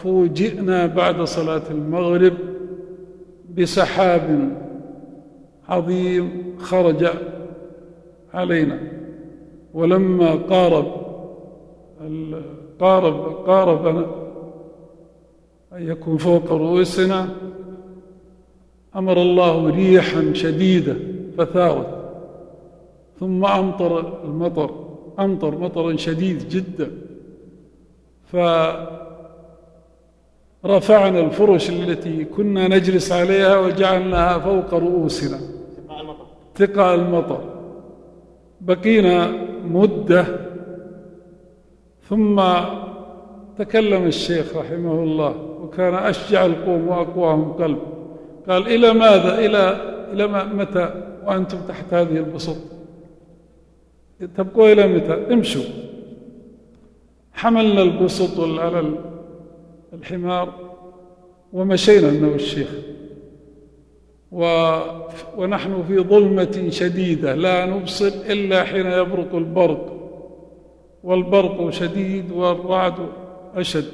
وفوجئنا 0.00 0.86
بعد 0.86 1.22
صلاة 1.22 1.62
المغرب 1.70 2.32
بسحاب 3.56 4.56
عظيم 5.68 6.56
خرج 6.58 7.06
علينا. 8.34 8.78
ولما 9.74 10.34
قارب 10.34 10.86
قارب 12.80 13.46
قارب 13.46 13.86
أن 15.72 15.88
يكون 15.88 16.16
فوق 16.16 16.52
رؤوسنا 16.52 17.28
أمر 18.96 19.22
الله 19.22 19.70
ريحا 19.70 20.32
شديدة 20.32 20.96
فثارت 21.38 22.00
ثم 23.20 23.44
أمطر 23.44 24.24
المطر 24.24 24.70
أمطر 25.18 25.58
مطرا 25.58 25.96
شديد 25.96 26.48
جدا. 26.48 26.90
فرفعنا 30.62 31.20
الفرش 31.20 31.70
التي 31.70 32.24
كنا 32.24 32.68
نجلس 32.68 33.12
عليها 33.12 33.58
وجعلناها 33.58 34.38
فوق 34.38 34.74
رؤوسنا. 34.74 35.38
ثقاء 36.56 36.94
المطر. 36.94 37.40
بقينا 38.60 39.32
مدة. 39.64 40.26
ثم 42.08 42.42
تكلم 43.58 44.06
الشيخ 44.06 44.56
رحمه 44.56 45.02
الله 45.02 45.34
وكان 45.62 45.94
أشجع 45.94 46.46
القوم 46.46 46.88
وأقواهم 46.88 47.52
قلب. 47.52 47.78
قال 48.50 48.66
إلى 48.66 48.92
ماذا؟ 48.92 49.38
إلى 49.38 49.76
إلى 50.12 50.26
متى؟ 50.54 50.86
وأنتم 51.26 51.58
تحت 51.68 51.94
هذه 51.94 52.16
البسط 52.16 52.56
تبقوا 54.36 54.72
إلى 54.72 54.86
متى؟ 54.86 55.34
امشوا. 55.34 55.62
حملنا 57.32 57.82
البسط 57.82 58.40
على 58.40 58.94
الحمار 59.92 60.54
ومشينا 61.52 62.08
أنا 62.08 62.28
والشيخ. 62.28 62.68
و 64.32 64.44
ونحن 65.36 65.82
في 65.88 65.98
ظلمة 65.98 66.66
شديدة 66.70 67.34
لا 67.34 67.66
نبصر 67.66 68.06
إلا 68.06 68.64
حين 68.64 68.86
يبرق 68.86 69.34
البرق. 69.34 69.96
والبرق 71.02 71.70
شديد 71.70 72.32
والرعد 72.32 72.94
أشد. 73.54 73.92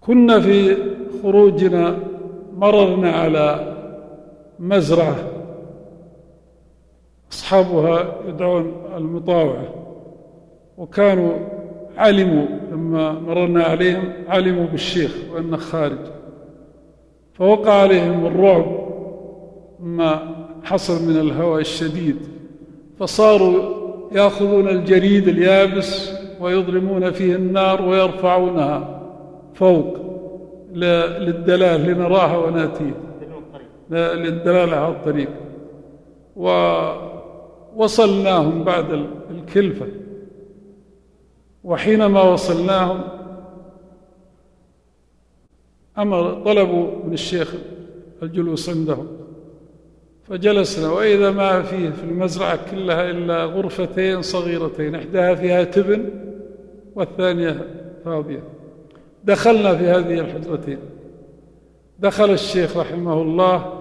كنا 0.00 0.40
في 0.40 0.76
خروجنا 1.22 1.98
مررنا 2.56 3.10
على 3.10 3.74
مزرعة. 4.58 5.16
أصحابها 7.32 8.14
يدعون 8.28 8.72
المطاوعة. 8.96 9.64
وكانوا 10.78 11.32
علموا 11.96 12.46
لما 12.72 13.12
مررنا 13.12 13.64
عليهم 13.64 14.12
علموا 14.28 14.66
بالشيخ 14.66 15.16
وأنه 15.32 15.56
خارج. 15.56 15.98
فوقع 17.32 17.72
عليهم 17.72 18.26
الرعب 18.26 18.66
ما 19.80 20.34
حصل 20.62 21.08
من 21.08 21.20
الهواء 21.20 21.60
الشديد. 21.60 22.16
فصاروا 22.98 23.62
يأخذون 24.12 24.68
الجريد 24.68 25.28
اليابس 25.28 26.10
ويضرمون 26.40 27.10
فيه 27.10 27.36
النار 27.36 27.82
ويرفعونها 27.82 29.00
فوق. 29.54 30.03
للدلال 30.74 31.80
لنراها 31.80 32.36
وناتيه 32.36 32.94
للدلالة 33.90 34.76
على 34.76 34.92
الطريق. 34.92 35.28
ووصلناهم 37.76 38.64
بعد 38.64 39.06
الكلفة. 39.30 39.86
وحينما 41.64 42.22
وصلناهم 42.22 43.00
أمر 45.98 46.42
طلبوا 46.44 47.04
من 47.04 47.12
الشيخ 47.12 47.54
الجلوس 48.22 48.68
عندهم. 48.68 49.06
فجلسنا 50.28 50.92
وإذا 50.92 51.30
ما 51.30 51.62
فيه 51.62 51.90
في 51.90 52.04
المزرعة 52.04 52.70
كلها 52.70 53.10
إلا 53.10 53.44
غرفتين 53.44 54.22
صغيرتين 54.22 54.94
إحداها 54.94 55.34
فيها 55.34 55.64
تبن 55.64 56.10
والثانية 56.94 57.56
فاضية. 58.04 58.53
دخلنا 59.24 59.74
في 59.76 59.84
هذه 59.84 60.20
الحجرتين 60.20 60.78
دخل 61.98 62.30
الشيخ 62.30 62.76
رحمه 62.76 63.22
الله 63.22 63.72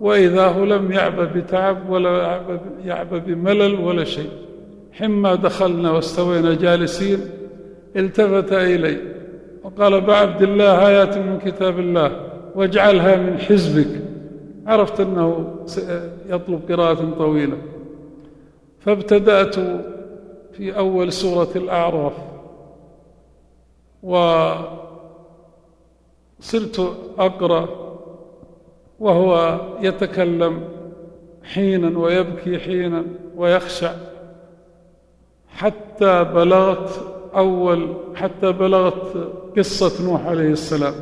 وإذا 0.00 0.46
هو 0.46 0.64
لم 0.64 0.92
يعبأ 0.92 1.24
بتعب 1.24 1.90
ولا 1.90 2.40
يعبأ 2.84 3.18
بملل 3.18 3.74
ولا 3.74 4.04
شيء. 4.04 4.30
حما 4.92 5.34
دخلنا 5.34 5.90
واستوينا 5.90 6.54
جالسين 6.54 7.20
التفت 7.96 8.52
إلي 8.52 8.98
وقال 9.64 10.00
بعبد 10.00 10.42
الله 10.42 10.88
آيات 10.88 11.18
من 11.18 11.38
كتاب 11.38 11.78
الله 11.78 12.20
واجعلها 12.54 13.16
من 13.16 13.38
حزبك. 13.38 14.02
عرفت 14.66 15.00
أنه 15.00 15.54
يطلب 16.28 16.60
قراءة 16.68 17.14
طويلة. 17.18 17.56
فابتدأت 18.80 19.54
في 20.52 20.78
أول 20.78 21.12
سورة 21.12 21.48
الأعراف. 21.56 22.12
وصرت 24.02 24.66
أقرأ 27.18 27.68
وهو 29.00 29.60
يتكلم 29.80 30.68
حينا 31.42 31.98
ويبكي 31.98 32.58
حينا 32.58 33.04
ويخشع. 33.36 33.92
حتى 35.48 36.24
بلغت 36.24 36.90
أول 37.34 37.94
حتى 38.14 38.52
بلغت 38.52 39.32
قصة 39.56 40.04
نوح 40.04 40.26
عليه 40.26 40.50
السلام. 40.50 40.94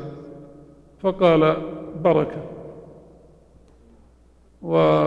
فقال 1.03 1.57
بركة. 2.03 2.43
و 4.63 5.05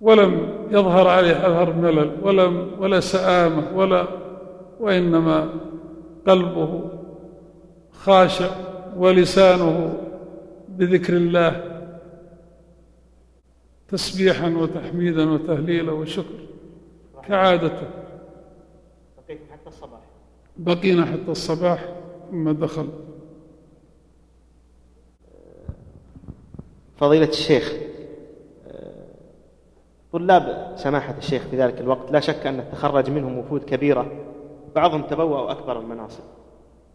ولم 0.00 0.48
يظهر 0.70 1.08
عليه 1.08 1.32
أثر 1.32 1.72
ملل 1.72 2.10
ولم 2.22 2.70
ولا 2.78 3.00
سآمة 3.00 3.62
ولا 3.74 4.06
وإنما 4.80 5.48
قلبه 6.28 6.90
خاشع 7.92 8.50
ولسانه 8.96 9.98
بذكر 10.68 11.16
الله 11.16 11.80
تسبيحا 13.88 14.48
وتحميدا 14.48 15.30
وتهليلا 15.30 15.92
وشكر 15.92 16.38
كعادته 17.28 17.88
بقيت 19.18 19.38
حتى 19.52 19.66
الصباح. 19.66 20.00
بقينا 20.56 21.06
حتى 21.06 21.30
الصباح 21.30 21.94
ثم 22.30 22.50
دخل. 22.50 22.88
فضيلة 26.96 27.28
الشيخ 27.28 27.72
طلاب 30.12 30.72
سماحة 30.76 31.14
الشيخ 31.18 31.42
في 31.42 31.56
ذلك 31.56 31.80
الوقت 31.80 32.12
لا 32.12 32.20
شك 32.20 32.46
أن 32.46 32.64
تخرج 32.72 33.10
منهم 33.10 33.38
وفود 33.38 33.64
كبيرة. 33.64 34.12
بعضهم 34.78 35.02
تبوأوا 35.02 35.50
أكبر 35.50 35.80
المناصب. 35.80 36.24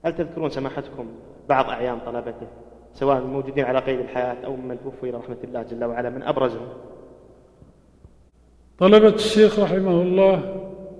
هل 0.06 0.16
تذكرون 0.16 0.50
سماحتكم 0.50 1.06
بعض 1.50 1.70
أعيان 1.70 1.98
طلبته؟ 2.06 2.48
سواء 2.94 3.18
الموجودين 3.18 3.64
على 3.64 3.80
قيد 3.80 4.00
الحياة 4.00 4.46
أو 4.46 4.56
ممن 4.56 4.78
توفوا 4.84 5.10
إلى 5.10 5.18
رحمة 5.18 5.38
الله 5.44 5.64
جل 5.64 5.84
وعلا 5.84 6.10
من 6.10 6.24
أبرزهم. 6.24 6.68
طلبة 8.80 9.16
الشيخ 9.16 9.60
رحمه 9.60 10.02
الله 10.02 10.56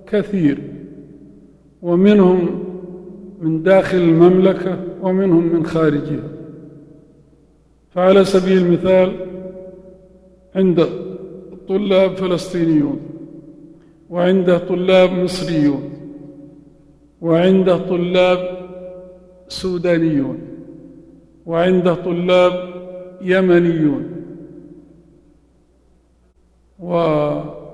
كثير 0.06 0.58
ومنهم 1.82 2.64
من 3.40 3.62
داخل 3.62 3.98
المملكة 3.98 4.78
ومنهم 5.02 5.44
من 5.44 5.66
خارجها. 5.66 6.28
فعلى 7.90 8.24
سبيل 8.24 8.58
المثال 8.58 9.26
عند 10.54 10.88
طلاب 11.68 12.16
فلسطينيون 12.16 13.00
وعنده 14.10 14.58
طلاب 14.58 15.12
مصريون. 15.12 15.90
وعنده 17.24 17.76
طلاب 17.76 18.38
سودانيون 19.48 20.38
وعنده 21.46 21.94
طلاب 21.94 22.52
يمنيون. 23.22 24.04
و 26.78 26.92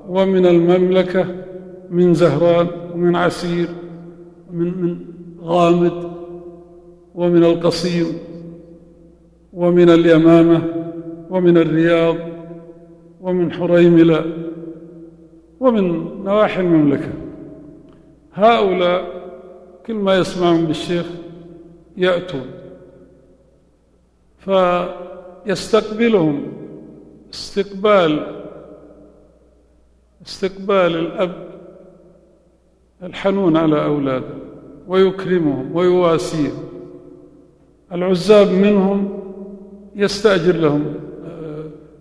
ومن 0.09 0.47
المملكة 0.47 1.25
من 1.91 2.15
زهران 2.15 2.67
ومن 2.95 3.17
عسير 3.17 3.69
من 4.53 4.83
من 4.83 4.99
غامد 5.43 6.11
ومن 7.15 7.45
القصيم 7.45 8.07
ومن 9.53 9.91
اليمامة 9.91 10.63
ومن 11.31 11.57
الرياض 11.57 12.17
ومن 13.21 13.53
حريملة 13.53 14.25
ومن 15.61 15.85
نواحي 16.25 16.61
المملكة. 16.61 17.13
هؤلاء 18.33 19.20
كل 19.91 19.97
ما 19.97 20.19
يسمعون 20.19 20.65
بالشيخ 20.65 21.07
يأتون 21.97 22.47
فيستقبلهم 25.47 26.53
استقبال 27.35 28.37
استقبال 30.27 30.97
الأب 30.97 31.49
الحنون 33.03 33.57
على 33.57 33.85
أولاده 33.85 34.35
ويكرمهم 34.89 35.77
ويواسيهم. 35.77 36.65
العزاب 37.93 38.49
منهم 38.49 39.21
يستأجر 39.97 40.57
لهم 40.57 40.95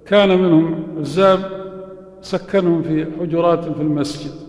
كان 0.05 0.29
منهم 0.29 0.83
عزاب 0.99 1.39
سكنهم 2.21 2.81
في 2.81 3.05
حجرات 3.19 3.63
في 3.63 3.81
المسجد. 3.81 4.48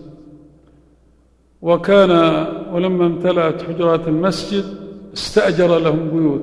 وكان 1.61 2.11
ولما 2.73 3.05
امتلأت 3.05 3.61
حجرات 3.61 4.07
المسجد 4.07 4.63
استأجر 5.13 5.79
لهم 5.79 6.09
بيوت 6.09 6.41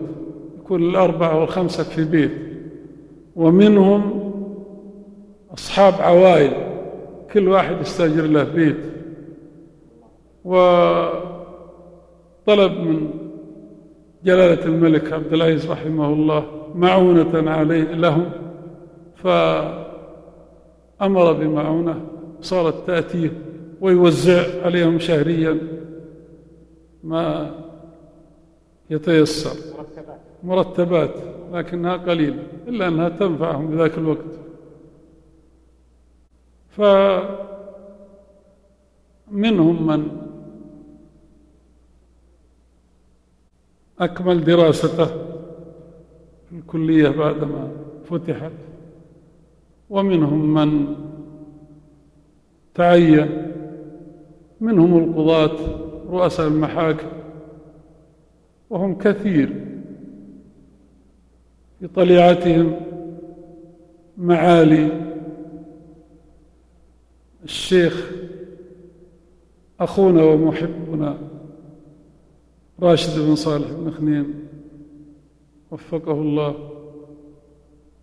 يكون 0.59 0.83
الأربعة 0.83 1.41
والخمسة 1.41 1.83
في 1.83 2.05
بيت. 2.05 2.33
ومنهم 3.37 4.33
أصحاب 5.55 5.95
عوائل 6.01 6.53
كل 7.33 7.49
واحد 7.49 7.81
يستأجر 7.81 8.23
له 8.23 8.45
بيت. 8.45 8.77
وطلب 10.45 11.13
من 12.73 13.11
جلالة 14.25 14.65
الملك 14.65 15.13
عبد 15.13 15.33
العزيز 15.33 15.71
رحمه 15.71 16.13
الله 16.13 16.45
معونة 16.75 17.51
عليه 17.51 17.83
لهم 17.83 18.31
فأمر 19.17 19.83
بمعونة 21.33 22.01
صارت 22.41 22.87
تأتيه. 22.87 23.33
ويوزع 23.81 24.65
عليهم 24.65 24.99
شهريا 24.99 25.59
ما 27.05 27.55
يتيسر. 28.91 29.57
مرتبات 30.43 31.15
لكنها 31.53 31.97
قليلة 31.97 32.43
إلا 32.69 32.89
أنها 32.89 33.09
تنفعهم 33.09 33.71
بذاك 33.71 33.99
الوقت. 33.99 34.25
فمنهم 39.29 39.87
من 39.87 40.09
أكمل 44.01 44.45
دراسته 44.45 45.07
في 46.49 46.53
الكلية 46.53 47.09
بعدما 47.09 47.71
فتحت 48.11 48.53
ومنهم 49.91 50.55
من 50.55 50.97
تعين 52.75 53.53
منهم 54.61 54.99
القضاة 55.05 55.59
رؤساء 56.11 56.47
المحاكم 56.47 57.09
وهم 58.71 58.99
كثير 58.99 59.65
في 61.81 61.89
طليعتهم 61.89 62.81
معالي 64.19 64.89
الشيخ 67.45 68.11
أخونا 69.81 70.25
ومحبنا 70.25 71.19
راشد 72.81 73.21
بن 73.21 73.35
صالح 73.35 73.73
بن 73.73 73.91
خنين 73.91 74.35
وفقه 75.71 76.13
الله 76.13 76.55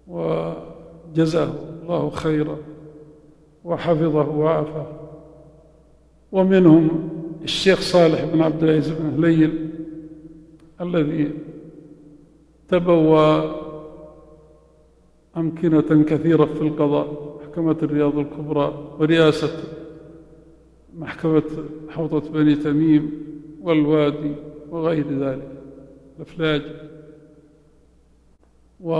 وجزاه 0.07 1.53
الله 1.81 2.09
خيرا 2.09 2.57
وحفظه 3.63 4.29
وعافاه. 4.29 4.87
ومنهم 6.35 7.09
الشيخ 7.43 7.81
صالح 7.81 8.23
بن 8.25 8.41
عبد 8.41 8.63
العزيز 8.63 8.93
بن 8.93 9.05
هليل 9.05 9.69
الذي 10.81 11.31
تبوى 12.69 13.55
أمكنة 15.37 16.03
كثيرة 16.03 16.45
في 16.45 16.61
القضاء 16.61 17.37
محكمة 17.41 17.77
الرياض 17.83 18.17
الكبرى 18.17 18.95
ورئاسة 18.99 19.63
محكمة 20.95 21.43
حوضة 21.89 22.29
بني 22.29 22.55
تميم 22.55 23.11
والوادي 23.61 24.35
وغير 24.69 25.19
ذلك 25.19 25.51
الأفلاج. 26.17 26.61
و 28.79 28.93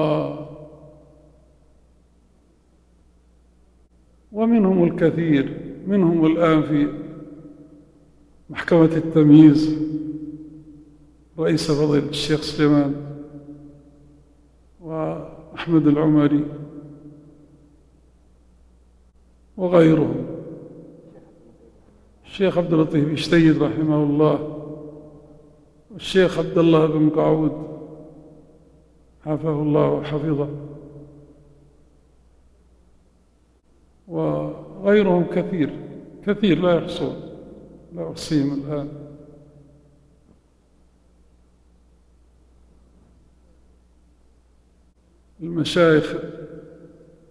ومنهم 4.32 4.84
الكثير 4.84 5.58
منهم 5.88 6.26
الآن 6.26 6.62
في 6.62 7.05
محكمة 8.50 8.86
التمييز 8.86 9.78
رئيس 11.40 11.72
فضيلة 11.72 12.10
الشيخ 12.10 12.42
سليمان 12.42 12.96
وأحمد 14.82 15.88
العمري 15.88 16.46
وغيرهم. 19.58 20.26
الشيخ 22.26 22.58
عبد 22.58 22.74
اللطيف 22.74 23.14
إشتيد 23.14 23.64
رحمه 23.64 24.04
الله 24.04 24.62
والشيخ 25.92 26.40
عبد 26.40 26.58
الله 26.58 26.86
بن 26.86 27.10
قعود 27.10 27.52
عافاه 29.26 29.62
الله 29.62 29.92
وحفظه 29.92 30.50
وغيرهم 34.08 35.24
كثير 35.24 35.80
كثير 36.26 36.62
لا 36.62 36.76
يحصون. 36.76 37.35
لا 37.96 38.12
أحصيهم 38.12 38.54
الآن. 38.54 38.90
المشايخ 45.42 46.16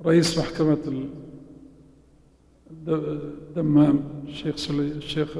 رئيس 0.04 0.38
محكمة 0.38 1.08
الدمام 2.88 4.22
الشيخ 4.26 4.56
سلي 4.56 4.92
الشيخ 4.92 5.38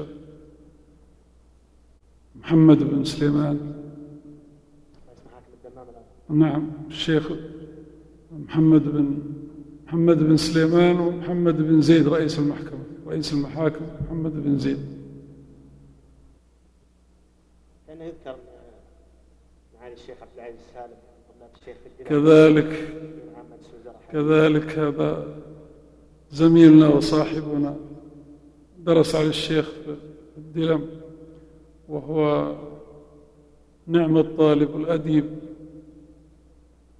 محمد 2.35 2.83
بن 2.83 3.03
سليمان. 3.03 3.73
نعم 6.29 6.71
الشيخ 6.87 7.31
محمد 8.31 8.83
بن 8.83 9.19
محمد 9.85 10.17
بن 10.17 10.37
سليمان 10.37 10.99
ومحمد 10.99 11.57
بن 11.57 11.81
زيد 11.81 12.07
رئيس 12.07 12.39
المحكمة 12.39 12.83
رئيس 13.07 13.33
المحاكم 13.33 13.85
محمد 14.05 14.43
بن 14.43 14.59
زيد. 14.59 14.94
كان 17.99 18.07
يذكر 18.07 18.35
معالي 19.75 19.93
الشيخ 19.93 20.17
عبد 20.21 20.31
العزيز 20.35 20.59
سالم 20.73 20.97
كذلك 22.05 22.93
كذلك 24.11 24.79
هذا 24.79 25.37
زميلنا 26.31 26.87
وصاحبنا 26.87 27.77
درس 28.79 29.15
على 29.15 29.27
الشيخ 29.27 29.69
في 29.69 29.97
الدلم 30.37 30.89
وهو 31.89 32.51
نعم 33.87 34.17
الطالب 34.17 34.75
الأديب 34.75 35.39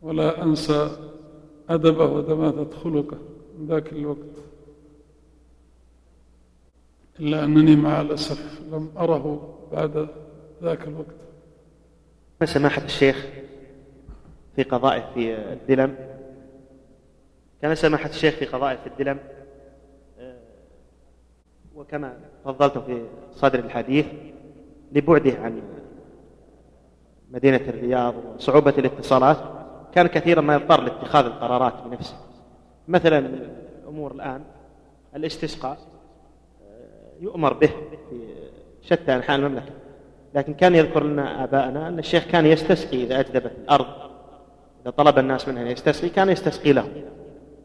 ولا 0.01 0.43
أنسى 0.43 0.97
أدبه 1.69 2.05
ودماثة 2.05 2.77
خلقه 2.83 3.17
من 3.59 3.67
ذاك 3.67 3.93
الوقت. 3.93 4.35
إلا 7.19 7.43
أنني 7.43 7.75
مع 7.75 8.01
الأسف 8.01 8.61
لم 8.71 8.91
أره 8.97 9.57
بعد 9.71 10.24
ذاك 10.63 10.87
الوقت. 10.87 11.15
سماحة 12.43 12.83
الشيخ 12.83 13.25
في 14.55 14.63
قضائه 14.63 15.13
في 15.13 15.35
الدلم؟ 15.53 15.95
كان 17.61 17.75
سماحة 17.75 18.09
الشيخ 18.09 18.33
في 18.35 18.45
قضائه 18.45 18.75
في 18.75 18.87
الدلم؟ 18.87 19.19
آه، 20.19 20.37
وكما 21.75 22.17
فضلت 22.45 22.77
في 22.77 23.05
صدر 23.31 23.59
الحديث 23.59 24.05
لبعده 24.91 25.33
عن 25.33 25.61
مدينة 27.31 27.61
الرياض 27.67 28.15
وصعوبة 28.35 28.73
الاتصالات 28.77 29.37
كان 29.93 30.07
كثيرا 30.07 30.41
ما 30.41 30.55
يضطر 30.55 30.81
لاتخاذ 30.81 31.25
القرارات 31.25 31.73
بنفسه. 31.85 32.17
مثلا 32.87 33.19
الأمور 33.83 34.11
الآن 34.11 34.43
الاستسقاء 35.15 35.77
آه، 36.63 37.11
يؤمر 37.19 37.53
به 37.53 37.71
في 38.09 38.35
شتى 38.81 39.15
أنحاء 39.15 39.37
المملكة. 39.37 39.84
لكن 40.35 40.53
كان 40.53 40.75
يذكر 40.75 41.03
لنا 41.03 41.43
آباءنا 41.43 41.87
أن 41.87 41.99
الشيخ 41.99 42.23
كان 42.23 42.45
يستسقي 42.45 43.03
إذا 43.03 43.19
أجدبت 43.19 43.51
الأرض. 43.63 43.85
إذا 44.81 44.91
طلب 44.91 45.19
الناس 45.19 45.47
منه 45.47 45.61
أن 45.61 45.67
يستسقي 45.67 46.09
كان 46.09 46.29
يستسقي 46.29 46.73
لهم 46.73 46.89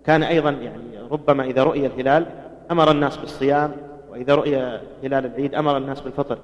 كان 0.05 0.23
أيضا 0.23 0.51
يعني 0.51 0.99
ربما 1.11 1.45
إذا 1.45 1.63
رؤي 1.63 1.87
الهلال 1.87 2.27
أمر 2.71 2.91
الناس 2.91 3.17
بالصيام 3.17 3.73
وإذا 4.11 4.35
رؤي 4.35 4.57
هلال 5.03 5.27
العيد 5.27 5.55
أمر 5.55 5.77
الناس 5.77 6.01
بالفطر. 6.01 6.39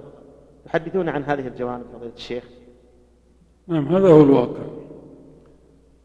تحدثون 0.64 1.08
عن 1.08 1.24
هذه 1.24 1.46
الجوانب 1.46 1.84
فضيلة 1.94 2.12
الشيخ؟ 2.16 2.44
نعم 3.68 3.88
هذا 3.88 4.08
هو 4.08 4.22
الواقع. 4.22 4.62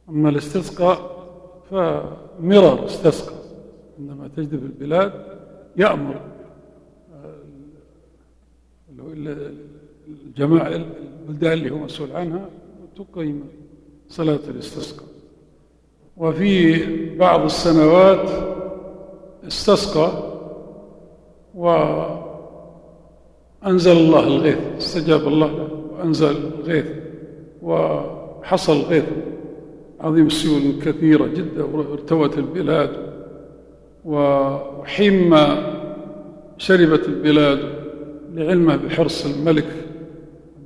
أما 0.10 0.30
الاستسقاء 0.30 1.26
فمرر 1.72 2.86
استسقى. 2.86 3.36
عندما 4.00 4.28
تجدب 4.28 4.64
البلاد 4.64 5.14
يأمر. 5.78 6.22
الجماعة 10.26 10.68
البلدان 11.28 11.54
اللي 11.54 11.72
هو 11.72 11.78
مسؤول 11.78 12.12
عنها 12.12 12.50
تقيم 12.98 13.44
صلاة 14.10 14.40
الاستسقاء. 14.48 15.08
وفي 16.18 16.86
بعض 17.16 17.42
السنوات 17.44 18.30
استسقى 19.48 20.12
وأنزل 23.64 23.92
الله 23.92 24.28
الغيث 24.28 24.58
استجاب 24.78 25.28
الله 25.28 25.48
له 25.48 25.70
وأنزل 25.92 26.36
الغيث 26.60 26.86
وحصل 27.62 28.82
غيث 28.82 29.06
عظيم 30.00 30.30
سيول 30.30 30.82
كثيرة 30.82 31.28
جدا 31.28 31.64
وارتوت 31.64 32.38
البلاد 32.38 32.90
وحينما 34.06 35.74
شربت 36.58 37.06
البلاد 37.08 37.60
لعلمه 38.34 38.76
بحرص 38.76 39.26
الملك 39.26 39.66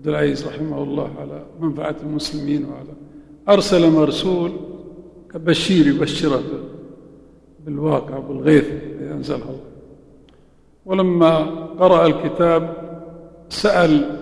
عبد 0.06 0.14
العزيز 0.14 0.48
رحمه 0.48 0.84
الله 0.84 1.10
على 1.20 1.46
منفعة 1.60 1.96
المسلمين 2.04 2.66
وعلى 2.66 2.94
أرسل 3.50 3.92
مرسول 3.92 4.52
كبشير 5.34 5.88
يبشره 5.88 6.44
بالواقع 7.66 8.20
بالغيث 8.20 8.66
الذي 8.66 9.14
أنزله 9.14 9.36
الله. 9.36 9.60
ولما 10.86 11.38
قرأ 11.80 12.06
الكتاب 12.06 12.74
سأل 13.50 14.20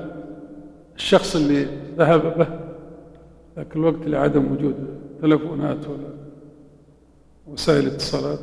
الشخص 0.96 1.36
اللي 1.36 1.68
ذهب 1.98 2.38
به 2.38 2.48
ذاك 3.56 3.76
الوقت 3.76 4.08
لعدم 4.08 4.52
وجود 4.52 4.76
تلفونات 5.22 5.88
ولا 5.88 6.14
وسائل 7.48 7.88
اتصالات 7.88 8.40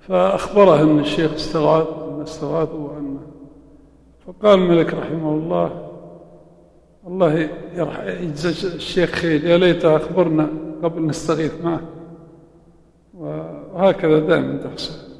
فأخبره 0.00 0.82
أن 0.82 0.98
الشيخ 0.98 1.32
استغاث 1.32 1.86
أن 2.02 2.20
استغاث 2.22 2.74
وأن 2.74 3.18
فقال 4.26 4.58
الملك 4.58 4.94
رحمه 4.94 5.34
الله 5.34 5.89
الله 7.06 7.48
يجزى 8.22 8.74
الشيخ 8.74 9.10
خير. 9.10 9.44
يا 9.44 9.58
ليت 9.58 9.84
أخبرنا 9.84 10.50
قبل 10.82 11.06
نستغيث 11.06 11.52
معه 11.64 11.80
وهكذا 13.14 14.18
دائما 14.18 14.56
تحصل. 14.56 15.10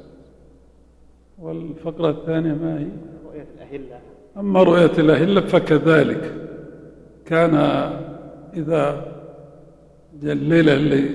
والفقرة 1.39 2.09
الثانية 2.09 2.53
ما 2.53 2.79
هي؟ 2.79 2.87
رؤية 3.25 3.47
الأهلة. 3.55 3.99
أما 4.37 4.63
رؤية 4.63 4.91
الأهلة 4.97 5.41
فكذلك. 5.41 6.33
كان 7.25 7.55
إذا 8.53 9.11
الليلة 10.23 10.73
اللي 10.73 11.09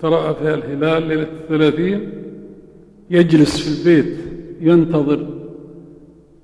ترأى 0.00 0.34
فيها 0.34 0.54
الهلال 0.54 1.08
ليلة 1.08 1.28
الثلاثين 1.42 2.12
يجلس 3.10 3.60
في 3.60 3.68
البيت 3.80 4.18
ينتظر. 4.60 5.26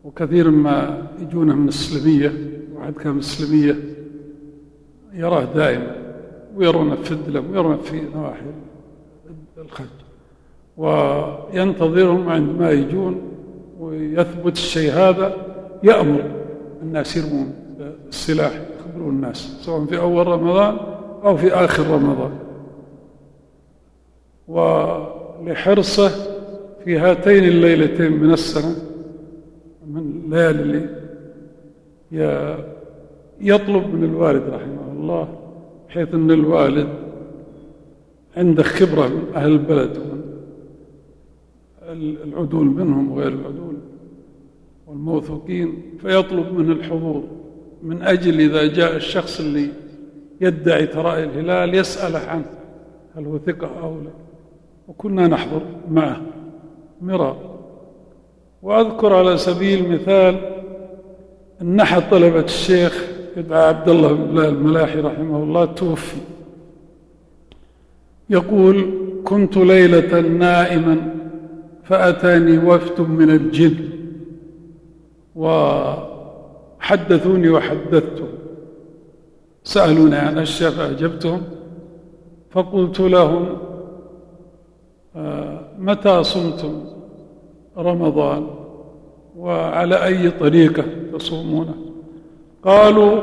وكثير 0.05 0.51
ما 0.51 1.09
يجونه 1.23 1.55
من 1.55 1.69
السلمية. 1.69 2.33
واحد 2.89 3.01
كان 3.01 3.21
يراه 5.13 5.45
دائما 5.45 5.97
ويرونه 6.57 6.95
في 6.95 7.13
الدلم 7.13 7.51
ويرونه 7.51 7.77
في 7.77 8.03
نواحي 8.15 8.41
الخج 9.59 9.85
وينتظرهم 10.77 12.29
عندما 12.29 12.71
يجون 12.71 13.23
ويثبت 13.81 14.53
الشيء 14.53 14.93
هذا. 14.93 15.37
يأمر 15.83 16.23
الناس 16.83 17.17
يرمون 17.17 17.55
السلاح 18.09 18.53
يخبرون 18.79 19.15
الناس 19.15 19.59
سواء 19.61 19.85
في 19.85 19.99
أول 19.99 20.27
رمضان 20.27 20.77
أو 21.25 21.37
في 21.37 21.53
آخر 21.53 21.87
رمضان. 21.87 22.39
ولحرصه 24.49 26.09
في 26.85 26.99
هاتين 26.99 27.45
الليلتين 27.45 28.13
من 28.13 28.33
السنة 28.33 28.77
من 29.87 30.25
الليالي 30.25 30.61
اللي 32.13 32.78
يطلب 33.41 33.95
من 33.95 34.05
الوالد 34.05 34.43
رحمه 34.49 34.93
الله 34.93 35.29
بحيث 35.89 36.15
أن 36.15 36.31
الوالد 36.31 36.89
عنده 38.37 38.63
خبرة 38.63 39.07
من 39.09 39.35
أهل 39.35 39.53
البلد 39.53 39.99
العدول 42.25 42.67
منهم 42.67 43.13
وغير 43.13 43.29
العدول 43.29 43.77
والموثوقين 44.87 45.83
فيطلب 46.03 46.53
منه 46.53 46.73
الحضور 46.73 47.25
من 47.83 48.03
أجل 48.03 48.41
إذا 48.41 48.67
جاء 48.67 48.97
الشخص 48.97 49.41
اللي 49.41 49.69
يدعي 50.41 50.87
ترائي 50.87 51.25
الهلال 51.25 51.75
يسأله 51.75 52.19
عنه 52.19 52.47
هل 53.17 53.27
هو 53.27 53.39
ثقة 53.39 53.81
أو 53.83 54.01
لا. 54.01 54.11
وكنا 54.89 55.27
نحضر 55.27 55.63
معه 55.91 56.23
مرار. 57.01 57.59
وأذكر 58.63 59.15
على 59.15 59.37
سبيل 59.37 59.85
المثال 59.85 60.41
أحد 61.81 62.11
طلبة 62.11 62.41
الشيخ 62.41 63.18
يدعى 63.39 63.69
عبد 63.69 63.89
الله 63.89 64.13
بن 64.13 64.39
الملاحي 64.39 65.01
رحمه 65.01 65.43
الله 65.43 65.65
توفي. 65.65 66.17
يقول 68.31 68.91
كنت 69.25 69.57
ليلة 69.57 70.21
نائما 70.21 71.15
فأتاني 71.85 72.59
وفد 72.59 73.01
من 73.01 73.31
الجن 73.31 73.75
وحدثوني 76.79 77.49
وحدثتهم 77.49 78.29
سألوني 79.65 80.17
عن 80.17 80.39
أشياء 80.39 80.71
فأجبتهم 80.71 81.43
فقلت 82.51 83.01
لهم 83.01 83.59
آه، 85.17 85.61
متى 85.79 86.25
صمتم 86.25 86.85
رمضان؟ 87.77 88.47
وعلى 89.37 90.05
أي 90.05 90.31
طريقة 90.31 90.85
تصومونه 91.13 91.88
قالوا 92.65 93.23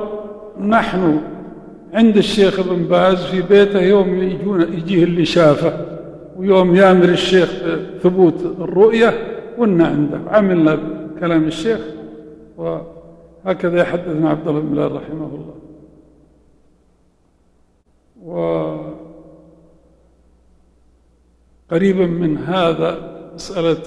نحن 0.59 1.21
عند 1.93 2.17
الشيخ 2.17 2.59
ابن 2.59 2.83
باز 2.83 3.23
في 3.25 3.41
بيته 3.41 3.81
يوم 3.81 4.23
يجون 4.23 4.61
يجيه 4.61 5.03
اللي 5.03 5.25
شافه 5.25 5.85
ويوم 6.37 6.75
يامر 6.75 7.09
الشيخ 7.09 7.49
ثبوت 8.03 8.45
الرؤية 8.59 9.13
كنا 9.57 9.87
عنده 9.87 10.19
عملنا 10.27 10.75
بكلام 10.75 11.43
الشيخ 11.43 11.79
وهكذا 12.57 13.79
يحدثنا 13.79 14.29
عبد 14.29 14.47
الله 14.47 14.59
بن 14.59 14.79
رحمه 14.79 15.29
الله. 15.35 15.55
وقريبا 21.71 22.05
من 22.05 22.37
هذا 22.37 23.15
مسألة 23.35 23.83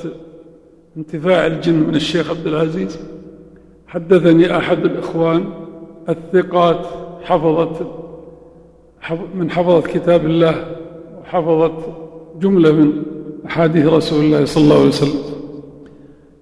انتفاع 0.97 1.47
الجن 1.47 1.75
من 1.75 1.95
الشيخ 1.95 2.31
عبد 2.31 2.47
العزيز 2.47 2.99
حدثني 3.89 4.57
أحد 4.57 4.85
الإخوان 4.85 5.45
الثقات 6.09 6.87
حفظت 7.23 7.87
من 9.35 9.51
حفظة 9.51 9.81
كتاب 9.81 10.27
الله 10.27 10.77
وحفظت 11.21 11.97
جملة 12.41 12.73
من 12.73 13.03
أحاديث 13.47 13.87
رسول 13.87 14.25
الله 14.25 14.45
صلى 14.45 14.65
الله 14.65 14.77
عليه 14.77 14.89
وسلم. 14.89 15.23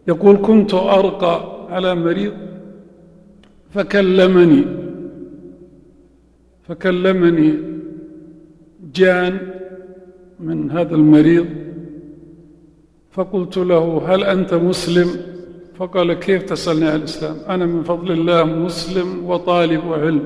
يقول 0.08 0.36
كنت 0.36 0.74
أرقى 0.74 1.66
على 1.70 1.94
مريض 1.94 2.32
فكلمني 3.70 4.64
فكلمني 6.62 7.54
جان 8.94 9.38
من 10.40 10.70
هذا 10.70 10.94
المريض 10.94 11.46
فقلت 13.10 13.56
له 13.56 14.02
هل 14.14 14.24
أنت 14.24 14.54
مسلم؟ 14.54 15.35
فقال 15.78 16.12
كيف 16.12 16.42
تسألني 16.42 16.88
عن 16.88 16.96
الإسلام؟ 16.96 17.36
أنا 17.48 17.66
من 17.66 17.82
فضل 17.82 18.12
الله 18.12 18.44
مسلم 18.44 19.30
وطالب 19.30 19.92
علم. 19.92 20.22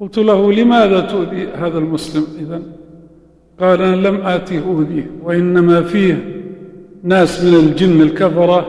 قلت 0.00 0.18
له 0.18 0.52
لماذا 0.52 1.00
تؤذي 1.00 1.48
هذا 1.48 1.78
المسلم 1.78 2.26
إذن 2.38 2.62
قال 3.60 3.82
أنا 3.82 4.08
لم 4.08 4.20
آتي 4.26 4.58
أؤذيه 4.58 5.10
وإنما 5.22 5.82
فيه 5.82 6.42
ناس 7.02 7.44
من 7.44 7.54
الجن 7.54 8.00
الكفرة 8.00 8.66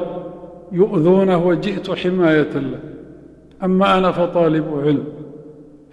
يؤذونه 0.72 1.48
وجئت 1.48 1.92
حماية 1.92 2.54
له. 2.54 2.80
أما 3.64 3.98
أنا 3.98 4.12
فطالب 4.12 4.66
علم. 4.84 5.04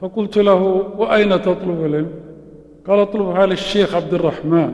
فقلت 0.00 0.38
له 0.38 0.62
وأين 0.98 1.30
تطلب 1.42 1.84
العلم؟ 1.84 2.10
قال 2.86 2.98
اطلب 2.98 3.30
على 3.30 3.52
الشيخ 3.52 3.94
عبد 3.94 4.14
الرحمن. 4.14 4.72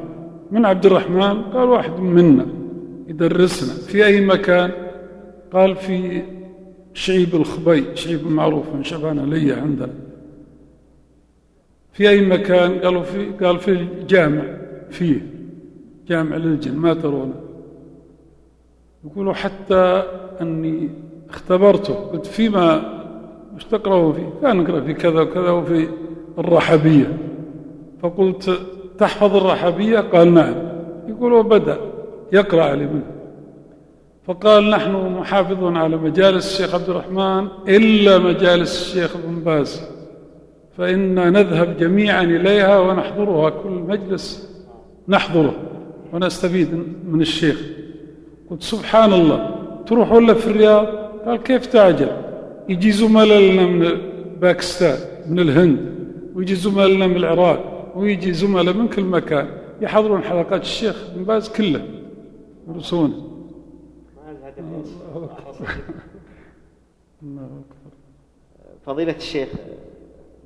من 0.50 0.64
عبد 0.64 0.86
الرحمن؟ 0.86 1.42
قال 1.42 1.68
واحد 1.68 2.00
منا. 2.00 2.46
يدرسنا. 3.08 3.74
في 3.74 4.06
أي 4.06 4.20
مكان؟ 4.20 4.70
قال 5.52 5.76
في 5.76 6.22
شعيب 6.94 7.34
الخبي 7.34 7.84
شعيب 7.94 8.26
معروف 8.26 8.74
من 8.74 8.84
شبان 8.84 9.30
لي 9.30 9.52
عندنا. 9.52 9.92
في 11.92 12.08
أي 12.08 12.20
مكان؟ 12.26 12.78
قالوا 12.78 13.02
في 13.02 13.30
قال 13.44 13.58
في 13.58 13.70
الجامع 13.70 14.42
فيه 14.90 15.26
جامع 16.08 16.36
للجن 16.36 16.76
ما 16.76 16.94
ترونه 16.94 17.34
يقولوا 19.04 19.32
حتى 19.32 20.02
أني 20.40 20.90
اختبرته 21.30 21.94
قلت 21.94 22.26
فيما 22.26 22.94
مش 23.56 23.64
تقرأه 23.64 24.12
فيه؟ 24.12 24.30
كان 24.42 24.56
نقرأ 24.56 24.80
في 24.80 24.94
كذا 24.94 25.20
وكذا 25.20 25.50
وفي 25.50 25.88
الرحبية. 26.38 27.18
فقلت 28.02 28.60
تحفظ 28.98 29.36
الرحبية؟ 29.36 29.98
قال 30.00 30.34
نعم. 30.34 30.54
يقول 31.08 31.32
وبدأ 31.32 31.78
يقرأ 32.32 32.62
علي 32.62 32.86
منه 32.86 33.02
فقال 34.26 34.70
نحن 34.70 34.92
محافظون 34.92 35.76
على 35.76 35.96
مجالس 35.96 36.46
الشيخ 36.46 36.74
عبد 36.74 36.90
الرحمن 36.90 37.48
إلا 37.68 38.18
مجالس 38.18 38.82
الشيخ 38.82 39.16
ابن 39.16 39.40
باز. 39.44 39.82
فإنا 40.78 41.30
نذهب 41.30 41.76
جميعا 41.76 42.22
إليها 42.22 42.78
ونحضرها 42.78 43.50
كل 43.50 43.70
مجلس 43.70 44.54
نحضره 45.08 45.54
ونستفيد 46.12 46.68
من 47.08 47.20
الشيخ. 47.20 47.62
قلت 48.50 48.62
سبحان 48.62 49.12
الله 49.12 49.50
تروح 49.86 50.12
ولا 50.12 50.34
في 50.34 50.46
الرياض؟ 50.46 50.86
قال 51.26 51.36
كيف 51.42 51.66
تعجل؟ 51.66 52.10
يجي 52.68 52.92
زملاء 52.92 53.40
لنا 53.40 53.66
من 53.66 53.98
باكستان 54.40 54.98
من 55.28 55.38
الهند 55.38 55.78
ويجي 56.34 56.54
زملاء 56.54 56.88
لنا 56.88 57.06
من 57.06 57.16
العراق 57.16 57.92
ويجي 57.96 58.32
زملاء 58.32 58.74
من 58.74 58.88
كل 58.88 59.02
مكان 59.02 59.46
يحضرون 59.80 60.22
حلقات 60.22 60.62
الشيخ 60.62 60.96
بن 61.16 61.24
باز 61.24 61.48
كله. 61.48 61.80
يدرسونه 62.68 63.30
فضيلة 68.86 69.16
الشيخ 69.16 69.48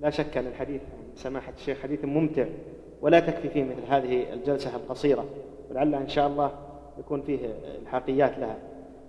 لا 0.03 0.11
شك 0.11 0.37
أن 0.37 0.47
الحديث 0.47 0.81
عن 0.81 1.17
سماحة 1.17 1.53
الشيخ 1.59 1.79
حديث 1.79 2.05
ممتع 2.05 2.47
ولا 3.03 3.21
تكفي 3.21 3.49
فيه 3.49 3.65
مثل 3.65 3.83
هذه 3.89 4.33
الجلسة 4.33 4.77
القصيرة 4.77 5.25
ولعلها 5.71 6.01
إن 6.01 6.09
شاء 6.09 6.27
الله 6.27 6.53
يكون 6.99 7.23
فيه 7.23 7.39
الحاقيات 7.83 8.39
لها. 8.39 8.59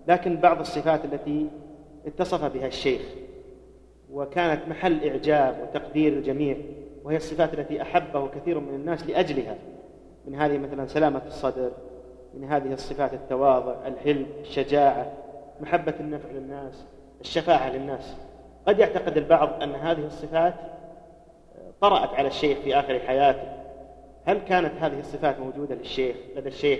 لكن 0.08 0.38
بعض 0.38 0.60
الصفات 0.60 1.06
التي 1.06 1.48
اتصف 2.06 2.46
بها 2.46 2.68
الشيخ 2.68 3.02
وكانت 4.12 4.68
محل 4.68 5.10
إعجاب 5.10 5.60
وتقدير 5.62 6.14
الجميع 6.14 6.58
وهي 7.04 7.18
الصفات 7.18 7.54
التي 7.54 7.82
أحبه 7.82 8.28
كثير 8.28 8.60
من 8.60 8.76
الناس 8.76 9.08
لأجلها 9.08 9.56
من 10.28 10.36
هذه 10.36 10.58
مثلا 10.58 10.88
سلامة 10.88 11.22
الصدر 11.28 11.72
من 12.38 12.44
هذه 12.44 12.74
الصفات 12.74 13.14
التواضع 13.14 13.76
الحلم 13.88 14.26
الشجاعة 14.42 15.12
محبة 15.62 15.94
النفع 16.00 16.30
للناس 16.32 16.86
الشفاعة 17.22 17.70
للناس. 17.70 18.16
قد 18.68 18.80
يعتقد 18.80 19.18
البعض 19.18 19.64
أن 19.64 19.76
هذه 19.76 20.06
الصفات 20.06 20.54
طرأت 21.82 22.10
على 22.14 22.28
الشيخ 22.28 22.58
في 22.64 22.80
آخر 22.80 23.00
حياته. 23.00 23.60
هل 24.26 24.38
كانت 24.38 24.72
هذه 24.80 25.00
الصفات 25.00 25.40
موجودة 25.40 25.76
للشيخ 25.76 26.16
لدى 26.38 26.50
الشيخ 26.50 26.80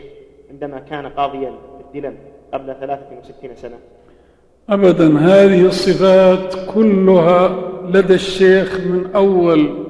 عندما 0.50 0.80
كان 0.80 1.08
قاضيا 1.08 1.52
في 1.52 1.98
الدلم 1.98 2.18
قبل 2.54 2.76
63 2.80 3.56
سنة؟ 3.56 3.78
أبدا 4.70 5.20
هذه 5.20 5.66
الصفات 5.66 6.56
كلها 6.74 7.48
لدى 7.86 8.14
الشيخ 8.14 8.80
من 8.80 9.16
أول 9.16 9.86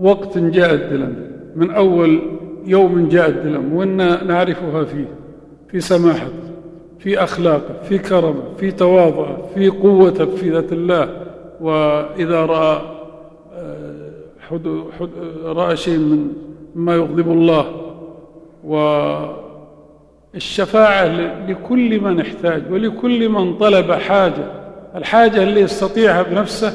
وقت 0.00 0.38
جاء 0.38 0.74
الدلم 0.74 1.32
من 1.56 1.70
أول 1.70 2.22
يوم 2.66 3.08
جاء 3.08 3.28
الدلم 3.28 3.72
وإنا 3.72 4.24
نعرفها 4.24 4.84
فيه 4.84 5.08
في 5.68 5.80
سماحته 5.80 6.32
في 6.98 7.22
أخلاقه 7.22 7.82
في 7.88 7.98
كرمه 7.98 8.42
في 8.58 8.70
تواضعه 8.70 9.48
في 9.54 9.68
قوته 9.68 10.26
في 10.26 10.50
ذات 10.50 10.72
الله. 10.72 11.08
وإذا 11.60 12.46
رأى 12.46 12.80
حد 14.40 14.82
حد 15.00 15.10
رأى 15.44 15.76
شيء 15.76 15.98
من 15.98 16.32
ما 16.74 16.94
يغضب 16.94 17.32
الله 17.32 17.66
والشفاعة 20.34 21.06
لكل 21.48 22.00
من 22.00 22.20
احتاج 22.20 22.62
ولكل 22.70 23.28
من 23.28 23.58
طلب 23.58 23.92
حاجة 23.92 24.44
الحاجة 24.96 25.42
اللي 25.42 25.60
يستطيعها 25.60 26.22
بنفسه 26.22 26.72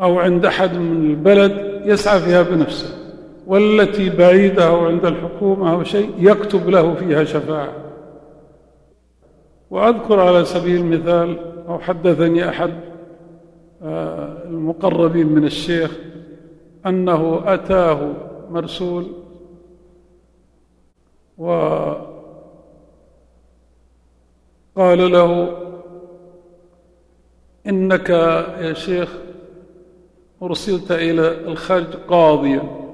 أو 0.00 0.18
عند 0.18 0.46
أحد 0.46 0.74
من 0.74 1.10
البلد 1.10 1.82
يسعى 1.84 2.20
فيها 2.20 2.42
بنفسه. 2.42 2.99
والتي 3.50 4.10
بعيدة 4.10 4.68
أو 4.68 4.86
عند 4.86 5.06
الحكومة 5.06 5.72
أو 5.72 5.84
شيء 5.84 6.14
يكتب 6.18 6.68
له 6.68 6.94
فيها 6.94 7.24
شفاعة. 7.24 7.72
وأذكر 9.70 10.20
على 10.20 10.44
سبيل 10.44 10.80
المثال 10.80 11.38
أو 11.68 11.78
حدثني 11.78 12.48
أحد 12.48 12.80
آه، 13.82 14.44
المقربين 14.44 15.26
من 15.26 15.44
الشيخ 15.44 15.98
أنه 16.86 17.42
أتاه 17.46 18.12
مرسول 18.50 19.06
وقال 21.38 22.02
له 25.12 25.56
إنك 27.66 28.10
يا 28.60 28.72
شيخ 28.72 29.08
أرسلت 30.42 30.92
إلى 30.92 31.28
الخرج 31.28 31.94
قاضيا. 32.08 32.89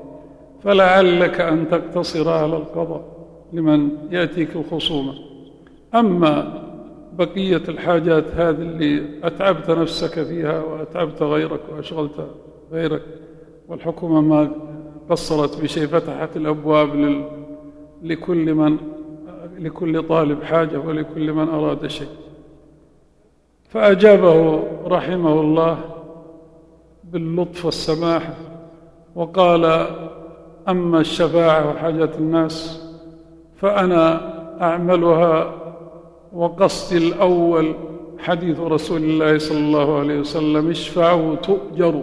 فلعلك 0.66 1.40
أن 1.40 1.68
تقتصر 1.68 2.28
على 2.30 2.56
القضاء 2.56 3.04
لمن 3.52 3.88
يأتيك 4.10 4.56
الخصومة. 4.56 5.14
أما 5.94 6.62
بقية 7.12 7.62
الحاجات 7.68 8.24
هذه 8.34 8.50
اللي 8.50 9.20
أتعبت 9.24 9.70
نفسك 9.70 10.22
فيها 10.22 10.62
وأتعبت 10.62 11.22
غيرك 11.22 11.60
وأشغلت 11.72 12.26
غيرك 12.72 13.02
والحكومة 13.68 14.20
ما 14.20 14.50
قصرت 15.10 15.62
بشيء 15.62 15.86
فتحت 15.86 16.36
الأبواب 16.36 17.22
لكل 18.02 18.54
من 18.54 18.76
لكل 19.58 20.02
طالب 20.02 20.42
حاجة 20.42 20.78
ولكل 20.78 21.32
من 21.32 21.48
أراد 21.48 21.86
شيء. 21.86 22.08
فأجابه 23.68 24.62
رحمه 24.86 25.40
الله 25.40 25.78
باللطف 27.04 27.64
والسماحة 27.64 28.34
وقال 29.14 29.86
أما 30.68 31.00
الشفاعة 31.00 31.70
وحاجة 31.70 32.10
الناس 32.18 32.82
فأنا 33.56 34.32
أعملها 34.62 35.54
وقصدي 36.32 37.08
الأول 37.08 37.74
حديث 38.18 38.60
رسول 38.60 39.04
الله 39.04 39.38
صلى 39.38 39.58
الله 39.58 39.98
عليه 39.98 40.20
وسلم 40.20 40.70
اشفعوا 40.70 41.34
تؤجروا. 41.34 42.02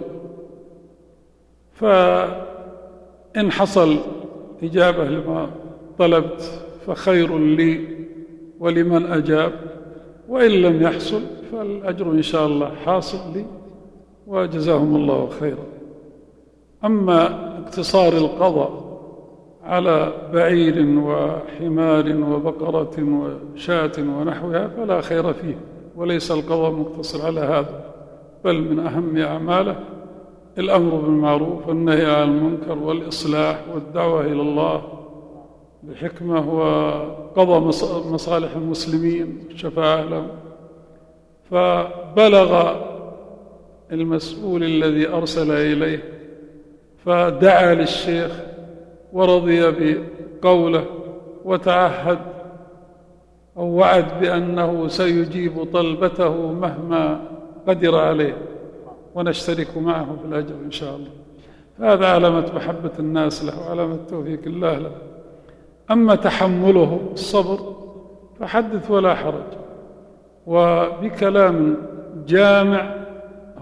فإن 1.72 3.52
حصل 3.52 3.96
إجابة 4.62 5.04
لما 5.04 5.50
طلبت 5.98 6.62
فخير 6.86 7.38
لي 7.38 7.88
ولمن 8.60 9.06
أجاب 9.06 9.52
وإن 10.28 10.50
لم 10.50 10.82
يحصل 10.82 11.20
فالأجر 11.52 12.10
إن 12.10 12.22
شاء 12.22 12.46
الله 12.46 12.74
حاصل 12.84 13.18
لي 13.34 13.44
وجزاهم 14.26 14.96
الله 14.96 15.28
خيرا. 15.40 15.64
أما 16.84 17.53
اقتصار 17.64 18.12
القضاء 18.12 18.84
على 19.64 20.12
بعير 20.32 20.98
وحمار 20.98 22.16
وبقرة 22.16 22.96
وشاة 23.54 23.92
ونحوها 23.98 24.68
فلا 24.68 25.00
خير 25.00 25.32
فيه 25.32 25.58
وليس 25.96 26.30
القضاء 26.30 26.70
مقتصر 26.70 27.26
على 27.26 27.40
هذا 27.40 27.84
بل 28.44 28.60
من 28.60 28.78
أهم 28.86 29.18
أعماله 29.18 29.76
الأمر 30.58 30.96
بالمعروف 30.96 31.68
والنهي 31.68 32.06
عن 32.06 32.28
المنكر 32.28 32.78
والإصلاح 32.78 33.60
والدعوة 33.74 34.20
إلى 34.20 34.42
الله 34.42 34.82
بحكمة 35.82 36.54
وقضى 36.54 37.66
مصالح 38.10 38.56
المسلمين 38.56 39.44
والشفاعة 39.48 40.02
لهم 40.02 40.28
فبلغ 41.50 42.74
المسؤول 43.92 44.64
الذي 44.64 45.08
أرسل 45.08 45.50
إليه 45.50 46.13
فدعا 47.04 47.74
للشيخ 47.74 48.32
ورضي 49.12 49.70
بقوله 50.42 50.84
وتعهد 51.44 52.18
أو 53.56 53.66
وعد 53.66 54.20
بأنه 54.20 54.88
سيجيب 54.88 55.64
طلبته 55.72 56.52
مهما 56.52 57.20
قدر 57.68 57.98
عليه 57.98 58.36
ونشترك 59.14 59.76
معه 59.76 60.16
في 60.22 60.28
الأجر 60.28 60.54
إن 60.64 60.70
شاء 60.70 60.96
الله. 60.96 61.10
فهذا 61.78 62.06
علامة 62.06 62.52
محبة 62.54 62.90
الناس 62.98 63.44
له 63.44 63.60
وعلامة 63.60 63.98
توفيق 64.10 64.40
الله 64.46 64.78
له. 64.78 64.90
أما 65.90 66.14
تحمله 66.14 67.00
الصبر 67.12 67.58
فحدث 68.40 68.90
ولا 68.90 69.14
حرج 69.14 69.50
وبكلام 70.46 71.76
جامع 72.26 73.03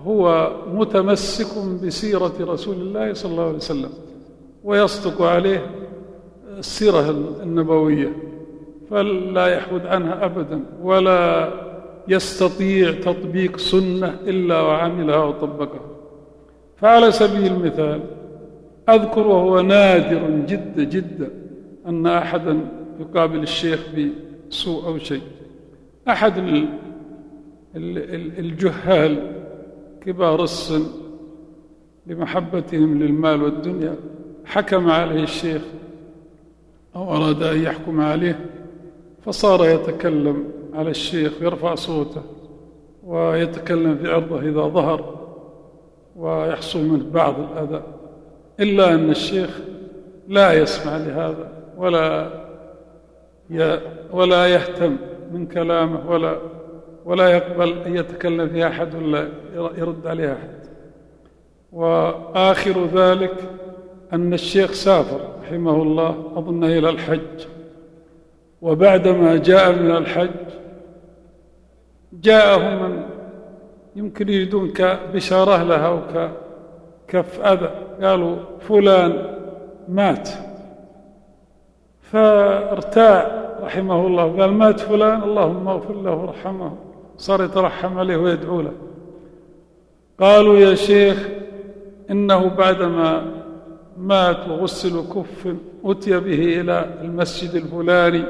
هو 0.06 0.52
متمسك 0.72 1.64
بسيرة 1.84 2.32
رسول 2.40 2.76
الله 2.76 3.12
صلى 3.14 3.32
الله 3.32 3.44
عليه 3.46 3.56
وسلم 3.56 3.90
ويصدق 4.64 5.22
عليه 5.22 5.66
السيرة 6.58 7.10
النبوية 7.42 8.12
فلا 8.90 9.46
يحود 9.46 9.86
عنها 9.86 10.24
أبدا 10.24 10.64
ولا 10.82 11.52
يستطيع 12.08 12.92
تطبيق 12.92 13.56
سنة 13.56 14.08
إلا 14.26 14.60
وعملها 14.60 15.24
وطبقها. 15.24 15.80
فعلى 16.76 17.12
سبيل 17.12 17.52
المثال 17.52 18.00
أذكر 18.88 19.26
وهو 19.26 19.60
نادر 19.60 20.30
جدا 20.46 20.84
جدا 20.84 21.30
أن 21.86 22.06
أحدا 22.06 22.58
يقابل 23.00 23.38
الشيخ 23.42 23.80
بسوء 24.50 24.86
أو 24.86 24.98
شيء. 24.98 25.22
أحد 26.08 26.32
الجهال 28.38 29.41
كبار 30.04 30.44
السن 30.44 30.86
لمحبتهم 32.06 33.02
للمال 33.02 33.42
والدنيا. 33.42 33.96
حكم 34.44 34.90
عليه 34.90 35.22
الشيخ 35.22 35.62
أو 36.96 37.16
أراد 37.16 37.42
أن 37.42 37.62
يحكم 37.62 38.00
عليه 38.00 38.46
فصار 39.24 39.68
يتكلم 39.68 40.44
على 40.74 40.90
الشيخ 40.90 41.32
يرفع 41.42 41.74
صوته 41.74 42.22
ويتكلم 43.04 43.96
في 43.96 44.12
عرضه 44.12 44.40
إذا 44.40 44.60
ظهر 44.60 45.14
ويحصل 46.16 46.84
منه 46.84 47.04
بعض 47.12 47.34
الأذى. 47.40 47.82
إلا 48.60 48.94
أن 48.94 49.10
الشيخ 49.10 49.60
لا 50.28 50.52
يسمع 50.52 50.96
لهذا 50.96 51.52
ولا 51.76 52.30
ولا 54.12 54.46
يهتم 54.46 54.96
من 55.32 55.46
كلامه 55.46 56.10
ولا 56.10 56.38
ولا 57.04 57.28
يقبل 57.28 57.72
أن 57.86 57.96
يتكلم 57.96 58.48
فيها 58.48 58.68
أحد 58.68 58.94
ولا 58.94 59.28
يرد 59.54 60.06
عليه 60.06 60.32
أحد. 60.32 60.62
وآخر 61.72 62.86
ذلك 62.86 63.34
أن 64.12 64.32
الشيخ 64.32 64.72
سافر 64.72 65.20
رحمه 65.42 65.82
الله 65.82 66.32
أظن 66.36 66.64
إلى 66.64 66.90
الحج. 66.90 67.46
وبعدما 68.62 69.36
جاء 69.36 69.72
من 69.72 69.90
الحج 69.90 70.30
جاءهم 72.12 72.82
من 72.82 73.02
يمكن 73.96 74.28
يريدون 74.28 74.72
كبشارة 74.72 75.62
لها 75.62 76.02
كف 77.08 77.40
أذى. 77.40 77.70
قالوا 78.02 78.36
فلان 78.60 79.36
مات. 79.88 80.28
فارتاع 82.00 83.42
رحمه 83.62 84.06
الله 84.06 84.40
قال 84.40 84.52
مات 84.52 84.80
فلان 84.80 85.22
اللهم 85.22 85.68
اغفر 85.68 85.94
له 85.94 86.14
وارحمه. 86.14 86.72
صار 87.18 87.44
يترحم 87.44 87.98
عليه 87.98 88.16
ويدعو 88.16 88.60
له. 88.60 88.72
قالوا 90.20 90.56
يا 90.56 90.74
شيخ 90.74 91.28
إنه 92.10 92.48
بعدما 92.48 93.42
مات 93.98 94.48
وغسل 94.48 95.00
كف 95.00 95.54
أتي 95.84 96.20
به 96.20 96.60
إلى 96.60 96.90
المسجد 97.02 97.54
الفلاني 97.54 98.24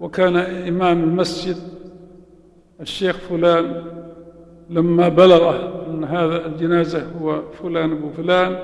وكان 0.00 0.36
إمام 0.36 1.04
المسجد 1.04 1.56
الشيخ 2.80 3.16
فلان 3.16 3.84
لما 4.70 5.08
بلغه 5.08 5.84
أن 5.86 6.04
هذا 6.04 6.46
الجنازة 6.46 7.06
هو 7.20 7.42
فلان 7.62 7.92
أبو 7.92 8.10
فلان 8.10 8.58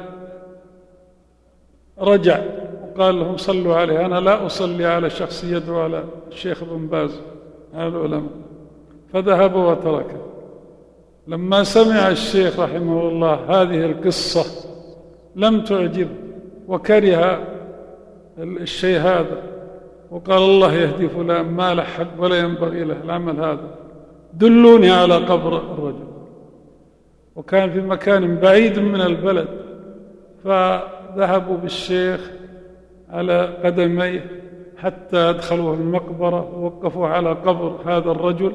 رجع 1.98 2.40
وقال 2.82 3.20
لهم 3.20 3.36
صلوا 3.36 3.76
عليه 3.76 4.06
أنا 4.06 4.20
لا 4.20 4.46
أصلي 4.46 4.86
على 4.86 5.10
شخص 5.10 5.44
يدعو 5.44 5.80
على 5.80 6.04
الشيخ 6.28 6.64
بن 6.64 6.86
باز 6.86 7.20
هذا 7.74 7.88
العلماء 7.88 8.47
فذهب 9.12 9.56
وتركه 9.56 10.16
لما 11.26 11.64
سمع 11.64 12.08
الشيخ 12.08 12.60
رحمه 12.60 13.08
الله 13.08 13.34
هذه 13.34 13.84
القصة 13.84 14.68
لم 15.36 15.64
تعجب 15.64 16.08
وكره 16.68 17.40
الشيء 18.38 18.98
هذا 18.98 19.42
وقال 20.10 20.42
الله 20.42 20.74
يهدي 20.74 21.08
فلان 21.08 21.44
ما 21.44 21.74
له 21.74 21.82
حق 21.82 22.06
ولا 22.18 22.38
ينبغي 22.38 22.84
له 22.84 22.96
العمل 23.04 23.36
هذا. 23.36 23.74
دلوني 24.34 24.90
على 24.90 25.14
قبر 25.14 25.56
الرجل. 25.56 26.08
وكان 27.36 27.70
في 27.70 27.80
مكان 27.80 28.36
بعيد 28.36 28.78
من 28.78 29.00
البلد 29.00 29.48
فذهبوا 30.44 31.56
بالشيخ 31.56 32.30
على 33.10 33.54
قدميه 33.64 34.30
حتى 34.76 35.16
أدخلوه 35.16 35.74
المقبرة 35.74 36.58
ووقفوا 36.58 37.06
على 37.06 37.32
قبر 37.32 37.76
هذا 37.86 38.10
الرجل. 38.10 38.52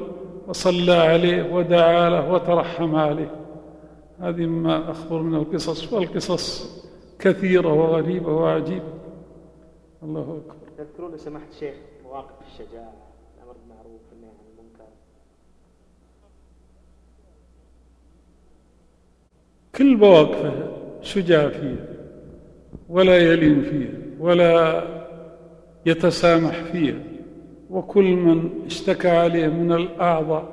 وصلى 0.48 0.92
عليه 0.92 1.54
ودعا 1.54 2.10
له 2.10 2.32
وترحم 2.32 2.94
عليه. 2.94 3.30
هذه 4.20 4.46
ما 4.46 4.90
أخبر 4.90 5.22
من 5.22 5.34
القصص 5.34 5.92
والقصص 5.92 6.74
كثيرة 7.18 7.72
وغريبة 7.72 8.32
وعجيبة. 8.32 8.92
الله 10.02 10.42
أكبر. 10.46 10.54
تذكرون 10.78 11.18
سماحة 11.18 11.46
الشيخ 11.54 11.74
مواقف 12.04 12.34
الشجاعة 12.46 12.92
الأمر 13.36 13.52
بالمعروف 13.52 14.00
والنهي 14.12 14.30
عن 14.30 14.46
المنكر؟ 14.58 14.84
كل 19.74 19.96
مواقفه 19.96 20.52
شجاع 21.02 21.48
فيها 21.48 21.86
ولا 22.88 23.18
يلين 23.18 23.62
فيها 23.62 23.98
ولا 24.20 24.84
يتسامح 25.86 26.62
فيها. 26.62 27.13
وكل 27.74 28.16
من 28.16 28.50
اشتكى 28.66 29.08
عليه 29.08 29.46
من 29.46 29.72
الأعضاء 29.72 30.44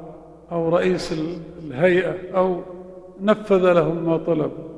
أو 0.51 0.69
رئيس 0.69 1.13
الهيئة 1.63 2.15
أو 2.37 2.61
نفذ 3.21 3.73
لهم 3.73 4.05
ما 4.05 4.17
طلبوا 4.17 4.71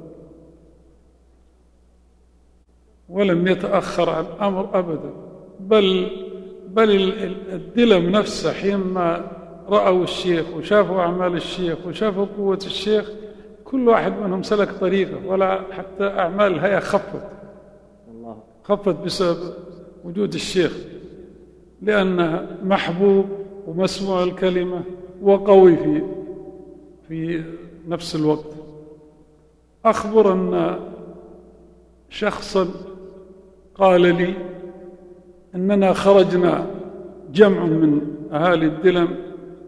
ولم 3.10 3.48
يتأخر 3.48 4.10
عن 4.10 4.26
الأمر 4.26 4.80
أبدا. 4.80 5.14
بل 5.60 6.08
بل 6.68 7.14
الدلم 7.54 8.10
نفسه 8.10 8.54
حينما 8.54 9.32
رأوا 9.70 10.04
الشيخ 10.04 10.46
وشافوا 10.56 11.00
أعمال 11.00 11.36
الشيخ 11.36 11.78
وشافوا 11.88 12.26
قوة 12.38 12.60
الشيخ 12.66 13.12
كل 13.64 13.90
واحد 13.90 14.14
منهم 14.20 14.44
سلك 14.44 14.72
طريقه 14.72 15.28
ولا 15.28 15.62
حتى 15.72 16.04
أعمال 16.04 16.54
الهيئة 16.54 16.80
خفت. 16.80 17.24
خفت 18.64 18.96
بسبب 19.06 19.54
وجود 20.04 20.34
الشيخ. 20.34 20.78
لأنه 21.84 22.48
محبوب 22.64 23.26
ومسموع 23.68 24.24
الكلمة 24.24 24.82
وقوي 25.22 25.78
في 25.78 26.02
في 27.08 27.44
نفس 27.88 28.16
الوقت. 28.16 28.46
أخبر 29.86 30.34
أن 30.34 30.80
شخصا 32.10 32.68
قال 33.76 34.02
لي 34.02 34.34
أننا 35.56 35.94
خرجنا 35.94 36.68
جمع 37.34 37.64
من 37.66 38.02
أهالي 38.32 38.66
الدلم 38.66 39.08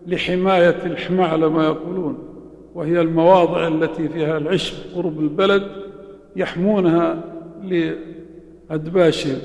لحماية 0.07 0.85
الحمى 0.85 1.23
على 1.23 1.49
ما 1.49 1.65
يقولون 1.65 2.17
وهي 2.75 3.01
المواضع 3.01 3.67
التي 3.67 4.09
فيها 4.09 4.37
العشب 4.37 4.75
قرب 4.95 5.19
البلد 5.19 5.63
يحمونها 6.35 7.23
لأدباشهم 8.69 9.37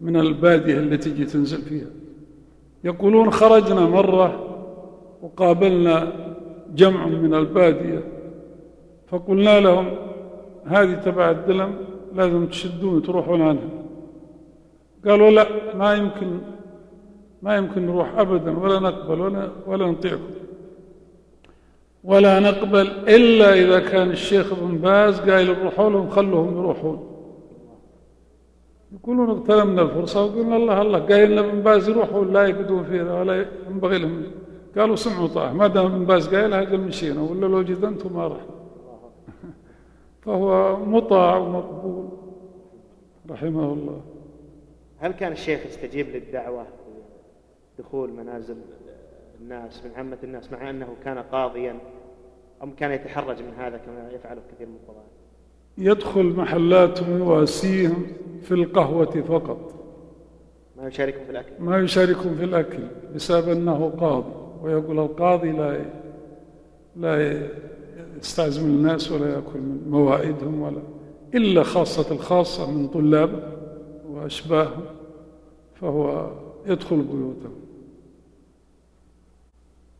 من 0.00 0.16
البادية 0.16 0.78
التي 0.78 1.10
تجي 1.10 1.24
تنزل 1.24 1.62
فيها. 1.62 1.86
يقولون 2.84 3.30
خرجنا 3.30 3.80
مرة 3.80 4.56
وقابلنا 5.22 6.12
جمع 6.74 7.06
من 7.06 7.34
البادية. 7.34 8.04
فقلنا 9.08 9.60
لهم 9.60 9.90
هذه 10.66 10.94
تبع 10.94 11.30
الدلم 11.30 11.74
لازم 12.14 12.46
تشدون 12.46 13.02
تروحون 13.02 13.42
عنها. 13.42 13.68
قالوا 15.06 15.30
لا 15.30 15.46
ما 15.74 15.94
يمكن 15.94 16.38
ما 17.42 17.56
يمكن 17.56 17.86
نروح 17.86 18.18
أبدا 18.18 18.58
ولا 18.58 18.78
نقبل 18.78 19.20
ولا, 19.20 19.50
ولا 19.66 19.86
نطيعكم. 19.86 20.34
ولا 22.04 22.40
نقبل 22.40 22.86
إلا 23.08 23.54
إذا 23.54 23.80
كان 23.80 24.10
الشيخ 24.10 24.52
ابن 24.52 24.76
باز 24.76 25.20
قايل 25.20 25.62
روحوا 25.62 25.90
لهم 25.90 26.08
خلوهم 26.08 26.58
يروحون. 26.58 27.13
يقولون 28.94 29.30
اغتنمنا 29.30 29.82
الفرصة 29.82 30.24
وقلنا 30.24 30.56
الله 30.56 30.82
الله. 30.82 30.98
قايل 30.98 31.30
لنا 31.30 31.40
ابن 31.40 31.60
باز 31.60 31.88
يروحوا 31.88 32.24
لا 32.24 32.46
يقدون 32.46 32.84
فيها 32.84 33.20
ولا 33.20 33.46
ينبغي 33.70 33.98
لهم. 33.98 34.22
قالوا 34.76 34.96
سمع 34.96 35.28
وطاعة. 35.28 35.52
ما 35.52 35.66
دام 35.66 35.86
ابن 35.86 36.04
باز 36.04 36.34
قايلها 36.34 36.60
قال 36.60 36.80
مشينا 36.80 37.22
ولا 37.22 37.46
لو 37.46 37.60
أنتم 37.88 38.16
ما 38.16 38.28
راح 38.28 38.44
فهو 40.22 40.76
مطاع 40.76 41.36
ومقبول. 41.36 42.08
رحمه 43.30 43.72
الله. 43.72 44.00
هل 44.98 45.12
كان 45.12 45.32
الشيخ 45.32 45.66
يستجيب 45.66 46.08
للدعوة 46.08 46.66
دخول 47.78 48.10
منازل 48.10 48.56
الناس 49.40 49.84
من 49.84 49.90
عامة 49.96 50.18
الناس 50.24 50.52
مع 50.52 50.70
أنه 50.70 50.88
كان 51.04 51.18
قاضيا 51.18 51.78
أم 52.62 52.70
كان 52.70 52.92
يتحرج 52.92 53.42
من 53.42 53.54
هذا 53.58 53.76
كما 53.76 54.10
يفعله 54.10 54.40
كثير 54.52 54.66
من 54.66 54.76
القضاة؟ 54.82 55.04
يدخل 55.78 56.24
محلاتهم 56.24 57.18
يواسيهم 57.18 58.06
في 58.42 58.54
القهوة 58.54 59.22
فقط. 59.28 59.74
ما 60.76 60.88
يشاركهم 60.88 61.24
في 61.24 61.30
الأكل. 61.30 61.52
ما 61.58 61.78
يشاركهم 61.78 62.34
في 62.34 62.44
الأكل 62.44 62.82
بسبب 63.14 63.48
أنه 63.48 63.90
قاضي 64.00 64.32
ويقول 64.62 64.98
القاضي 64.98 65.52
لا 65.52 65.84
لا 66.96 67.42
يستعزم 68.16 68.64
الناس 68.64 69.12
ولا 69.12 69.28
يأكل 69.28 69.58
من 69.58 69.88
موائدهم 69.88 70.62
ولا 70.62 70.82
إلا 71.34 71.62
خاصة 71.62 72.14
الخاصة 72.14 72.70
من 72.70 72.88
طلابه 72.88 73.42
وأشباههم 74.08 74.84
فهو 75.74 76.30
يدخل 76.66 76.96
بيوتهم. 76.96 77.54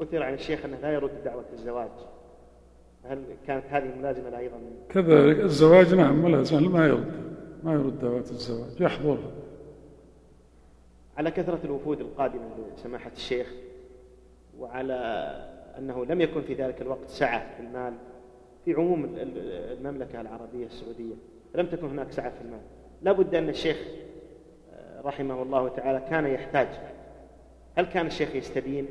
أثر 0.00 0.22
عن 0.22 0.34
الشيخ 0.34 0.64
أنه 0.64 0.78
لا 0.82 0.92
يرد 0.92 1.24
دعوة 1.24 1.44
الزواج. 1.52 1.90
هل 3.08 3.22
كانت 3.46 3.64
هذه 3.70 3.98
ملازمة 3.98 4.38
أيضا؟ 4.38 4.56
كذلك 4.88 5.40
الزواج 5.40 5.94
نعم 5.94 6.24
ملازمة 6.24 6.68
ما 6.68 6.86
يرد 6.86 7.12
ما 7.64 7.72
يرد 7.72 7.98
دعوة 7.98 8.20
الزواج 8.20 8.80
يحضرها 8.80 9.30
على 11.16 11.30
كثرة 11.30 11.60
الوفود 11.64 12.00
القادمة 12.00 12.42
لسماحة 12.76 13.10
الشيخ 13.16 13.52
وعلى 14.58 14.94
أنه 15.78 16.04
لم 16.04 16.20
يكن 16.20 16.42
في 16.42 16.54
ذلك 16.54 16.82
الوقت 16.82 17.08
سعة 17.08 17.56
في 17.56 17.62
المال 17.62 17.94
في 18.64 18.74
عموم 18.74 19.16
المملكة 19.16 20.20
العربية 20.20 20.66
السعودية 20.66 21.14
لم 21.54 21.66
تكن 21.66 21.86
هناك 21.86 22.12
سعة 22.12 22.30
في 22.30 22.40
المال. 22.44 22.60
لا 23.02 23.12
بد 23.12 23.34
أن 23.34 23.48
الشيخ 23.48 23.76
رحمه 25.04 25.42
الله 25.42 25.68
تعالى 25.68 26.02
كان 26.10 26.26
يحتاج. 26.26 26.68
هل 27.76 27.84
كان 27.84 28.06
الشيخ 28.06 28.34
يستدين؟ 28.36 28.86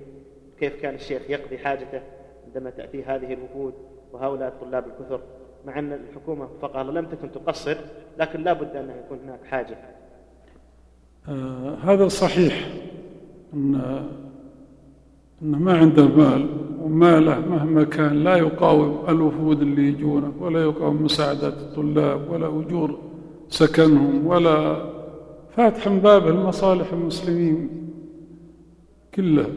كيف 0.60 0.82
كان 0.82 0.96
الشيخ 0.96 1.30
يقضي 1.30 1.58
حاجته 1.58 2.02
عندما 2.48 2.70
تأتي 2.70 3.04
هذه 3.04 3.34
الوفود؟ 3.34 3.74
وهؤلاء 4.14 4.48
الطلاب 4.48 4.84
الكثر 4.88 5.20
مع 5.66 5.80
أن 5.80 5.94
الحكومة 5.94 6.48
فقط 6.62 6.78
لم 6.78 7.06
تكن 7.06 7.32
تقصر 7.32 7.78
لكن 8.20 8.44
لا 8.44 8.54
بد 8.54 8.76
أن 8.76 8.90
يكون 9.06 9.20
هناك 9.26 9.40
حاجة. 9.46 9.78
آه 11.30 11.76
هذا 11.84 12.08
صحيح 12.08 12.68
أن 13.54 13.76
أن 15.42 15.52
ما 15.52 15.78
عنده 15.78 16.08
مال 16.08 16.48
وماله 16.82 17.40
مهما 17.40 17.84
كان 17.84 18.24
لا 18.24 18.36
يقاوم 18.36 19.04
الوفود 19.10 19.62
اللي 19.62 19.88
يجونه 19.88 20.34
ولا 20.40 20.64
يقاوم 20.64 21.04
مساعدات 21.04 21.54
الطلاب 21.54 22.30
ولا 22.30 22.48
أجور 22.48 23.00
سكنهم 23.50 24.28
ولا 24.28 24.86
فاتح 25.58 25.88
باب 25.88 26.28
المصالح 26.28 26.94
المسلمين 26.94 27.70
كلها 29.16 29.48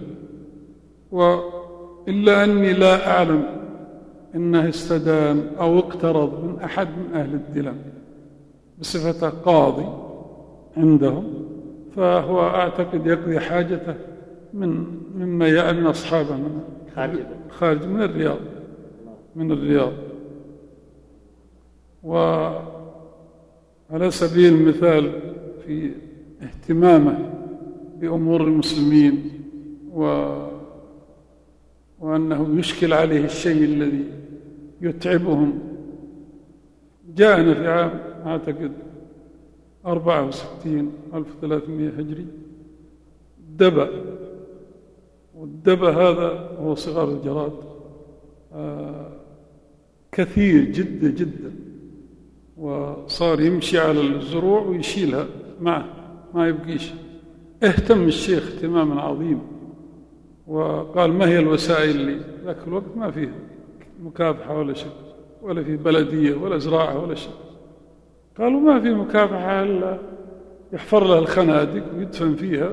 وإلا 1.13 2.45
أني 2.45 2.73
لا 2.73 3.11
أعلم 3.11 3.45
أنه 4.37 4.69
استدان 4.69 5.51
أو 5.61 5.79
اقترض 5.79 6.45
من 6.45 6.61
أحد 6.65 6.89
من 6.89 7.15
أهل 7.15 7.35
الدلم 7.35 7.77
بصفته 8.81 9.29
قاضي 9.29 9.87
عندهم 10.77 11.25
فهو 11.97 12.41
أعتقد 12.41 13.07
يقضي 13.07 13.41
حاجته 13.41 13.95
من 14.55 14.87
مما 15.15 15.49
يأمن 15.49 15.87
أصحابه 15.87 16.37
من 16.37 16.61
خارج 17.51 17.87
من 17.87 18.03
الرياض. 18.03 18.39
من 19.37 19.53
الرياض. 19.53 19.93
وعلى 22.03 22.61
سبيل 24.11 24.55
المثال 24.55 25.21
في 25.67 25.91
اهتمامه 26.43 27.33
بأمور 28.01 28.41
المسلمين 28.41 29.31
و 29.95 30.33
وأنه 32.01 32.59
يشكل 32.59 32.93
عليه 32.93 33.25
الشيء 33.25 33.65
الذي 33.65 34.05
يتعبهم. 34.81 35.59
جاءنا 37.17 37.55
في 37.55 37.69
عام 37.69 38.01
أعتقد 38.27 38.73
أربعة 39.87 40.29
وستين 40.29 40.93
ألف 41.15 41.27
ثلاثمائة 41.41 41.89
هجري. 41.89 42.27
دبأ. 43.57 43.89
والدبأ 45.35 45.91
هذا 45.91 46.57
هو 46.61 46.75
صغار 46.75 47.09
الجراد. 47.09 47.53
آه 48.53 49.13
كثير 50.13 50.65
جدا 50.65 51.09
جدا. 51.09 51.53
وصار 52.57 53.41
يمشي 53.41 53.79
على 53.79 54.01
الزروع 54.01 54.61
ويشيلها. 54.61 55.27
معه 55.61 55.87
ما 56.35 56.49
يبقيش. 56.49 56.93
اهتم 57.63 58.05
الشيخ 58.05 58.53
اهتماما 58.53 59.01
عظيما. 59.01 59.43
وقال 60.47 61.13
ما 61.13 61.29
هي 61.29 61.39
الوسائل 61.39 61.91
اللي 61.91 62.21
ذاك 62.45 62.57
الوقت 62.67 62.97
ما 62.97 63.11
فيه 63.11 63.33
مكافحة 64.03 64.59
ولا 64.59 64.75
شيء 64.75 64.93
ولا 65.43 65.63
في 65.63 65.77
بلدية 65.77 66.35
ولا 66.35 66.59
زراعة 66.59 67.03
ولا 67.03 67.15
شيء. 67.15 67.33
قالوا 68.39 68.61
ما 68.61 68.81
في 68.81 68.95
مكافحة 68.95 69.63
إلا 69.63 69.99
يحفر 70.73 71.05
له 71.05 71.19
الخنادق 71.19 71.83
ويدفن 71.97 72.35
فيها 72.35 72.73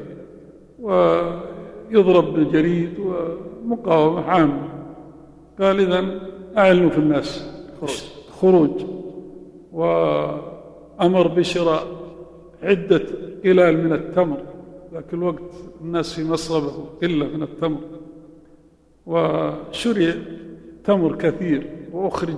ويضرب 0.79 2.33
بالجريد 2.33 2.93
ومقاومة 2.99 4.21
عامة. 4.21 4.69
قال 5.59 5.79
إذا 5.79 6.19
أعلنوا 6.57 6.89
في 6.89 6.97
الناس. 6.97 7.49
خروج. 8.41 8.81
وأمر 9.71 11.27
بشراء 11.27 11.87
عدة 12.63 13.03
قلال 13.43 13.83
من 13.83 13.93
التمر. 13.93 14.37
ذاك 14.93 15.13
الوقت 15.13 15.53
الناس 15.81 16.13
في 16.13 16.23
مصربة 16.23 16.85
قلة 17.01 17.27
من 17.27 17.43
التمر. 17.43 17.79
وشري 19.05 20.13
تمر 20.83 21.15
كثير 21.15 21.69
وأخرج 21.93 22.37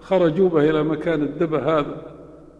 خرجوا 0.00 0.48
به 0.48 0.70
إلى 0.70 0.82
مكان 0.82 1.22
الدبة 1.22 1.78
هذا 1.78 2.02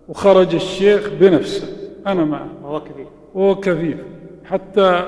وخرج 0.08 0.54
الشيخ 0.54 1.10
بنفسه 1.20 1.66
أنا 2.06 2.24
معه. 2.24 2.48
وهو 2.62 2.80
كفيف 2.80 3.08
وهو 3.34 3.54
كفيف. 3.54 3.98
حتى 4.44 5.04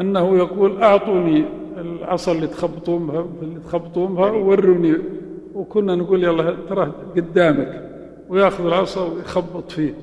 أنه 0.00 0.36
يقول 0.36 0.82
أعطوني 0.82 1.44
العصا 1.76 2.32
اللي 2.32 2.46
تخبطون 2.46 3.06
بها 3.06 3.26
اللي 3.42 3.60
تخبطون 3.60 4.14
بها 4.14 4.30
ووروني. 4.30 4.94
وكنا 5.54 5.94
نقول 5.94 6.24
يلا 6.24 6.56
ترى 6.68 6.92
قدامك 7.16 7.90
ويأخذ 8.28 8.66
العصا 8.66 9.12
ويخبط 9.12 9.72
فيه 9.72 9.94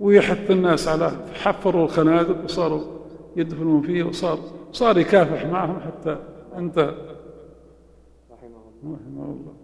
ويحث 0.00 0.50
الناس 0.50 0.88
على 0.88 1.12
حفروا 1.34 1.84
الخنادق 1.84 2.44
وصاروا 2.44 2.80
يدفنون 3.36 3.82
فيه 3.82 4.04
وصار 4.04 4.38
صار 4.72 4.98
يكافح 4.98 5.46
معهم 5.46 5.80
حتى 5.80 6.16
انتهى 6.58 6.94
رحمه 8.92 9.24
الله. 9.24 9.54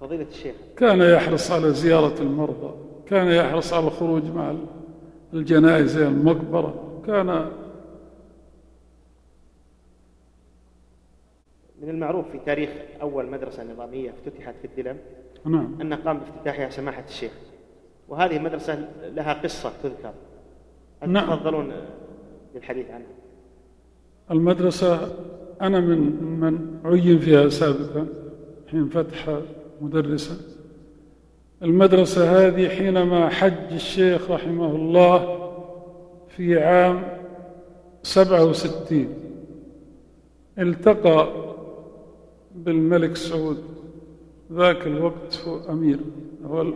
فضيلة 0.00 0.26
الشيخ. 0.28 0.54
كان 0.76 1.00
يحرص 1.00 1.50
على 1.50 1.70
زيارة 1.70 2.22
المرضى 2.22 2.74
كان 3.06 3.26
يحرص 3.28 3.72
على 3.72 3.86
الخروج 3.86 4.24
مع 4.24 4.54
الجنائز 5.34 5.96
إلى 5.96 6.08
المقبرة 6.08 7.00
كان 7.06 7.50
من 11.82 11.88
المعروف 11.88 12.30
في 12.32 12.38
تاريخ 12.46 12.70
أول 13.02 13.26
مدرسة 13.26 13.72
نظامية 13.72 14.10
افتتحت 14.10 14.54
في 14.62 14.66
الدلم 14.66 14.98
نعم. 15.44 15.80
أن 15.80 15.94
قام 15.94 16.18
بافتتاحها 16.18 16.70
سماحة 16.70 17.04
الشيخ. 17.08 17.32
وهذه 18.08 18.36
المدرسة 18.36 18.88
لها 19.02 19.32
قصة 19.32 19.72
تذكر. 19.82 20.12
هل 21.02 21.10
نعم. 21.10 21.36
تفضلون 21.36 21.72
للحديث 22.54 22.90
عنها؟ 22.90 23.06
المدرسة 24.30 25.16
أنا 25.60 25.80
من 25.80 25.98
من 26.40 26.80
عين 26.84 27.18
فيها 27.18 27.48
سابقا 27.48 28.06
حين 28.70 28.88
فتح 28.88 29.38
مدرسا 29.80 30.36
المدرسة 31.62 32.46
هذه 32.46 32.68
حينما 32.68 33.28
حج 33.28 33.72
الشيخ 33.72 34.30
رحمه 34.30 34.76
الله 34.76 35.50
في 36.28 36.58
عام 36.62 37.02
سبعة 38.02 38.44
وستين 38.44 39.08
التقى 40.58 41.28
بالملك 42.54 43.16
سعود 43.16 43.58
ذاك 44.52 44.86
الوقت 44.86 45.42
هو 45.46 45.72
أمير 45.72 45.98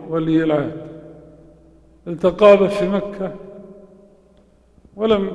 ولي 0.09 0.43
العهد. 0.43 0.87
التقى 2.07 2.69
في 2.69 2.89
مكة 2.89 3.35
ولم 4.95 5.31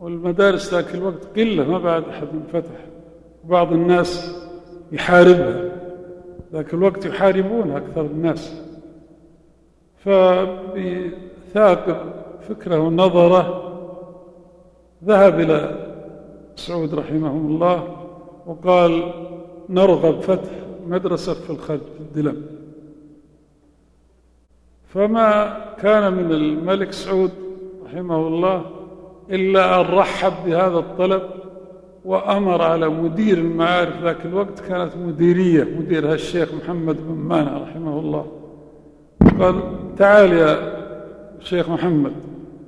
والمدارس 0.00 0.74
ذاك 0.74 0.94
الوقت 0.94 1.38
قلة 1.38 1.70
ما 1.70 1.78
بعد 1.78 2.04
أحد 2.04 2.28
فتح 2.52 2.86
بعض 3.44 3.72
الناس 3.72 4.36
يحاربها. 4.92 5.72
ذاك 6.52 6.74
الوقت 6.74 7.06
يحاربونها 7.06 7.78
أكثر 7.78 8.00
الناس. 8.00 8.62
فبثاقب 9.96 11.96
فكرة 12.48 12.78
ونظرة 12.78 13.66
ذهب 15.04 15.40
إلى 15.40 15.86
سعود 16.56 16.94
رحمه 16.94 17.30
الله 17.30 17.96
وقال 18.46 19.12
نرغب 19.68 20.20
فتح 20.20 20.50
مدرسة 20.86 21.34
في 21.34 21.50
الخلف 21.50 21.82
في 21.82 22.00
الدلم. 22.00 22.46
فما 24.86 25.58
كان 25.74 26.12
من 26.12 26.32
الملك 26.32 26.92
سعود 26.92 27.30
رحمه 27.84 28.26
الله 28.26 28.79
إلا 29.30 29.80
أن 29.80 29.86
رحب 29.94 30.32
بهذا 30.46 30.78
الطلب 30.78 31.22
وأمر 32.04 32.62
على 32.62 32.88
مدير 32.88 33.38
المعارف 33.38 34.02
ذاك 34.02 34.16
الوقت 34.24 34.60
كانت 34.60 34.92
مديرية 35.06 35.64
مديرها 35.78 36.14
الشيخ 36.14 36.48
محمد 36.54 36.96
بن 36.96 37.14
مانع 37.14 37.58
رحمه 37.58 37.98
الله. 37.98 38.26
قال 39.40 39.54
تعال 39.98 40.32
يا 40.32 40.80
شيخ 41.40 41.68
محمد 41.70 42.12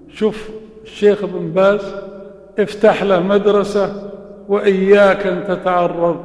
شوف 0.08 0.50
الشيخ 0.84 1.24
ابن 1.24 1.50
باز 1.50 1.94
افتح 2.58 3.02
له 3.02 3.20
مدرسة 3.22 4.10
وإياك 4.48 5.26
أن 5.26 5.44
تتعرض 5.48 6.24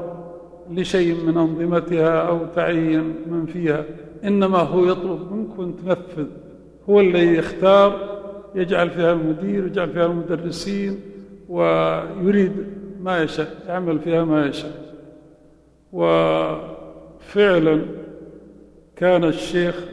لشيء 0.72 1.15
من 1.26 1.38
أنظمتها 1.38 2.27
أو 2.27 2.39
تعين 2.55 3.15
من 3.27 3.45
فيها 3.45 3.84
إنما 4.23 4.57
هو 4.57 4.85
يطلب 4.85 5.31
منك 5.31 5.59
أن 5.59 5.73
تنفذ 5.85 6.27
هو 6.89 6.99
اللي 6.99 7.38
يختار 7.38 8.16
يجعل 8.57 8.89
فيها 8.89 9.13
المدير 9.13 9.67
يجعل 9.67 9.89
فيها 9.89 10.05
المدرسين 10.05 10.99
ويريد 11.49 12.51
ما 13.01 13.23
يشاء 13.23 13.47
يعمل 13.67 13.99
فيها 13.99 14.23
ما 14.23 14.45
يشاء. 14.45 14.95
وفعلا 15.93 17.81
كان 18.95 19.23
الشيخ 19.23 19.85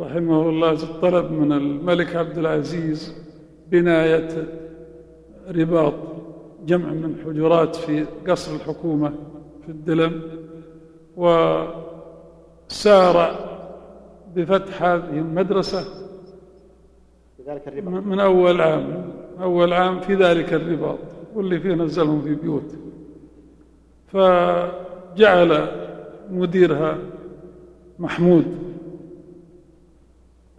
رحمه 0.00 0.48
الله 0.48 0.74
طلب 1.00 1.32
من 1.32 1.52
الملك 1.52 2.16
عبد 2.16 2.38
العزيز 2.38 3.14
بناية 3.70 4.28
رباط 5.50 5.94
جمع 6.66 6.88
من 6.88 7.16
حجرات 7.24 7.76
في 7.76 8.04
قصر 8.28 8.54
الحكومة 8.56 9.12
في 9.62 9.68
الدلم 9.68 10.22
وسارع 12.66 13.34
بفتح 14.36 14.82
هذه 14.82 15.18
المدرسة 15.18 15.84
ذلك 17.48 17.68
الرباط. 17.68 18.04
من 18.04 18.20
أول 18.20 18.60
عام 18.60 19.12
أول 19.40 19.72
عام 19.72 20.00
في 20.00 20.14
ذلك 20.14 20.52
الرباط 20.52 20.98
واللي 21.34 21.60
فيه 21.60 21.74
نزلهم 21.74 22.22
في 22.22 22.34
بيوت. 22.34 22.74
فجعل 24.06 25.68
مديرها 26.30 26.98
محمود 27.98 28.44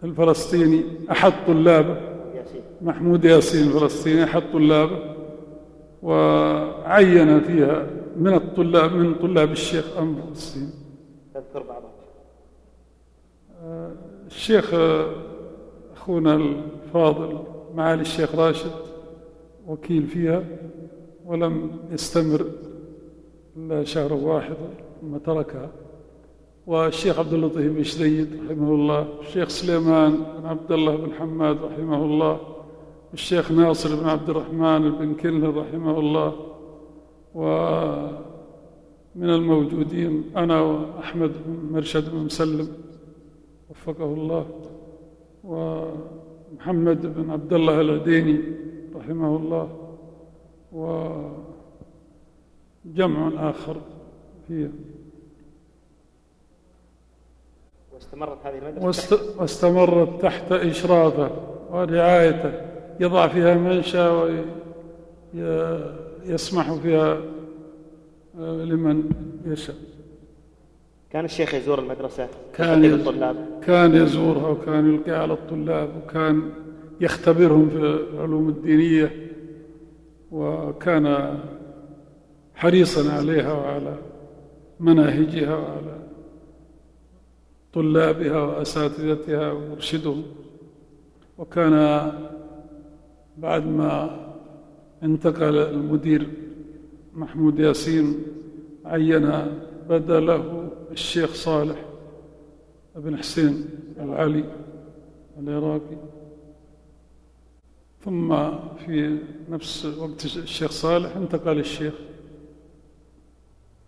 الفلسطيني 0.04 0.84
أحد 1.10 1.32
طلابه 1.46 1.96
محمود 2.82 3.24
ياسين 3.24 3.66
الفلسطيني 3.66 4.24
أحد 4.24 4.42
طلابه 4.52 4.98
وعين 6.02 7.40
فيها 7.40 7.86
من 8.16 8.34
الطلاب 8.34 8.92
من 8.92 9.14
طلاب 9.14 9.52
الشيخ 9.52 9.98
أنفسهم 9.98 10.70
تذكر 11.34 11.62
بعضهم. 11.62 11.90
الشيخ 14.26 14.74
أخونا 16.10 16.34
الفاضل 16.34 17.38
معالي 17.74 18.02
الشيخ 18.02 18.34
راشد 18.34 18.70
وكيل 19.68 20.06
فيها 20.06 20.44
ولم 21.26 21.70
يستمر 21.92 22.46
إلا 23.56 23.84
شهر 23.84 24.12
واحد 24.12 24.56
ثم 25.00 25.16
تركها. 25.16 25.70
والشيخ 26.66 27.18
عبد 27.18 27.32
اللطيف 27.32 27.72
بن 27.72 27.82
شديد 27.82 28.28
رحمه 28.50 28.74
الله 28.74 29.08
الشيخ 29.20 29.48
سليمان 29.48 30.12
بن 30.38 30.46
عبد 30.46 30.72
الله 30.72 30.96
بن 30.96 31.12
حماد 31.12 31.56
رحمه 31.62 32.04
الله 32.04 32.40
الشيخ 33.14 33.52
ناصر 33.52 34.00
بن 34.00 34.08
عبد 34.08 34.30
الرحمن 34.30 34.90
بن 34.90 35.14
كلهر 35.14 35.56
رحمه 35.56 35.98
الله 35.98 36.32
ومن 37.34 38.10
الموجودين 39.30 40.24
أنا 40.36 40.60
وأحمد 40.60 41.32
بن 41.46 41.72
مرشد 41.72 42.12
بن 42.12 42.18
مسلم 42.18 42.68
وفقه 43.70 44.04
الله. 44.14 44.46
ومحمد 45.44 47.14
بن 47.14 47.30
عبد 47.30 47.52
الله 47.52 47.80
العديني 47.80 48.40
رحمه 48.94 49.36
الله 49.36 49.76
وجمع 52.86 53.50
آخر 53.50 53.76
فيه. 54.48 54.70
واستمرت 57.92 58.38
هذه 58.46 58.58
المدرسة؟ 58.58 59.40
واستمرت 59.40 60.22
تحت 60.22 60.52
إشرافه 60.52 61.30
ورعايته 61.70 62.52
يضع 63.00 63.28
فيها 63.28 63.54
من 63.54 63.82
شاء 63.82 64.44
ويسمح 65.34 66.72
فيها 66.72 67.20
آه، 68.38 68.64
لمن 68.64 69.10
يشاء. 69.46 69.76
كان 71.12 71.24
الشيخ 71.24 71.54
يزور 71.54 71.78
المدرسة 71.78 72.28
كان 72.54 72.84
الطلاب. 72.84 73.36
كان 73.62 73.94
يزورها 73.94 74.48
وكان 74.48 74.94
يلقي 74.94 75.12
على 75.12 75.32
الطلاب 75.32 75.88
وكان 75.96 76.50
يختبرهم 77.00 77.70
في 77.70 77.76
العلوم 77.76 78.48
الدينية 78.48 79.30
وكان 80.30 81.38
حريصا 82.54 83.12
عليها 83.12 83.52
وعلى 83.52 83.98
مناهجها 84.80 85.56
وعلى 85.56 85.98
طلابها 87.72 88.42
وأساتذتها 88.42 89.52
ومرشدهم. 89.52 90.22
وكان 91.38 91.74
بعد 93.38 93.66
ما 93.66 94.20
انتقل 95.02 95.56
المدير 95.56 96.28
محمود 97.14 97.58
ياسين 97.58 98.16
عين 98.84 99.32
بدله 99.88 100.69
الشيخ 100.90 101.34
صالح 101.34 101.84
بن 102.94 103.16
حسين 103.16 103.68
العلي 104.00 104.44
العراقي. 105.38 105.96
ثم 108.00 108.50
في 108.76 109.18
نفس 109.48 109.84
وقت 109.84 110.24
الشيخ 110.24 110.70
صالح 110.70 111.16
انتقل 111.16 111.58
الشيخ. 111.58 111.94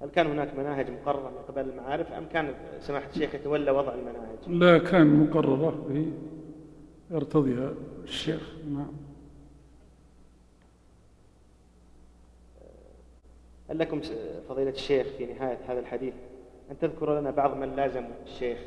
هل 0.03 0.09
كان 0.09 0.27
هناك 0.27 0.59
مناهج 0.59 0.91
مقررة 0.91 1.31
من 1.31 1.39
قبل 1.49 1.69
المعارف 1.71 2.13
أم 2.13 2.25
كان 2.33 2.55
سماحة 2.81 3.11
الشيخ 3.11 3.35
يتولى 3.35 3.71
وضع 3.71 3.95
المناهج؟ 3.95 4.39
لا 4.49 4.79
كان 4.79 5.07
مقررة 5.07 6.07
يرتضيها 7.11 7.75
الشيخ. 8.05 8.55
نعم. 8.69 8.93
هل 13.71 13.79
لكم 13.79 14.01
فضيلة 14.49 14.71
الشيخ 14.71 15.07
في 15.07 15.27
نهاية 15.27 15.59
هذا 15.69 15.81
الحديث؟ 15.81 16.15
أن 16.73 16.79
تذكروا 16.79 17.21
لنا 17.21 17.31
بعض 17.31 17.57
من 17.57 17.77
لازموا 17.77 18.11
الشيخ 18.27 18.59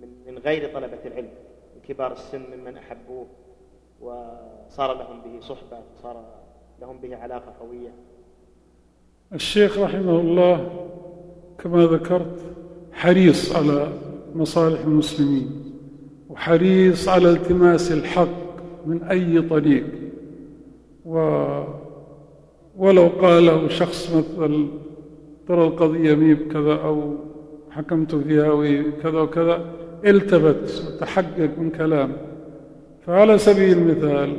من 0.00 0.08
من 0.26 0.38
غير 0.38 0.74
طلبة 0.74 0.98
العلم 1.06 1.28
من 1.74 1.80
كبار 1.88 2.12
السن 2.12 2.42
ممن 2.56 2.76
أحبوه 2.76 3.26
وصار 4.00 4.98
لهم 4.98 5.20
به 5.20 5.40
صحبة 5.40 5.78
صار 6.02 6.24
لهم 6.80 6.98
به 6.98 7.16
علاقة 7.16 7.52
قوية. 7.60 7.90
الشيخ 9.32 9.78
رحمه 9.78 10.20
الله 10.20 10.70
كما 11.58 11.86
ذكرت 11.86 12.40
حريص 12.92 13.56
على 13.56 13.92
مصالح 14.34 14.80
المسلمين 14.80 15.74
وحريص 16.30 17.08
على 17.08 17.30
التماس 17.30 17.92
الحق 17.92 18.28
من 18.86 19.02
أي 19.02 19.42
طريق. 19.42 19.86
و 21.06 21.18
ولو 22.76 23.08
قاله 23.08 23.68
شخص 23.68 24.14
مثل 24.14 24.68
ترى 25.48 25.66
القضية 25.66 26.14
مي 26.14 26.34
بكذا 26.34 26.74
أو 26.74 27.14
حكمت 27.70 28.14
فيها 28.14 28.52
وكذا 28.52 29.20
وكذا 29.20 29.64
التفت 30.06 30.84
وتحقق 30.88 31.50
من 31.58 31.70
كلامه 31.70 32.16
فعلى 33.06 33.38
سبيل 33.38 33.78
المثال 33.78 34.36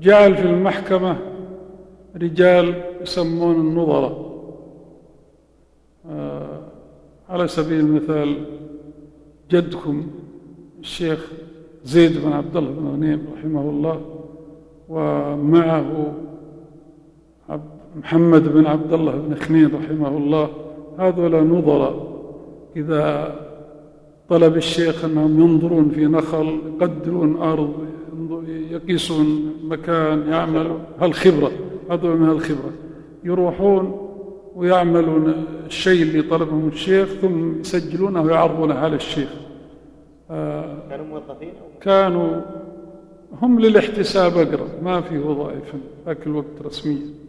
جعل 0.00 0.34
في 0.36 0.42
المحكمة 0.42 1.16
رجال 2.16 2.74
يسمون 3.02 3.54
النظراء 3.54 4.28
آه 6.10 6.60
على 7.28 7.48
سبيل 7.48 7.80
المثال 7.80 8.44
جدكم 9.50 10.06
الشيخ 10.80 11.32
زيد 11.84 12.24
بن 12.24 12.32
عبد 12.32 12.56
الله 12.56 12.70
بن 12.70 12.86
غنيم 12.88 13.26
رحمه 13.38 13.70
الله 13.70 14.00
ومعه 14.88 16.14
محمد 17.98 18.52
بن 18.52 18.66
عبد 18.66 18.92
الله 18.92 19.12
بن 19.12 19.34
خنين 19.34 19.70
رحمه 19.74 20.08
الله 20.08 20.48
هذولا 20.98 21.40
نظراء 21.40 22.08
إذا 22.76 23.34
طلب 24.28 24.56
الشيخ 24.56 25.04
أنهم 25.04 25.40
ينظرون 25.40 25.90
في 25.90 26.06
نخل 26.06 26.58
يقدرون 26.80 27.36
أرض 27.36 27.74
يقيسون 28.70 29.52
مكان 29.64 30.28
يعملوا 30.28 30.78
هالخبرة 31.00 31.50
هذول 31.90 32.16
من 32.16 32.30
الخبرة 32.30 32.70
يروحون 33.24 34.08
ويعملون 34.56 35.44
الشيء 35.66 36.02
اللي 36.02 36.22
طلبهم 36.22 36.68
الشيخ 36.68 37.08
ثم 37.08 37.60
يسجلونه 37.60 38.22
ويعرضونه 38.22 38.74
على 38.74 38.96
الشيخ. 38.96 39.28
كانوا 40.28 41.06
موظفين 41.06 41.52
كانوا 41.80 42.40
هم 43.42 43.60
للاحتساب 43.60 44.32
أقرب 44.36 44.68
ما 44.82 45.00
في 45.00 45.18
وظائف 45.18 45.74
ذاك 46.06 46.26
الوقت 46.26 46.62
رسمية. 46.64 47.27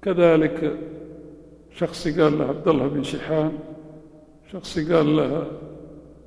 وكذلك 0.00 0.78
شخص 1.70 2.08
قال 2.08 2.38
له 2.38 2.44
عبد 2.44 2.68
الله 2.68 2.88
بن 2.88 3.02
شحان 3.02 3.58
شخص 4.52 4.78
قال 4.78 5.16
له 5.16 5.46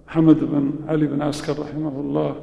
حمد 0.07 0.39
بن 0.39 0.71
علي 0.87 1.07
بن 1.07 1.21
عسكر 1.21 1.61
رحمه 1.61 1.99
الله. 1.99 2.35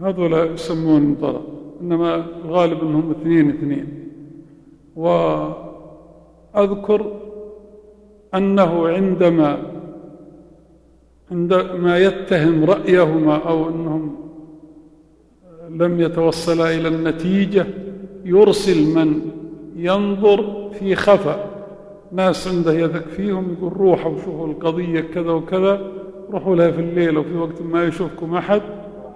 وهذولا 0.00 0.44
يسمون 0.44 1.14
ضرب 1.14 1.44
إنما 1.80 2.26
الغالب 2.44 2.80
أنهم 2.80 3.10
اثنين 3.10 3.50
اثنين. 3.50 4.08
وأذكر 4.96 5.60
أنه 8.34 8.88
عندما 8.88 9.71
عندما 11.32 11.98
يتهم 11.98 12.64
رأيهما 12.64 13.36
أو 13.36 13.68
أنهم 13.68 14.16
لم 15.70 16.00
يتوصلا 16.00 16.74
إلى 16.74 16.88
النتيجة 16.88 17.66
يرسل 18.24 18.94
من 18.94 19.20
ينظر 19.76 20.70
في 20.78 20.94
خفأ. 20.94 21.44
ناس 22.12 22.48
عنده 22.48 22.72
يثق 22.72 23.08
فيهم 23.08 23.52
يقول 23.52 23.72
روحوا 23.72 24.12
وشوفوا 24.12 24.46
القضية 24.46 25.00
كذا 25.00 25.30
وكذا 25.30 25.90
روحوا 26.30 26.56
لها 26.56 26.70
في 26.70 26.80
الليل 26.80 27.18
وفي 27.18 27.36
وقت 27.36 27.62
ما 27.62 27.84
يشوفكم 27.84 28.34
أحد 28.34 28.62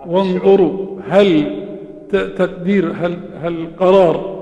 وانظروا 0.07 1.01
هل 1.09 1.57
تقدير 2.13 2.93
هل 2.93 3.19
هل 3.41 3.67
قرار 3.79 4.37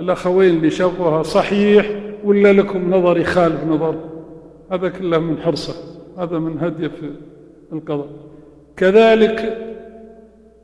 الأخوين 0.00 0.56
اللي 0.56 0.70
شافوها 0.70 1.22
صحيح 1.22 1.90
ولا 2.24 2.52
لكم 2.52 2.94
نظر 2.94 3.18
يخالف 3.18 3.64
نظر؟ 3.64 3.94
هذا 4.72 4.88
كله 4.88 5.18
من 5.18 5.38
حرصه. 5.38 5.93
هذا 6.18 6.38
من 6.38 6.58
هديه 6.58 6.88
في 6.88 7.10
القضاء. 7.72 8.08
كذلك 8.76 9.58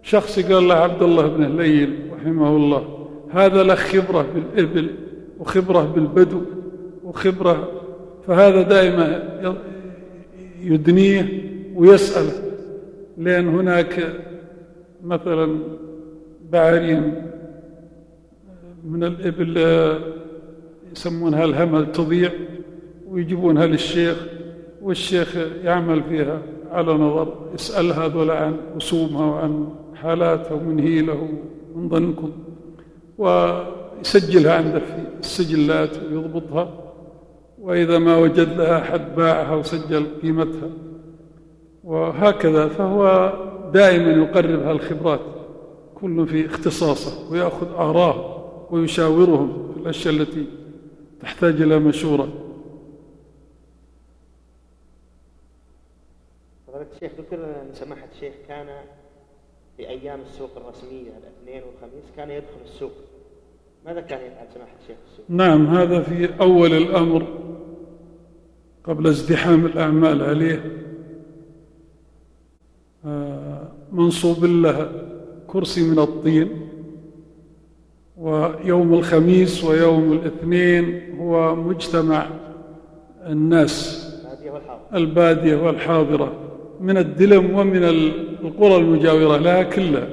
شخص 0.03 0.39
قال 0.39 0.69
له 0.69 0.75
عبد 0.75 1.03
الله 1.03 1.27
بن 1.27 1.45
هليل 1.45 1.97
رحمه 2.13 2.57
الله 2.57 3.09
هذا 3.31 3.63
له 3.63 3.75
خبرة 3.75 4.27
بالإبل 4.35 4.91
وخبرة 5.39 5.93
بالبدو 5.95 6.41
وخبرة 7.05 7.69
فهذا 8.27 8.63
دائما 8.63 9.23
يدنيه 10.63 11.43
ويسأله. 11.75 12.33
لأن 13.19 13.49
هناك 13.49 14.13
مثلا 15.05 15.59
بعارين 16.51 17.15
من 18.85 19.05
الإبل 19.05 19.59
يسمونها 20.93 21.45
الهمل 21.45 21.93
تضيع 21.93 22.31
ويجيبونها 23.09 23.67
للشيخ. 23.67 24.27
والشيخ 24.83 25.37
يعمل 25.65 26.03
فيها 26.03 26.43
على 26.71 26.93
نظر 26.93 27.35
يسأل 27.55 27.93
هذول 27.93 28.31
عن 28.31 28.57
رسومها 28.77 29.27
وعن 29.27 29.69
حالاتها 29.95 30.53
ومن 30.53 30.79
هي 30.79 31.01
له 31.03 31.29
من 31.75 31.89
ظنكم 31.89 32.31
ويسجلها 33.19 34.55
عنده 34.55 34.79
في 34.79 35.05
السجلات 35.21 35.91
ويضبطها 36.03 36.71
وإذا 37.59 37.99
ما 37.99 38.17
وجد 38.17 38.57
لها 38.59 38.79
أحد 38.79 39.17
باعها 39.17 39.55
وسجل 39.55 40.07
قيمتها 40.23 40.69
وهكذا 41.85 42.69
فهو 42.69 43.33
دائما 43.75 44.13
يقرب 44.13 44.61
هالخبرات 44.63 45.21
كل 45.95 46.27
في 46.27 46.47
اختصاصه 46.47 47.33
ويأخذ 47.33 47.67
آراءه 47.75 48.37
ويشاورهم 48.71 49.73
في 49.75 49.81
الأشياء 49.81 50.15
التي 50.15 50.47
تحتاج 51.21 51.63
إلى 51.63 51.79
مشورة 51.79 52.29
فضيلة 56.67 56.87
الشيخ 57.03 57.19
ذكر 57.19 57.45
أن 57.45 57.75
سماحة 57.75 58.07
الشيخ 58.15 58.35
كان 58.49 58.67
في 59.77 59.89
أيام 59.89 60.21
السوق 60.21 60.51
الرسمية 60.57 61.11
الاثنين 61.11 61.63
والخميس 61.63 62.05
كان 62.17 62.31
يدخل 62.31 62.61
السوق. 62.65 62.93
ماذا 63.87 64.01
كان 64.01 64.19
يفعل 64.19 64.47
سماحة 64.55 64.73
الشيخ 64.83 64.97
في 64.97 65.13
السوق؟ 65.13 65.25
نعم 65.29 65.67
هذا 65.67 66.01
في 66.03 66.41
أول 66.41 66.73
الأمر 66.73 67.27
قبل 68.85 69.07
ازدحام 69.07 69.67
الأعمال 69.67 70.23
عليه. 70.23 70.81
آه، 73.05 73.69
منصوب 73.93 74.45
له 74.45 74.93
كرسي 75.47 75.91
من 75.91 75.99
الطين 75.99 76.69
ويوم 78.17 78.95
الخميس 78.95 79.65
ويوم 79.65 80.13
الاثنين 80.13 81.17
هو 81.21 81.55
مجتمع 81.55 82.27
الناس 83.27 84.07
البادية 84.95 85.57
والحاضرة. 85.57 86.50
من 86.81 86.99
الدلم 86.99 87.55
ومن 87.55 87.85
القرى 88.43 88.77
المجاورة 88.77 89.37
لها 89.37 89.63
كلها. 89.63 90.09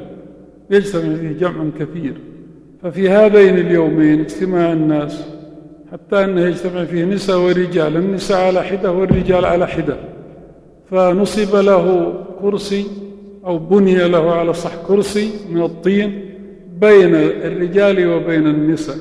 يجتمع 0.71 1.15
فيه 1.15 1.31
جمع 1.31 1.65
كثير. 1.79 2.13
ففي 2.83 3.09
هذين 3.09 3.57
اليومين 3.57 4.19
اجتماع 4.19 4.73
الناس 4.73 5.27
حتى 5.91 6.23
أنه 6.23 6.41
يجتمع 6.41 6.83
فيه 6.83 7.05
نساء 7.05 7.39
ورجال 7.39 7.97
النساء 7.97 8.47
على 8.47 8.63
حدة 8.63 8.91
والرجال 8.91 9.45
على 9.45 9.67
حدة. 9.67 9.97
فنصب 10.91 11.55
له 11.55 12.13
كرسي 12.41 12.85
أو 13.45 13.57
بني 13.57 14.07
له 14.07 14.31
على 14.31 14.53
صح 14.53 14.75
كرسي 14.87 15.29
من 15.51 15.61
الطين 15.61 16.25
بين 16.81 17.15
الرجال 17.15 18.07
وبين 18.07 18.47
النساء. 18.47 18.95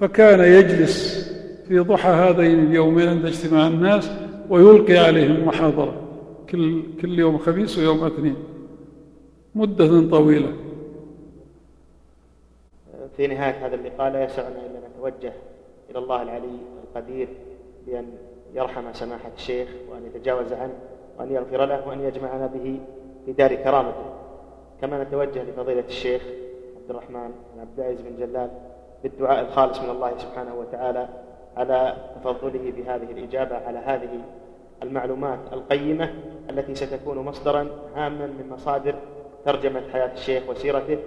فكان 0.00 0.40
يجلس 0.40 1.28
في 1.68 1.78
ضحى 1.78 2.10
هذين 2.10 2.66
اليومين 2.66 3.08
عند 3.08 3.26
اجتماع 3.26 3.66
الناس 3.66 4.10
ويلقي 4.50 4.96
عليهم 4.96 5.46
محاضرة. 5.46 6.07
كل, 6.50 6.82
كل 7.02 7.18
يوم 7.18 7.38
خميس 7.38 7.78
ويوم 7.78 8.04
اثنين. 8.04 8.36
مدة 9.54 10.10
طويلة. 10.10 10.52
في 13.16 13.26
نهاية 13.26 13.66
هذا 13.66 13.74
اللقاء 13.74 14.12
لا 14.12 14.24
يسعنا 14.24 14.48
إلا 14.48 14.78
أن 14.78 14.82
نتوجه 14.94 15.32
إلى 15.90 15.98
الله 15.98 16.22
العلي 16.22 16.58
القدير 16.84 17.28
بأن 17.86 18.06
يرحم 18.54 18.92
سماحة 18.92 19.30
الشيخ 19.36 19.68
وأن 19.90 20.06
يتجاوز 20.06 20.52
عنه 20.52 20.74
وأن 21.18 21.32
يغفر 21.32 21.64
له 21.64 21.88
وأن 21.88 22.00
يجمعنا 22.00 22.46
به 22.46 22.80
في 23.26 23.32
دار 23.32 23.54
كرامته. 23.54 24.14
كما 24.80 25.02
نتوجه 25.04 25.42
لفضيلة 25.42 25.84
الشيخ 25.88 26.22
عبد 26.76 26.90
الرحمن 26.90 27.30
بن 27.54 27.60
عبد 27.60 27.80
العزيز 27.80 28.00
بن 28.00 28.16
جلال 28.18 28.50
بالدعاء 29.02 29.40
الخالص 29.40 29.80
من 29.80 29.90
الله 29.90 30.18
سبحانه 30.18 30.54
وتعالى 30.54 31.08
على 31.56 31.96
تفضله 32.16 32.72
بهذه 32.76 33.10
الإجابة 33.10 33.56
على 33.56 33.78
هذه 33.78 34.20
المعلومات 34.82 35.38
القيمة 35.52 36.14
التي 36.50 36.74
ستكون 36.74 37.18
مصدرا 37.18 37.66
هاما 37.96 38.26
من 38.26 38.44
مصادر 38.50 38.94
ترجمة 39.44 39.82
حياة 39.92 40.12
الشيخ 40.14 40.42
وسيرته 40.50 40.98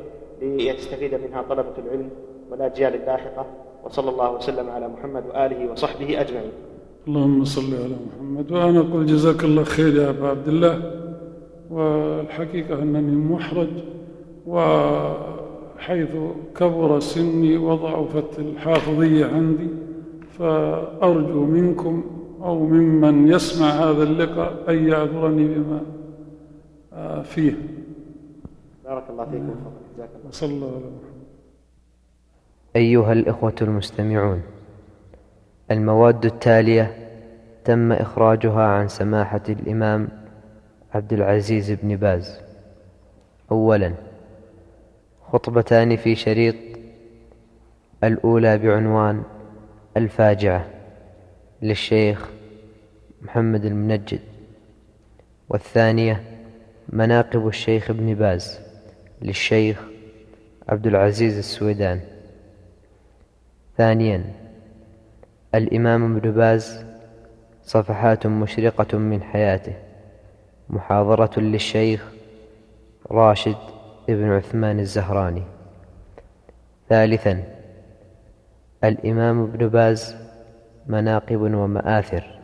ليستفيد 0.41 1.15
منها 1.15 1.41
طلبة 1.41 1.73
العلم 1.77 2.09
والأجيال 2.51 2.95
اللاحقة. 2.95 3.45
وصلى 3.83 4.09
الله 4.09 4.31
وسلم 4.31 4.69
على 4.69 4.87
محمد 4.87 5.23
وآله 5.25 5.71
وصحبه 5.71 6.21
أجمعين. 6.21 6.51
اللهم 7.07 7.43
صل 7.43 7.73
على 7.73 7.95
محمد. 8.07 8.51
وأنا 8.51 8.79
أقول 8.79 9.05
جزاك 9.05 9.43
الله 9.43 9.63
خير 9.63 9.95
يا 9.95 10.09
أبا 10.09 10.27
عبد 10.27 10.47
الله. 10.47 11.01
والحقيقة 11.71 12.81
أنني 12.81 13.15
محرج 13.15 13.69
وحيث 14.47 16.15
كبر 16.55 16.99
سني 16.99 17.57
وضعفت 17.57 18.39
الحافظية 18.39 19.25
عندي 19.25 19.67
فأرجو 20.39 21.45
منكم 21.45 22.03
أو 22.43 22.59
ممن 22.59 23.27
يسمع 23.27 23.69
هذا 23.69 24.03
اللقاء 24.03 24.69
أن 24.69 24.87
يعذرني 24.87 25.47
بما 25.47 25.81
فيه. 27.23 27.53
بارك 28.85 29.03
الله 29.09 29.25
فيكم. 29.25 29.55
جزاك 29.95 30.09
الله. 30.19 30.31
صلى 30.31 30.53
الله 30.53 30.67
عليه 30.67 30.77
وسلم 30.77 30.99
أيها 32.75 33.13
الإخوة 33.13 33.55
المستمعون 33.61 34.41
المواد 35.71 36.25
التالية 36.25 36.97
تم 37.65 37.91
إخراجها 37.91 38.63
عن 38.63 38.87
سماحة 38.87 39.41
الإمام 39.49 40.07
عبد 40.93 41.13
العزيز 41.13 41.71
بن 41.71 41.95
باز. 41.95 42.39
أولا 43.51 43.93
خطبتان 45.31 45.95
في 45.95 46.15
شريط 46.15 46.55
الأولى 48.03 48.57
بعنوان 48.57 49.23
الفاجعة. 49.97 50.80
للشيخ 51.61 52.29
محمد 53.21 53.65
المنجد. 53.65 54.19
والثانية 55.49 56.23
مناقب 56.89 57.47
الشيخ 57.47 57.89
ابن 57.89 58.15
باز 58.15 58.59
للشيخ 59.21 59.81
عبد 60.69 60.87
العزيز 60.87 61.37
السويدان. 61.37 61.99
ثانيا 63.77 64.23
الإمام 65.55 66.17
ابن 66.17 66.31
باز 66.31 66.85
صفحات 67.63 68.27
مشرقة 68.27 68.97
من 68.97 69.23
حياته 69.23 69.73
محاضرة 70.69 71.39
للشيخ 71.39 72.11
راشد 73.11 73.57
ابن 74.09 74.31
عثمان 74.31 74.79
الزهراني. 74.79 75.43
ثالثا 76.89 77.43
الإمام 78.83 79.43
ابن 79.43 79.67
باز 79.67 80.15
مناقب 80.91 81.41
ومآثر. 81.41 82.39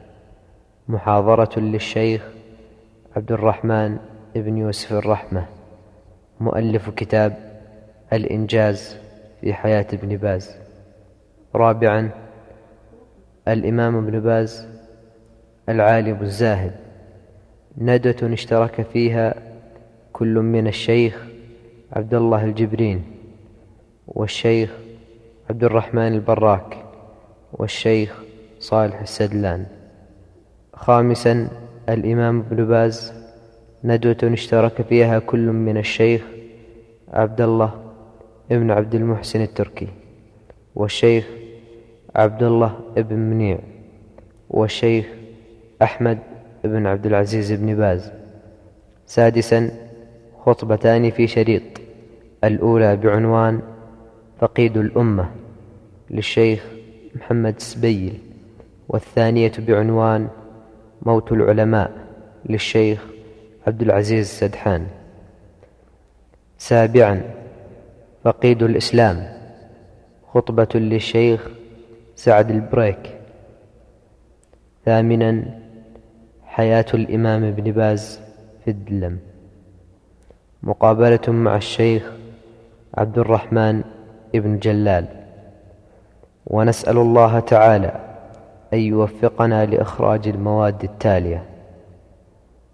محاضرة 0.87 1.59
للشيخ 1.59 2.27
عبد 3.15 3.31
الرحمن 3.31 3.97
بن 4.35 4.57
يوسف 4.57 4.93
الرحمة. 4.93 5.45
مؤلف 6.39 6.89
كتاب 6.89 7.33
الإنجاز 8.13 8.97
في 9.41 9.53
حياة 9.53 9.87
ابن 9.93 10.17
باز. 10.17 10.55
رابعا 11.55 12.09
الإمام 13.47 13.97
ابن 13.97 14.19
باز 14.19 14.67
العالم 15.69 16.21
الزاهد. 16.21 16.75
ندوة 17.77 18.33
اشترك 18.33 18.81
فيها 18.81 19.35
كل 20.13 20.35
من 20.39 20.67
الشيخ 20.67 21.25
عبد 21.93 22.13
الله 22.13 22.45
الجبرين 22.45 23.03
والشيخ 24.07 24.71
عبد 25.49 25.63
الرحمن 25.63 26.13
البراك 26.13 26.77
والشيخ 27.53 28.26
صالح 28.67 29.01
السدلان. 29.01 29.65
خامسا 30.73 31.47
الإمام 31.89 32.39
ابن 32.39 32.65
باز 32.65 33.13
ندوة 33.83 34.17
اشترك 34.23 34.81
فيها 34.81 35.19
كل 35.19 35.47
من 35.47 35.77
الشيخ 35.77 36.21
عبد 37.13 37.41
الله 37.41 37.71
ابن 38.51 38.71
عبد 38.71 38.95
المحسن 38.95 39.41
التركي 39.41 39.87
والشيخ 40.75 41.27
عبد 42.15 42.43
الله 42.43 42.79
ابن 42.97 43.15
منيع 43.15 43.59
والشيخ 44.49 45.05
أحمد 45.81 46.19
بن 46.63 46.87
عبد 46.87 47.05
العزيز 47.05 47.51
بن 47.51 47.75
باز. 47.75 48.11
سادسا 49.05 49.71
خطبتان 50.45 51.09
في 51.11 51.27
شريط 51.27 51.63
الأولى 52.43 52.95
بعنوان 52.95 53.61
فقيد 54.39 54.77
الأمة 54.77 55.31
للشيخ 56.09 56.65
محمد 57.15 57.59
سبيل. 57.59 58.26
والثانية 58.89 59.51
بعنوان 59.59 60.27
موت 61.01 61.31
العلماء 61.31 61.91
للشيخ 62.45 63.05
عبد 63.67 63.81
العزيز 63.81 64.19
السدحان. 64.19 64.87
سابعا 66.57 67.21
فقيد 68.23 68.63
الإسلام 68.63 69.27
خطبة 70.33 70.67
للشيخ 70.75 71.49
سعد 72.15 72.51
البريك. 72.51 73.19
ثامنا 74.85 75.59
حياة 76.45 76.85
الإمام 76.93 77.43
ابن 77.43 77.71
باز 77.71 78.19
في 78.65 78.71
الدلم. 78.71 79.19
مقابلة 80.63 81.21
مع 81.27 81.55
الشيخ 81.55 82.11
عبد 82.97 83.17
الرحمن 83.17 83.83
ابن 84.35 84.59
جلال. 84.59 85.05
ونسأل 86.47 86.97
الله 86.97 87.39
تعالى 87.39 88.06
أن 88.73 88.79
يوفقنا 88.79 89.65
لإخراج 89.65 90.27
المواد 90.27 90.83
التالية. 90.83 91.43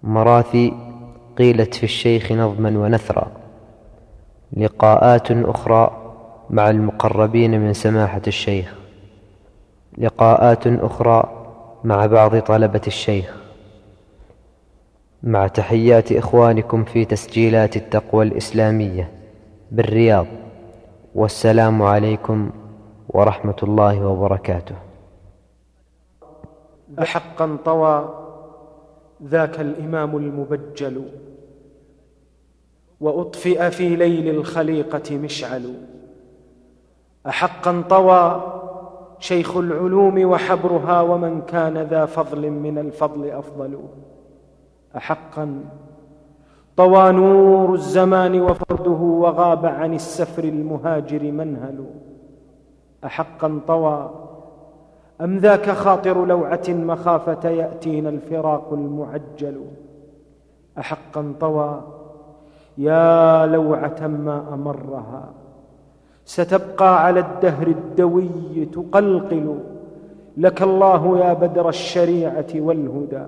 مراثي 0.04 0.74
قيلت 1.38 1.76
في 1.76 1.84
الشيخ 1.84 2.32
نظما 2.32 2.80
ونثرا 2.80 3.32
لقاءات 4.58 5.32
أخرى 5.32 6.14
مع 6.50 6.70
المقربين 6.70 7.60
من 7.62 7.74
سماحة 7.74 8.22
الشيخ. 8.28 8.76
لقاءات 9.98 10.68
أخرى 10.68 11.48
مع 11.84 12.06
بعض 12.06 12.40
طلبة 12.40 12.82
الشيخ. 12.88 13.38
مع 15.24 15.48
تحيات 15.48 16.12
إخوانكم 16.12 16.84
في 16.84 17.06
تسجيلات 17.06 17.78
التقوى 17.78 18.26
الإسلامية 18.26 19.12
بالرياض. 19.72 20.26
والسلام 21.16 21.82
عليكم 21.82 22.50
ورحمة 23.10 23.56
الله 23.64 24.06
وبركاته. 24.08 24.76
أحقا 27.00 27.58
طوى 27.66 28.10
ذاك 29.24 29.60
الإمام 29.60 30.18
المبجل. 30.18 31.04
وأطفئ 33.02 33.70
في 33.70 33.96
ليل 33.96 34.36
الخليقة 34.36 35.18
مشعل. 35.18 35.76
أحقا 37.28 37.84
طوى 37.90 38.54
شيخ 39.20 39.58
العلوم 39.58 40.26
وحبرها 40.26 41.02
ومن 41.02 41.42
كان 41.42 41.78
ذا 41.78 42.06
فضل 42.06 42.50
من 42.50 42.78
الفضل 42.78 43.30
أفضل. 43.30 43.80
أحقا 44.98 45.64
طوى 46.78 47.12
نور 47.12 47.74
الزمان 47.74 48.42
وفرده 48.42 48.92
وغاب 48.92 49.66
عن 49.66 49.94
السفر 49.94 50.44
المهاجر 50.44 51.32
منهل. 51.32 51.86
أحقا 53.06 53.60
طوى 53.68 54.23
أم 55.24 55.38
ذاك 55.38 55.70
خاطر 55.70 56.26
لوعة 56.26 56.70
مخافة 56.70 57.50
يأتينا 57.50 58.10
الفراق 58.10 58.74
المعجل؟ 58.74 59.62
أحقا 60.78 61.34
طوى 61.40 61.82
يا 62.78 63.46
لوعة 63.46 64.08
ما 64.08 64.54
أمرها. 64.54 65.30
ستبقى 66.26 67.06
على 67.06 67.20
الدهر 67.20 67.68
الدوي 67.68 68.66
تقلقل. 68.74 69.60
لك 70.38 70.62
الله 70.62 71.20
يا 71.20 71.34
بدر 71.34 71.70
الشريعة 71.70 72.48
والهدى. 72.56 73.26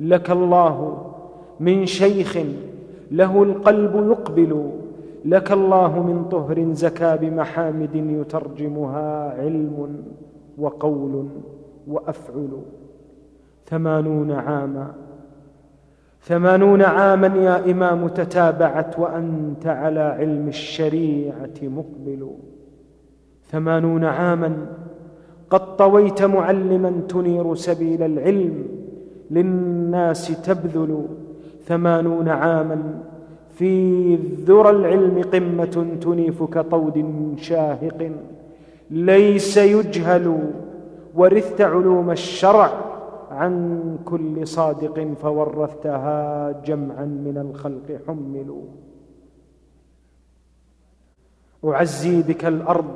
لك 0.00 0.30
الله 0.30 1.06
من 1.60 1.86
شيخ 1.86 2.38
له 3.10 3.42
القلب 3.42 3.94
يقبل. 4.10 4.70
لك 5.24 5.52
الله 5.52 6.02
من 6.02 6.24
طهر 6.24 6.72
زكى 6.72 7.16
بمحامد 7.20 7.94
يترجمها 7.94 9.40
علم. 9.40 10.04
وقول 10.58 11.28
وأفعل. 11.88 12.48
ثمانون 13.66 14.32
عاما. 14.32 14.94
ثمانون 16.22 16.82
عاما 16.82 17.26
يا 17.26 17.70
إمام 17.70 18.08
تتابعت 18.08 18.98
وأنت 18.98 19.66
على 19.66 20.00
علم 20.00 20.48
الشريعة 20.48 21.62
مقبل. 21.62 22.30
ثمانون 23.50 24.04
عاما. 24.04 24.66
قد 25.50 25.76
طويت 25.76 26.22
معلما 26.22 27.00
تنير 27.08 27.54
سبيل 27.54 28.02
العلم 28.02 28.68
للناس 29.30 30.42
تبذل. 30.42 31.06
ثمانون 31.64 32.28
عاما. 32.28 33.00
في 33.50 34.14
ذرى 34.16 34.70
العلم 34.70 35.22
قمة 35.22 35.86
تنيف 36.00 36.42
كطود 36.42 37.34
شاهق. 37.36 38.10
ليس 38.94 39.56
يجهل 39.56 40.50
ورثت 41.14 41.60
علوم 41.60 42.10
الشرع 42.10 42.70
عن 43.30 43.98
كل 44.04 44.46
صادق 44.46 45.14
فورثتها 45.22 46.52
جمعا 46.64 47.04
من 47.04 47.38
الخلق 47.50 48.00
حملوا. 48.06 48.62
أعزي 51.64 52.22
بك 52.22 52.44
الأرض 52.44 52.94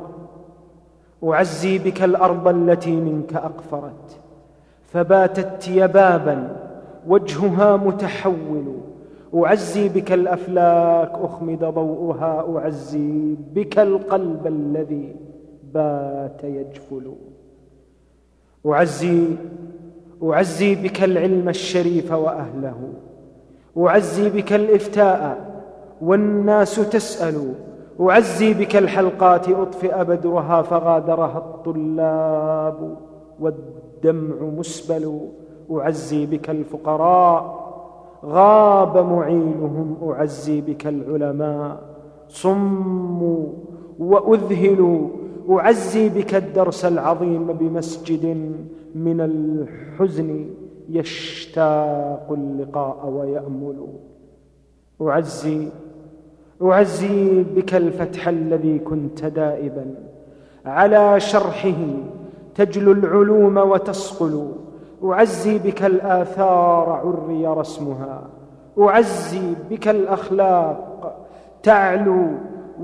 أعزي 1.25 1.79
بك 1.79 2.03
الأرض 2.03 2.49
التي 2.49 2.97
منك 2.97 3.35
أقفرت. 3.35 4.21
فباتت 4.85 5.69
يبابا 5.69 6.57
وجهها 7.07 7.77
متحول. 7.77 8.77
أعزي 9.35 9.89
بك 9.89 10.13
الأفلاك 10.13 11.13
أخمد 11.13 11.65
ضوءها 11.65 12.59
أعزي 12.59 13.35
بك 13.55 13.79
القلب 13.79 14.47
الذي 14.47 15.28
بات 15.75 16.45
يجفل. 16.45 17.13
أعزي 18.67 19.25
أعزي 20.23 20.75
بك 20.75 21.05
العلم 21.05 21.49
الشريف 21.49 22.13
وأهله. 22.13 22.93
أعزي 23.79 24.31
بك 24.31 24.53
الإفتاء 24.53 25.49
والناس 26.03 26.75
تسأل. 26.75 27.55
أعزي 28.01 28.55
بك 28.55 28.77
الحلقات 28.77 29.49
أطفئ 29.49 30.05
بدرها 30.05 30.63
فغادرها 30.63 31.39
الطلاب 31.39 32.97
والدمع 33.41 34.43
مسبل. 34.43 35.21
أعزي 35.71 36.27
بك 36.27 36.51
الفقراء 36.51 37.69
غاب 38.25 38.99
معينهم. 38.99 39.97
أعزي 40.03 40.61
بك 40.61 40.87
العلماء 40.87 41.81
صموا 42.29 43.47
وأذهلوا 43.99 45.09
أعزي 45.51 46.09
بك 46.09 46.35
الدرس 46.35 46.85
العظيم 46.85 47.47
بمسجد 47.47 48.53
من 48.95 49.21
الحزن 49.21 50.47
يشتاق 50.89 52.27
اللقاء 52.31 53.07
ويأمل. 53.07 53.87
أعزي 55.03 55.69
أعزي 56.63 57.43
بك 57.43 57.75
الفتح 57.75 58.29
الذي 58.29 58.79
كنت 58.79 59.25
دائبا. 59.25 59.95
على 60.67 61.21
شرحه 61.21 61.81
تجلو 62.55 62.93
العلوم 62.93 63.57
وتصقل. 63.57 64.53
أعزي 65.05 65.59
بك 65.59 65.83
الآثار 65.83 66.91
عري 66.91 67.47
رسمها. 67.47 68.23
أعزي 68.79 69.55
بك 69.71 69.89
الأخلاق 69.89 71.17
تعلو 71.63 72.27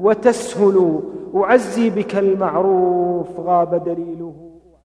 وتسهل 0.01 1.01
أعزي 1.37 1.91
بك 1.91 2.17
المعروف 2.17 3.41
غاب 3.41 3.85
دليله. 3.85 4.44